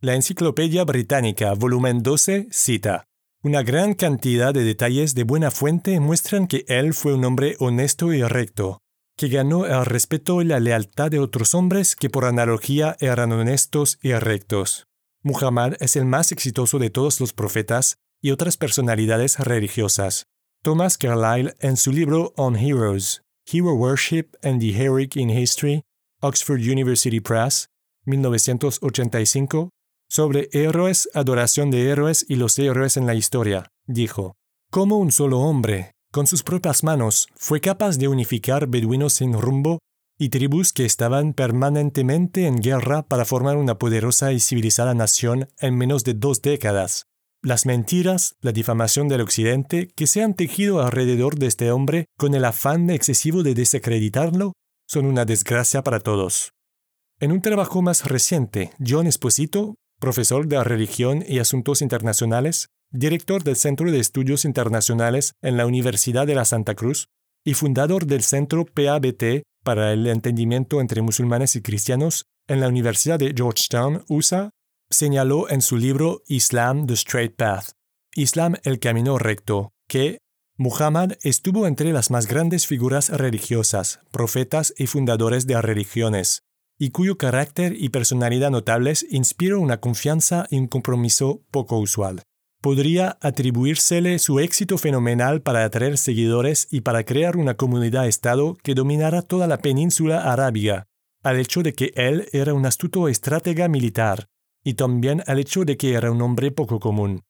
La 0.00 0.14
Enciclopedia 0.14 0.84
Británica, 0.84 1.54
volumen 1.54 2.02
12, 2.02 2.48
cita. 2.50 3.04
Una 3.42 3.62
gran 3.62 3.94
cantidad 3.94 4.54
de 4.54 4.62
detalles 4.62 5.14
de 5.14 5.24
buena 5.24 5.50
fuente 5.50 5.98
muestran 6.00 6.46
que 6.46 6.64
él 6.68 6.94
fue 6.94 7.14
un 7.14 7.24
hombre 7.24 7.56
honesto 7.58 8.12
y 8.12 8.22
recto, 8.22 8.78
que 9.18 9.28
ganó 9.28 9.66
el 9.66 9.84
respeto 9.84 10.40
y 10.40 10.44
la 10.44 10.60
lealtad 10.60 11.10
de 11.10 11.18
otros 11.18 11.52
hombres 11.52 11.96
que 11.96 12.08
por 12.08 12.24
analogía 12.24 12.96
eran 13.00 13.32
honestos 13.32 13.98
y 14.00 14.12
rectos. 14.12 14.86
Muhammad 15.24 15.74
es 15.80 15.96
el 15.96 16.04
más 16.04 16.30
exitoso 16.30 16.78
de 16.78 16.88
todos 16.88 17.20
los 17.20 17.32
profetas 17.32 17.96
y 18.22 18.30
otras 18.30 18.56
personalidades 18.56 19.40
religiosas. 19.40 20.26
Thomas 20.62 20.96
Carlyle, 20.96 21.56
en 21.58 21.76
su 21.76 21.90
libro 21.90 22.32
On 22.36 22.54
Heroes, 22.54 23.22
Hero 23.52 23.74
Worship 23.74 24.36
and 24.44 24.60
the 24.60 24.70
Heroic 24.70 25.16
in 25.16 25.30
History, 25.30 25.82
Oxford 26.20 26.60
University 26.60 27.18
Press, 27.18 27.66
1985, 28.06 29.70
sobre 30.08 30.48
héroes, 30.52 31.08
adoración 31.12 31.72
de 31.72 31.90
héroes 31.90 32.24
y 32.28 32.36
los 32.36 32.56
héroes 32.56 32.96
en 32.96 33.06
la 33.06 33.14
historia, 33.14 33.72
dijo, 33.86 34.36
¿Cómo 34.70 34.98
un 34.98 35.10
solo 35.10 35.40
hombre, 35.40 35.92
con 36.18 36.26
sus 36.26 36.42
propias 36.42 36.82
manos, 36.82 37.28
fue 37.36 37.60
capaz 37.60 37.96
de 37.96 38.08
unificar 38.08 38.66
beduinos 38.66 39.12
sin 39.12 39.34
rumbo 39.34 39.78
y 40.18 40.30
tribus 40.30 40.72
que 40.72 40.84
estaban 40.84 41.32
permanentemente 41.32 42.48
en 42.48 42.56
guerra 42.56 43.02
para 43.06 43.24
formar 43.24 43.56
una 43.56 43.78
poderosa 43.78 44.32
y 44.32 44.40
civilizada 44.40 44.94
nación 44.94 45.48
en 45.60 45.78
menos 45.78 46.02
de 46.02 46.14
dos 46.14 46.42
décadas. 46.42 47.04
las 47.40 47.66
mentiras, 47.66 48.34
la 48.40 48.50
difamación 48.50 49.06
del 49.06 49.20
Occidente 49.20 49.92
que 49.94 50.08
se 50.08 50.24
han 50.24 50.34
tejido 50.34 50.82
alrededor 50.82 51.38
de 51.38 51.46
este 51.46 51.70
hombre 51.70 52.06
con 52.16 52.34
el 52.34 52.44
afán 52.44 52.90
excesivo 52.90 53.44
de 53.44 53.54
desacreditarlo 53.54 54.54
son 54.88 55.06
una 55.06 55.24
desgracia 55.24 55.84
para 55.84 56.00
todos. 56.00 56.50
En 57.20 57.30
un 57.30 57.42
trabajo 57.42 57.80
más 57.80 58.06
reciente, 58.06 58.72
John 58.84 59.06
Esposito, 59.06 59.76
profesor 60.00 60.48
de 60.48 60.64
religión 60.64 61.24
y 61.28 61.38
asuntos 61.38 61.80
internacionales, 61.80 62.70
director 62.90 63.44
del 63.44 63.56
Centro 63.56 63.90
de 63.90 63.98
Estudios 63.98 64.44
Internacionales 64.44 65.34
en 65.42 65.56
la 65.56 65.66
Universidad 65.66 66.26
de 66.26 66.34
la 66.34 66.44
Santa 66.44 66.74
Cruz 66.74 67.08
y 67.44 67.54
fundador 67.54 68.06
del 68.06 68.22
Centro 68.22 68.64
PABT 68.64 69.42
para 69.62 69.92
el 69.92 70.06
Entendimiento 70.06 70.80
entre 70.80 71.02
Musulmanes 71.02 71.56
y 71.56 71.62
Cristianos 71.62 72.24
en 72.46 72.60
la 72.60 72.68
Universidad 72.68 73.18
de 73.18 73.34
Georgetown, 73.36 74.04
USA, 74.08 74.50
señaló 74.90 75.50
en 75.50 75.60
su 75.60 75.76
libro 75.76 76.22
Islam 76.26 76.86
the 76.86 76.94
Straight 76.94 77.36
Path, 77.36 77.72
Islam 78.14 78.56
el 78.62 78.78
Camino 78.78 79.18
Recto, 79.18 79.70
que 79.86 80.18
Muhammad 80.56 81.12
estuvo 81.22 81.66
entre 81.66 81.92
las 81.92 82.10
más 82.10 82.26
grandes 82.26 82.66
figuras 82.66 83.10
religiosas, 83.10 84.00
profetas 84.10 84.72
y 84.76 84.86
fundadores 84.86 85.46
de 85.46 85.60
religiones, 85.60 86.42
y 86.78 86.90
cuyo 86.90 87.18
carácter 87.18 87.74
y 87.78 87.90
personalidad 87.90 88.50
notables 88.50 89.06
inspiró 89.10 89.60
una 89.60 89.78
confianza 89.80 90.46
y 90.50 90.56
un 90.56 90.68
compromiso 90.68 91.42
poco 91.50 91.78
usual. 91.78 92.22
Podría 92.60 93.18
atribuírsele 93.20 94.18
su 94.18 94.40
éxito 94.40 94.78
fenomenal 94.78 95.42
para 95.42 95.64
atraer 95.64 95.96
seguidores 95.96 96.66
y 96.70 96.80
para 96.80 97.04
crear 97.04 97.36
una 97.36 97.54
comunidad-estado 97.54 98.56
que 98.62 98.74
dominara 98.74 99.22
toda 99.22 99.46
la 99.46 99.58
península 99.58 100.32
arábiga, 100.32 100.86
al 101.22 101.38
hecho 101.38 101.62
de 101.62 101.72
que 101.72 101.92
él 101.94 102.28
era 102.32 102.54
un 102.54 102.66
astuto 102.66 103.08
estratega 103.08 103.68
militar, 103.68 104.26
y 104.64 104.74
también 104.74 105.22
al 105.28 105.38
hecho 105.38 105.64
de 105.64 105.76
que 105.76 105.94
era 105.94 106.10
un 106.10 106.20
hombre 106.20 106.50
poco 106.50 106.80
común. 106.80 107.22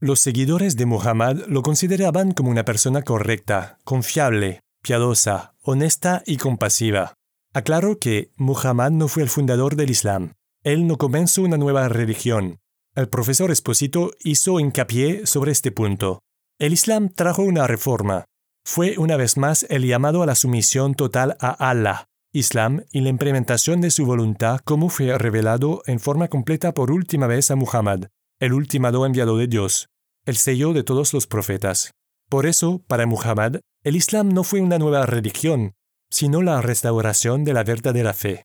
Los 0.00 0.18
seguidores 0.20 0.76
de 0.76 0.86
Muhammad 0.86 1.46
lo 1.46 1.62
consideraban 1.62 2.32
como 2.32 2.50
una 2.50 2.64
persona 2.64 3.02
correcta, 3.02 3.78
confiable, 3.84 4.60
piadosa, 4.82 5.54
honesta 5.62 6.22
y 6.26 6.36
compasiva. 6.36 7.14
Aclaro 7.54 7.98
que 7.98 8.30
Muhammad 8.36 8.90
no 8.90 9.08
fue 9.08 9.22
el 9.22 9.28
fundador 9.28 9.76
del 9.76 9.90
Islam. 9.90 10.34
Él 10.64 10.86
no 10.86 10.98
comenzó 10.98 11.42
una 11.42 11.56
nueva 11.56 11.88
religión. 11.88 12.58
El 12.98 13.08
profesor 13.08 13.52
Esposito 13.52 14.10
hizo 14.24 14.58
hincapié 14.58 15.24
sobre 15.24 15.52
este 15.52 15.70
punto. 15.70 16.18
El 16.58 16.72
Islam 16.72 17.10
trajo 17.10 17.42
una 17.42 17.68
reforma. 17.68 18.24
Fue 18.64 18.98
una 18.98 19.16
vez 19.16 19.36
más 19.36 19.64
el 19.70 19.86
llamado 19.86 20.20
a 20.20 20.26
la 20.26 20.34
sumisión 20.34 20.96
total 20.96 21.36
a 21.38 21.70
Allah, 21.70 22.06
Islam 22.32 22.82
y 22.90 23.02
la 23.02 23.10
implementación 23.10 23.80
de 23.80 23.92
su 23.92 24.04
voluntad 24.04 24.58
como 24.64 24.88
fue 24.88 25.16
revelado 25.16 25.80
en 25.86 26.00
forma 26.00 26.26
completa 26.26 26.74
por 26.74 26.90
última 26.90 27.28
vez 27.28 27.52
a 27.52 27.54
Muhammad, 27.54 28.06
el 28.40 28.52
ultimado 28.52 29.06
enviado 29.06 29.36
de 29.36 29.46
Dios, 29.46 29.86
el 30.26 30.34
sello 30.34 30.72
de 30.72 30.82
todos 30.82 31.14
los 31.14 31.28
profetas. 31.28 31.92
Por 32.28 32.46
eso, 32.46 32.82
para 32.88 33.06
Muhammad, 33.06 33.60
el 33.84 33.94
Islam 33.94 34.30
no 34.30 34.42
fue 34.42 34.60
una 34.60 34.80
nueva 34.80 35.06
religión, 35.06 35.74
sino 36.10 36.42
la 36.42 36.60
restauración 36.62 37.44
de 37.44 37.52
la 37.52 37.62
verdadera 37.62 38.12
fe. 38.12 38.42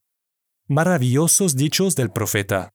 Maravillosos 0.68 1.56
dichos 1.56 1.96
del 1.96 2.12
profeta. 2.12 2.70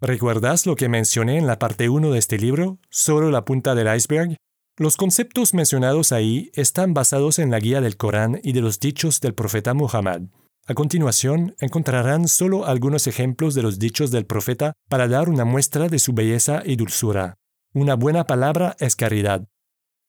¿Recuerdas 0.00 0.66
lo 0.66 0.76
que 0.76 0.90
mencioné 0.90 1.38
en 1.38 1.46
la 1.46 1.58
parte 1.58 1.88
1 1.88 2.10
de 2.10 2.18
este 2.18 2.36
libro, 2.36 2.78
solo 2.90 3.30
la 3.30 3.46
punta 3.46 3.74
del 3.74 3.96
iceberg? 3.96 4.36
Los 4.76 4.98
conceptos 4.98 5.54
mencionados 5.54 6.12
ahí 6.12 6.50
están 6.52 6.92
basados 6.92 7.38
en 7.38 7.50
la 7.50 7.58
guía 7.60 7.80
del 7.80 7.96
Corán 7.96 8.38
y 8.42 8.52
de 8.52 8.60
los 8.60 8.78
dichos 8.78 9.20
del 9.22 9.32
profeta 9.32 9.72
Muhammad. 9.72 10.24
A 10.66 10.74
continuación, 10.74 11.56
encontrarán 11.60 12.28
solo 12.28 12.66
algunos 12.66 13.06
ejemplos 13.06 13.54
de 13.54 13.62
los 13.62 13.78
dichos 13.78 14.10
del 14.10 14.26
profeta 14.26 14.74
para 14.90 15.08
dar 15.08 15.30
una 15.30 15.46
muestra 15.46 15.88
de 15.88 15.98
su 15.98 16.12
belleza 16.12 16.62
y 16.62 16.76
dulzura. 16.76 17.38
Una 17.72 17.94
buena 17.94 18.24
palabra 18.24 18.76
es 18.78 18.96
caridad. 18.96 19.48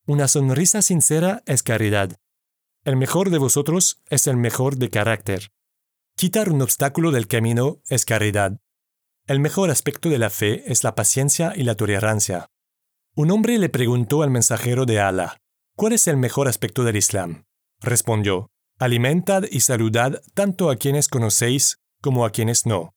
Una 0.06 0.28
sonrisa 0.28 0.82
sincera 0.82 1.42
es 1.46 1.62
caridad. 1.62 2.14
El 2.84 2.96
mejor 2.96 3.30
de 3.30 3.38
vosotros 3.38 4.02
es 4.10 4.26
el 4.26 4.36
mejor 4.36 4.76
de 4.76 4.90
carácter. 4.90 5.48
Quitar 6.14 6.52
un 6.52 6.60
obstáculo 6.60 7.10
del 7.10 7.26
camino 7.26 7.80
es 7.88 8.04
caridad. 8.04 8.60
El 9.28 9.40
mejor 9.40 9.70
aspecto 9.70 10.08
de 10.08 10.16
la 10.16 10.30
fe 10.30 10.72
es 10.72 10.84
la 10.84 10.94
paciencia 10.94 11.52
y 11.54 11.62
la 11.62 11.74
tolerancia. 11.74 12.46
Un 13.14 13.30
hombre 13.30 13.58
le 13.58 13.68
preguntó 13.68 14.22
al 14.22 14.30
mensajero 14.30 14.86
de 14.86 15.00
Allah, 15.00 15.36
¿cuál 15.76 15.92
es 15.92 16.08
el 16.08 16.16
mejor 16.16 16.48
aspecto 16.48 16.82
del 16.82 16.96
Islam? 16.96 17.44
Respondió, 17.82 18.48
alimentad 18.78 19.42
y 19.50 19.60
saludad 19.60 20.22
tanto 20.32 20.70
a 20.70 20.76
quienes 20.76 21.08
conocéis 21.08 21.76
como 22.00 22.24
a 22.24 22.30
quienes 22.30 22.64
no. 22.64 22.94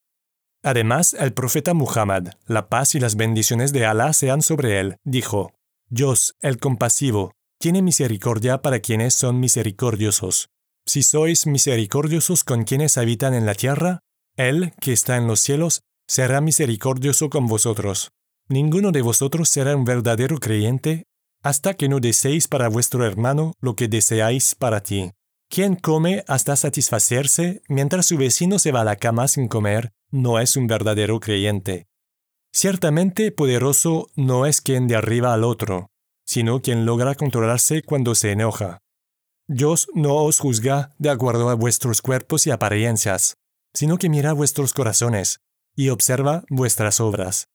Además, 0.63 1.13
el 1.19 1.33
profeta 1.33 1.73
Muhammad, 1.73 2.29
la 2.45 2.69
paz 2.69 2.95
y 2.95 3.01
las 3.01 3.17
bendiciones 3.17 3.73
de 3.73 3.85
Allah 3.85 4.13
sean 4.13 4.41
sobre 4.41 4.79
él, 4.79 4.95
dijo, 5.03 5.51
Dios, 5.89 6.37
el 6.39 6.59
compasivo, 6.59 7.33
tiene 7.59 7.81
misericordia 7.81 8.61
para 8.61 8.79
quienes 8.79 9.15
son 9.15 9.41
misericordiosos. 9.41 10.47
Si 10.85 11.03
sois 11.03 11.45
misericordiosos 11.45 12.45
con 12.45 12.63
quienes 12.63 12.97
habitan 12.97 13.33
en 13.33 13.45
la 13.45 13.53
tierra, 13.53 13.99
Él, 14.37 14.71
que 14.79 14.93
está 14.93 15.17
en 15.17 15.27
los 15.27 15.41
cielos, 15.41 15.81
será 16.11 16.41
misericordioso 16.41 17.29
con 17.29 17.47
vosotros. 17.47 18.11
Ninguno 18.49 18.91
de 18.91 19.01
vosotros 19.01 19.47
será 19.47 19.77
un 19.77 19.85
verdadero 19.85 20.39
creyente 20.39 21.05
hasta 21.41 21.75
que 21.75 21.87
no 21.87 22.01
deseéis 22.01 22.49
para 22.49 22.67
vuestro 22.67 23.05
hermano 23.05 23.53
lo 23.61 23.77
que 23.77 23.87
deseáis 23.87 24.53
para 24.53 24.83
ti. 24.83 25.11
Quien 25.49 25.77
come 25.77 26.25
hasta 26.27 26.57
satisfacerse 26.57 27.61
mientras 27.69 28.07
su 28.07 28.17
vecino 28.17 28.59
se 28.59 28.73
va 28.73 28.81
a 28.81 28.83
la 28.83 28.97
cama 28.97 29.29
sin 29.29 29.47
comer, 29.47 29.93
no 30.09 30.41
es 30.41 30.57
un 30.57 30.67
verdadero 30.67 31.21
creyente. 31.21 31.87
Ciertamente 32.51 33.31
poderoso 33.31 34.09
no 34.17 34.45
es 34.45 34.59
quien 34.59 34.89
derriba 34.89 35.33
al 35.33 35.45
otro, 35.45 35.91
sino 36.25 36.61
quien 36.61 36.85
logra 36.85 37.15
controlarse 37.15 37.83
cuando 37.83 38.15
se 38.15 38.31
enoja. 38.31 38.79
Dios 39.47 39.87
no 39.93 40.15
os 40.15 40.39
juzga 40.39 40.93
de 40.97 41.09
acuerdo 41.09 41.49
a 41.49 41.55
vuestros 41.55 42.01
cuerpos 42.01 42.47
y 42.47 42.51
apariencias, 42.51 43.35
sino 43.73 43.97
que 43.97 44.09
mira 44.09 44.33
vuestros 44.33 44.73
corazones 44.73 45.39
y 45.81 45.89
observa 45.89 46.43
vuestras 46.47 46.99
obras. 46.99 47.47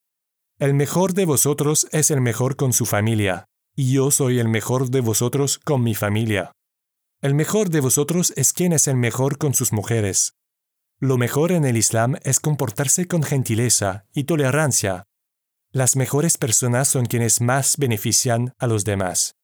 El 0.59 0.75
mejor 0.75 1.15
de 1.15 1.27
vosotros 1.27 1.87
es 1.93 2.11
el 2.11 2.21
mejor 2.21 2.57
con 2.57 2.73
su 2.73 2.85
familia, 2.85 3.45
y 3.77 3.93
yo 3.93 4.11
soy 4.11 4.41
el 4.41 4.49
mejor 4.49 4.91
de 4.91 5.01
vosotros 5.01 5.61
con 5.61 5.85
mi 5.85 5.95
familia. 5.95 6.51
El 7.23 7.37
mejor 7.37 7.71
de 7.71 7.79
vosotros 7.79 8.33
es 8.35 8.53
quien 8.53 8.73
es 8.73 8.89
el 8.89 8.97
mejor 8.97 9.39
con 9.39 9.55
sus 9.55 9.73
mujeres. 9.73 10.33
Lo 10.99 11.19
mejor 11.19 11.53
en 11.53 11.65
el 11.65 11.77
Islam 11.77 12.17
es 12.25 12.41
comportarse 12.41 13.07
con 13.07 13.23
gentileza 13.23 14.07
y 14.13 14.25
tolerancia. 14.25 15.05
Las 15.71 15.95
mejores 15.95 16.37
personas 16.37 16.89
son 16.89 17.07
quienes 17.07 17.41
más 17.41 17.77
benefician 17.77 18.55
a 18.59 18.67
los 18.67 18.85
demás. 18.85 19.37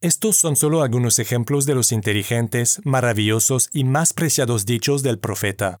Estos 0.00 0.36
son 0.36 0.56
solo 0.56 0.82
algunos 0.82 1.20
ejemplos 1.20 1.64
de 1.64 1.76
los 1.76 1.92
inteligentes, 1.92 2.80
maravillosos 2.82 3.68
y 3.72 3.84
más 3.84 4.12
preciados 4.12 4.66
dichos 4.66 5.04
del 5.04 5.20
profeta. 5.20 5.78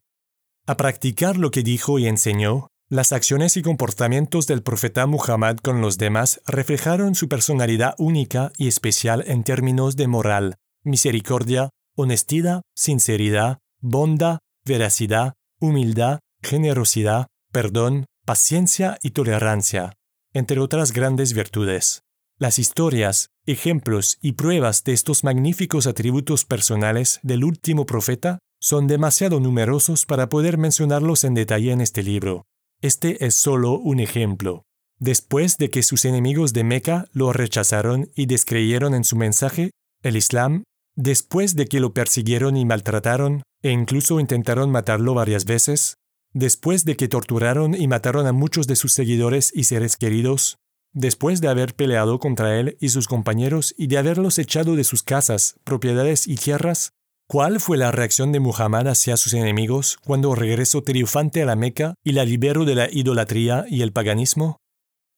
A 0.68 0.76
practicar 0.76 1.36
lo 1.36 1.52
que 1.52 1.62
dijo 1.62 2.00
y 2.00 2.08
enseñó, 2.08 2.66
las 2.88 3.12
acciones 3.12 3.56
y 3.56 3.62
comportamientos 3.62 4.48
del 4.48 4.64
profeta 4.64 5.06
Muhammad 5.06 5.58
con 5.58 5.80
los 5.80 5.96
demás 5.96 6.40
reflejaron 6.44 7.14
su 7.14 7.28
personalidad 7.28 7.94
única 7.98 8.50
y 8.58 8.66
especial 8.66 9.22
en 9.28 9.44
términos 9.44 9.94
de 9.94 10.08
moral, 10.08 10.56
misericordia, 10.82 11.70
honestidad, 11.94 12.62
sinceridad, 12.74 13.58
bondad, 13.80 14.38
veracidad, 14.64 15.34
humildad, 15.60 16.18
generosidad, 16.42 17.28
perdón, 17.52 18.06
paciencia 18.24 18.98
y 19.04 19.10
tolerancia, 19.10 19.92
entre 20.32 20.58
otras 20.58 20.90
grandes 20.90 21.32
virtudes. 21.32 22.02
Las 22.38 22.58
historias, 22.58 23.28
ejemplos 23.46 24.18
y 24.20 24.32
pruebas 24.32 24.82
de 24.82 24.94
estos 24.94 25.22
magníficos 25.22 25.86
atributos 25.86 26.44
personales 26.44 27.20
del 27.22 27.44
último 27.44 27.86
profeta 27.86 28.40
son 28.60 28.86
demasiado 28.86 29.40
numerosos 29.40 30.06
para 30.06 30.28
poder 30.28 30.58
mencionarlos 30.58 31.24
en 31.24 31.34
detalle 31.34 31.72
en 31.72 31.80
este 31.80 32.02
libro. 32.02 32.46
Este 32.80 33.24
es 33.24 33.34
solo 33.34 33.72
un 33.78 34.00
ejemplo. 34.00 34.64
Después 34.98 35.58
de 35.58 35.70
que 35.70 35.82
sus 35.82 36.04
enemigos 36.04 36.52
de 36.52 36.64
Meca 36.64 37.06
lo 37.12 37.32
rechazaron 37.32 38.10
y 38.14 38.26
descreyeron 38.26 38.94
en 38.94 39.04
su 39.04 39.16
mensaje, 39.16 39.70
el 40.02 40.16
Islam, 40.16 40.64
después 40.94 41.54
de 41.54 41.66
que 41.66 41.80
lo 41.80 41.92
persiguieron 41.92 42.56
y 42.56 42.64
maltrataron, 42.64 43.42
e 43.62 43.70
incluso 43.70 44.20
intentaron 44.20 44.70
matarlo 44.70 45.14
varias 45.14 45.44
veces, 45.44 45.96
después 46.32 46.84
de 46.84 46.96
que 46.96 47.08
torturaron 47.08 47.74
y 47.74 47.88
mataron 47.88 48.26
a 48.26 48.32
muchos 48.32 48.66
de 48.66 48.76
sus 48.76 48.92
seguidores 48.92 49.52
y 49.54 49.64
seres 49.64 49.96
queridos, 49.96 50.56
después 50.92 51.40
de 51.40 51.48
haber 51.48 51.74
peleado 51.74 52.18
contra 52.18 52.58
él 52.58 52.78
y 52.80 52.88
sus 52.88 53.06
compañeros 53.06 53.74
y 53.76 53.86
de 53.88 53.98
haberlos 53.98 54.38
echado 54.38 54.76
de 54.76 54.84
sus 54.84 55.02
casas, 55.02 55.56
propiedades 55.64 56.26
y 56.26 56.36
tierras, 56.36 56.92
¿Cuál 57.28 57.58
fue 57.58 57.76
la 57.76 57.90
reacción 57.90 58.30
de 58.30 58.38
Muhammad 58.38 58.86
hacia 58.86 59.16
sus 59.16 59.34
enemigos 59.34 59.98
cuando 60.04 60.36
regresó 60.36 60.82
triunfante 60.82 61.42
a 61.42 61.46
la 61.46 61.56
Meca 61.56 61.94
y 62.04 62.12
la 62.12 62.24
liberó 62.24 62.64
de 62.64 62.76
la 62.76 62.88
idolatría 62.88 63.64
y 63.68 63.82
el 63.82 63.92
paganismo? 63.92 64.58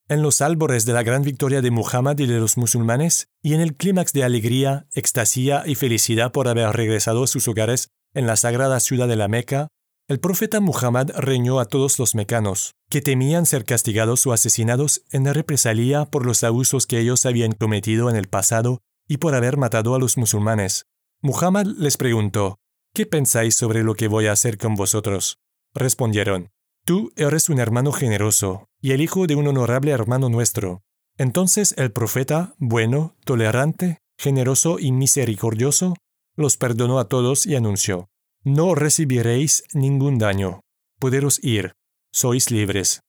En 0.08 0.22
los 0.22 0.40
albores 0.40 0.86
de 0.86 0.94
la 0.94 1.02
gran 1.02 1.22
victoria 1.22 1.60
de 1.60 1.70
Muhammad 1.70 2.18
y 2.18 2.24
de 2.24 2.40
los 2.40 2.56
musulmanes, 2.56 3.28
y 3.42 3.52
en 3.52 3.60
el 3.60 3.74
clímax 3.74 4.14
de 4.14 4.24
alegría, 4.24 4.86
extasía 4.94 5.64
y 5.66 5.74
felicidad 5.74 6.32
por 6.32 6.48
haber 6.48 6.70
regresado 6.74 7.24
a 7.24 7.26
sus 7.26 7.46
hogares 7.46 7.90
en 8.14 8.26
la 8.26 8.36
sagrada 8.36 8.80
ciudad 8.80 9.06
de 9.06 9.16
la 9.16 9.28
Meca, 9.28 9.68
El 10.08 10.18
profeta 10.18 10.60
Muhammad 10.60 11.10
reñó 11.14 11.60
a 11.60 11.66
todos 11.66 11.98
los 11.98 12.14
mecanos, 12.14 12.72
que 12.88 13.02
temían 13.02 13.44
ser 13.44 13.66
castigados 13.66 14.26
o 14.26 14.32
asesinados 14.32 15.02
en 15.12 15.26
represalia 15.26 16.06
por 16.06 16.24
los 16.24 16.42
abusos 16.42 16.86
que 16.86 17.00
ellos 17.00 17.26
habían 17.26 17.52
cometido 17.52 18.08
en 18.08 18.16
el 18.16 18.28
pasado 18.28 18.78
y 19.06 19.18
por 19.18 19.34
haber 19.34 19.58
matado 19.58 19.94
a 19.94 19.98
los 19.98 20.16
musulmanes. 20.16 20.87
Muhammad 21.20 21.66
les 21.66 21.96
preguntó, 21.96 22.58
¿Qué 22.94 23.04
pensáis 23.04 23.56
sobre 23.56 23.82
lo 23.82 23.94
que 23.94 24.06
voy 24.06 24.26
a 24.26 24.32
hacer 24.32 24.56
con 24.56 24.76
vosotros? 24.76 25.38
Respondieron, 25.74 26.50
Tú 26.84 27.12
eres 27.16 27.48
un 27.48 27.58
hermano 27.58 27.92
generoso 27.92 28.68
y 28.80 28.92
el 28.92 29.00
hijo 29.00 29.26
de 29.26 29.34
un 29.34 29.48
honorable 29.48 29.90
hermano 29.90 30.28
nuestro. 30.28 30.82
Entonces 31.16 31.74
el 31.76 31.90
profeta, 31.90 32.54
bueno, 32.58 33.16
tolerante, 33.24 33.98
generoso 34.16 34.78
y 34.78 34.92
misericordioso, 34.92 35.96
los 36.36 36.56
perdonó 36.56 37.00
a 37.00 37.08
todos 37.08 37.46
y 37.46 37.56
anunció, 37.56 38.08
no 38.44 38.76
recibiréis 38.76 39.64
ningún 39.74 40.18
daño. 40.18 40.60
Poderos 41.00 41.42
ir. 41.42 41.72
Sois 42.12 42.50
libres. 42.50 43.00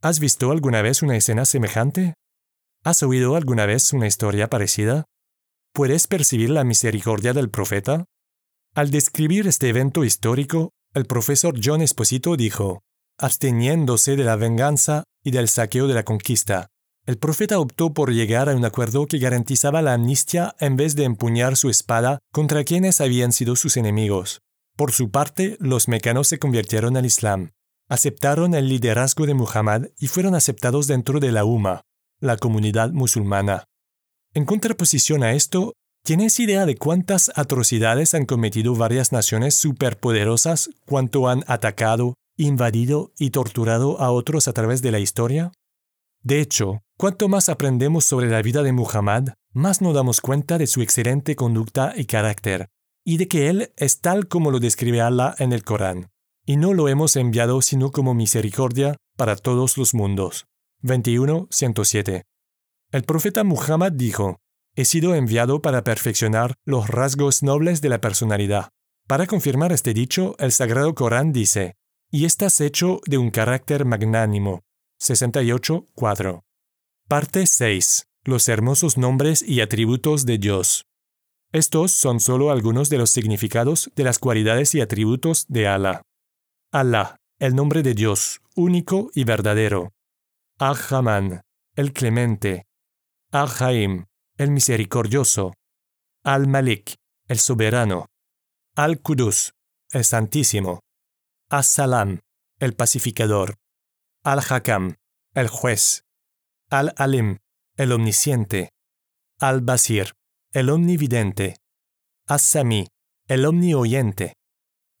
¿Has 0.00 0.20
visto 0.20 0.52
alguna 0.52 0.82
vez 0.82 1.02
una 1.02 1.16
escena 1.16 1.44
semejante? 1.44 2.14
¿Has 2.84 3.02
oído 3.02 3.34
alguna 3.36 3.66
vez 3.66 3.92
una 3.92 4.06
historia 4.06 4.48
parecida? 4.48 5.04
¿Puedes 5.72 6.08
percibir 6.08 6.50
la 6.50 6.64
misericordia 6.64 7.32
del 7.32 7.48
profeta? 7.48 8.04
Al 8.74 8.90
describir 8.90 9.46
este 9.46 9.68
evento 9.68 10.04
histórico, 10.04 10.70
el 10.94 11.06
profesor 11.06 11.54
John 11.62 11.80
Esposito 11.80 12.36
dijo, 12.36 12.82
absteniéndose 13.18 14.16
de 14.16 14.24
la 14.24 14.34
venganza 14.34 15.04
y 15.22 15.30
del 15.30 15.48
saqueo 15.48 15.86
de 15.86 15.94
la 15.94 16.02
conquista, 16.02 16.66
el 17.06 17.18
profeta 17.18 17.60
optó 17.60 17.94
por 17.94 18.12
llegar 18.12 18.48
a 18.48 18.56
un 18.56 18.64
acuerdo 18.64 19.06
que 19.06 19.18
garantizaba 19.18 19.80
la 19.80 19.94
amnistía 19.94 20.56
en 20.58 20.76
vez 20.76 20.96
de 20.96 21.04
empuñar 21.04 21.56
su 21.56 21.70
espada 21.70 22.18
contra 22.32 22.64
quienes 22.64 23.00
habían 23.00 23.32
sido 23.32 23.54
sus 23.54 23.76
enemigos. 23.76 24.40
Por 24.76 24.90
su 24.90 25.12
parte, 25.12 25.56
los 25.60 25.86
mecanos 25.86 26.26
se 26.26 26.40
convirtieron 26.40 26.96
al 26.96 27.06
Islam, 27.06 27.52
aceptaron 27.88 28.54
el 28.54 28.68
liderazgo 28.68 29.24
de 29.24 29.34
Muhammad 29.34 29.86
y 29.98 30.08
fueron 30.08 30.34
aceptados 30.34 30.88
dentro 30.88 31.20
de 31.20 31.30
la 31.30 31.44
UMA, 31.44 31.82
la 32.18 32.36
comunidad 32.36 32.90
musulmana. 32.90 33.66
En 34.32 34.44
contraposición 34.44 35.24
a 35.24 35.32
esto, 35.32 35.74
¿tienes 36.04 36.38
idea 36.38 36.64
de 36.64 36.76
cuántas 36.76 37.32
atrocidades 37.34 38.14
han 38.14 38.26
cometido 38.26 38.76
varias 38.76 39.10
naciones 39.10 39.56
superpoderosas 39.56 40.70
cuánto 40.86 41.28
han 41.28 41.42
atacado, 41.48 42.14
invadido 42.36 43.10
y 43.18 43.30
torturado 43.30 44.00
a 44.00 44.12
otros 44.12 44.46
a 44.46 44.52
través 44.52 44.82
de 44.82 44.92
la 44.92 45.00
historia? 45.00 45.50
De 46.22 46.40
hecho, 46.40 46.82
cuanto 46.96 47.28
más 47.28 47.48
aprendemos 47.48 48.04
sobre 48.04 48.30
la 48.30 48.40
vida 48.40 48.62
de 48.62 48.70
Muhammad, 48.70 49.30
más 49.52 49.80
nos 49.80 49.94
damos 49.94 50.20
cuenta 50.20 50.58
de 50.58 50.68
su 50.68 50.80
excelente 50.80 51.34
conducta 51.34 51.92
y 51.96 52.04
carácter, 52.04 52.68
y 53.04 53.16
de 53.16 53.26
que 53.26 53.48
Él 53.48 53.72
es 53.76 54.00
tal 54.00 54.28
como 54.28 54.52
lo 54.52 54.60
describe 54.60 55.00
Allah 55.00 55.34
en 55.38 55.52
el 55.52 55.64
Corán, 55.64 56.08
y 56.46 56.56
no 56.56 56.72
lo 56.72 56.86
hemos 56.86 57.16
enviado 57.16 57.62
sino 57.62 57.90
como 57.90 58.14
misericordia 58.14 58.96
para 59.16 59.34
todos 59.34 59.76
los 59.76 59.92
mundos. 59.92 60.46
21.107. 60.84 62.22
El 62.92 63.04
profeta 63.04 63.44
Muhammad 63.44 63.92
dijo, 63.92 64.40
He 64.74 64.84
sido 64.84 65.14
enviado 65.14 65.62
para 65.62 65.84
perfeccionar 65.84 66.54
los 66.64 66.88
rasgos 66.88 67.42
nobles 67.42 67.80
de 67.80 67.88
la 67.88 68.00
personalidad. 68.00 68.70
Para 69.06 69.26
confirmar 69.26 69.72
este 69.72 69.94
dicho, 69.94 70.34
el 70.38 70.52
Sagrado 70.52 70.94
Corán 70.94 71.32
dice, 71.32 71.76
y 72.10 72.24
estás 72.24 72.60
hecho 72.60 73.00
de 73.06 73.18
un 73.18 73.30
carácter 73.30 73.84
magnánimo. 73.84 74.62
68.4. 75.00 76.42
Parte 77.08 77.46
6. 77.46 78.06
Los 78.24 78.48
hermosos 78.48 78.98
nombres 78.98 79.42
y 79.42 79.60
atributos 79.60 80.26
de 80.26 80.38
Dios. 80.38 80.86
Estos 81.52 81.92
son 81.92 82.20
solo 82.20 82.50
algunos 82.50 82.90
de 82.90 82.98
los 82.98 83.10
significados 83.10 83.90
de 83.94 84.04
las 84.04 84.18
cualidades 84.18 84.74
y 84.74 84.80
atributos 84.80 85.46
de 85.48 85.68
Allah. 85.68 86.02
Allah, 86.72 87.16
el 87.38 87.54
nombre 87.54 87.82
de 87.82 87.94
Dios, 87.94 88.40
único 88.54 89.10
y 89.14 89.24
verdadero. 89.24 89.92
Al-Haman, 90.58 91.42
el 91.74 91.92
clemente. 91.92 92.66
Al-Haim, 93.32 94.06
el 94.38 94.50
misericordioso. 94.50 95.54
Al-Malik, 96.24 96.96
el 97.28 97.38
soberano. 97.38 98.06
Al-Qudus, 98.74 99.54
el 99.90 100.04
santísimo. 100.04 100.80
As-Salam, 101.48 102.20
el 102.58 102.74
pacificador. 102.74 103.56
Al-Hakam, 104.24 104.96
el 105.34 105.48
juez. 105.48 106.04
Al-Alim, 106.70 107.38
el 107.76 107.92
omnisciente. 107.92 108.70
Al-Basir, 109.38 110.12
el 110.52 110.68
omnividente, 110.68 111.56
As-Sami, 112.26 112.88
el 113.26 113.46
omnioyente, 113.46 114.34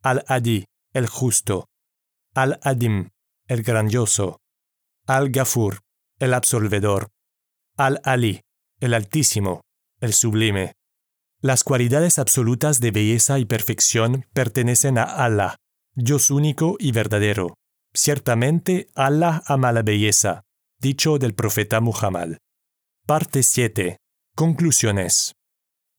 Al-Adi, 0.02 0.64
el 0.92 1.08
justo, 1.08 1.68
Al-Adim, 2.34 3.10
el 3.48 3.62
grandioso, 3.62 4.40
Al-Gafur, 5.06 5.80
el 6.18 6.32
absolvedor, 6.32 7.10
Al-Ali, 7.80 8.42
el 8.80 8.92
altísimo, 8.92 9.62
el 10.00 10.12
sublime. 10.12 10.74
Las 11.40 11.64
cualidades 11.64 12.18
absolutas 12.18 12.78
de 12.80 12.90
belleza 12.90 13.38
y 13.38 13.46
perfección 13.46 14.26
pertenecen 14.34 14.98
a 14.98 15.04
Allah, 15.04 15.56
Dios 15.94 16.30
único 16.30 16.76
y 16.78 16.92
verdadero. 16.92 17.54
Ciertamente 17.94 18.88
Allah 18.94 19.42
ama 19.46 19.72
la 19.72 19.80
belleza, 19.80 20.42
dicho 20.78 21.18
del 21.18 21.32
profeta 21.32 21.80
Muhammad. 21.80 22.36
Parte 23.06 23.42
7. 23.42 23.96
Conclusiones. 24.36 25.32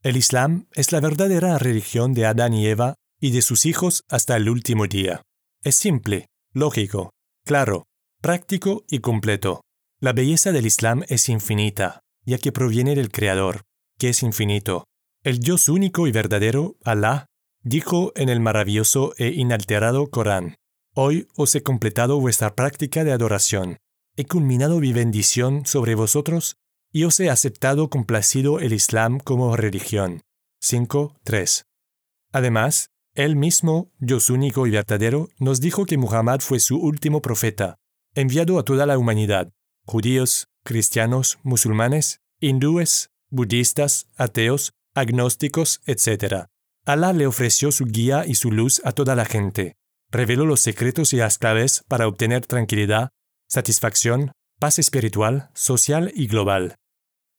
El 0.04 0.18
Islam 0.18 0.68
es 0.74 0.92
la 0.92 1.00
verdadera 1.00 1.58
religión 1.58 2.14
de 2.14 2.28
Adán 2.28 2.54
y 2.54 2.68
Eva 2.68 2.94
y 3.20 3.32
de 3.32 3.42
sus 3.42 3.66
hijos 3.66 4.04
hasta 4.08 4.38
el 4.38 4.50
último 4.50 4.86
día. 4.86 5.24
Es 5.64 5.78
simple, 5.78 6.28
lógico, 6.54 7.10
claro, 7.44 7.86
práctico 8.22 8.84
y 8.88 9.00
completo. 9.00 9.62
La 10.04 10.14
belleza 10.14 10.52
del 10.52 10.66
Islam 10.66 11.04
es 11.10 11.30
infinita, 11.30 12.02
ya 12.26 12.40
que 12.40 12.52
proviene 12.52 12.96
del 12.96 13.12
Creador, 13.12 13.66
que 14.00 14.10
es 14.10 14.24
infinito. 14.24 14.86
El 15.24 15.38
Dios 15.38 15.70
único 15.70 16.08
y 16.08 16.12
verdadero, 16.12 16.76
Alá, 16.84 17.28
dijo 17.62 18.12
en 18.16 18.30
el 18.30 18.40
maravilloso 18.40 19.14
e 19.20 19.28
inalterado 19.28 20.10
Corán, 20.10 20.56
Hoy 20.96 21.28
os 21.38 21.54
he 21.54 21.62
completado 21.62 22.20
vuestra 22.20 22.56
práctica 22.56 23.04
de 23.04 23.12
adoración. 23.12 23.78
He 24.18 24.26
culminado 24.26 24.80
mi 24.80 24.92
bendición 24.92 25.68
sobre 25.68 25.94
vosotros 25.94 26.56
y 26.92 27.04
os 27.04 27.20
he 27.20 27.30
aceptado 27.30 27.92
complacido 27.92 28.60
el 28.60 28.74
Islam 28.74 29.20
como 29.20 29.56
religión. 29.56 30.24
5.3. 30.64 31.66
Además, 32.32 32.88
él 33.14 33.36
mismo, 33.36 33.92
Dios 34.00 34.32
único 34.32 34.66
y 34.66 34.72
verdadero, 34.72 35.30
nos 35.38 35.62
dijo 35.62 35.86
que 35.86 36.00
Muhammad 36.00 36.40
fue 36.40 36.60
su 36.60 36.80
último 36.80 37.22
profeta, 37.22 37.78
enviado 38.16 38.58
a 38.58 38.64
toda 38.64 38.88
la 38.88 38.98
humanidad, 38.98 39.52
judíos, 39.86 40.48
cristianos, 40.64 41.40
musulmanes, 41.44 42.22
hindúes, 42.40 43.12
budistas, 43.30 44.08
ateos, 44.16 44.74
agnósticos, 44.94 45.82
etc. 45.86 46.46
Allah 46.86 47.14
le 47.14 47.28
ofreció 47.28 47.72
su 47.72 47.86
guía 47.86 48.26
y 48.26 48.36
su 48.36 48.52
luz 48.52 48.82
a 48.84 48.92
toda 48.92 49.16
la 49.16 49.26
gente, 49.26 49.76
reveló 50.10 50.46
los 50.46 50.60
secretos 50.60 51.14
y 51.14 51.18
las 51.18 51.38
claves 51.38 51.84
para 51.88 52.08
obtener 52.08 52.46
tranquilidad, 52.46 53.10
satisfacción, 53.48 54.32
paz 54.60 54.80
espiritual, 54.80 55.50
social 55.54 56.12
y 56.16 56.28
global. 56.28 56.76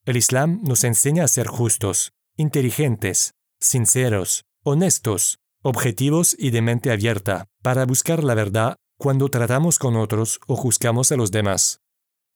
El 0.04 0.16
Islam 0.16 0.60
nos 0.62 0.84
enseña 0.84 1.24
a 1.24 1.28
ser 1.28 1.46
justos, 1.46 2.12
inteligentes, 2.36 3.34
sinceros, 3.60 4.44
honestos, 4.64 5.38
objetivos 5.62 6.34
y 6.38 6.50
de 6.50 6.62
mente 6.62 6.90
abierta 6.90 7.46
para 7.62 7.86
buscar 7.86 8.24
la 8.24 8.34
verdad 8.34 8.76
cuando 8.98 9.28
tratamos 9.28 9.78
con 9.78 9.96
otros 9.96 10.40
o 10.46 10.56
juzgamos 10.56 11.12
a 11.12 11.16
los 11.16 11.30
demás. 11.30 11.81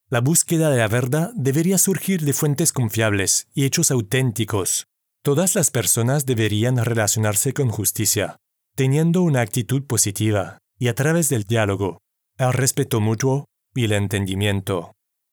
La 0.09 0.21
búsqueda 0.21 0.71
de 0.71 0.77
la 0.79 0.87
verdad 0.87 1.33
debería 1.35 1.79
surgir 1.79 2.21
de 2.21 2.33
fuentes 2.33 2.73
confiables 2.73 3.49
y 3.55 3.65
hechos 3.65 3.91
auténticos. 3.91 4.87
Todas 5.25 5.57
las 5.57 5.73
personas 5.73 6.27
deberían 6.27 6.77
relacionarse 6.77 7.53
con 7.53 7.71
justicia, 7.71 8.37
teniendo 8.77 9.23
una 9.23 9.41
actitud 9.41 9.85
positiva 9.85 10.59
y 10.79 10.87
a 10.87 10.95
través 10.95 11.29
del 11.29 11.43
diálogo, 11.43 11.99
el 12.39 12.53
respeto 12.53 13.01
mutuo 13.01 13.47
y 13.75 13.87
el 13.87 13.93
entendimiento. 13.93 14.96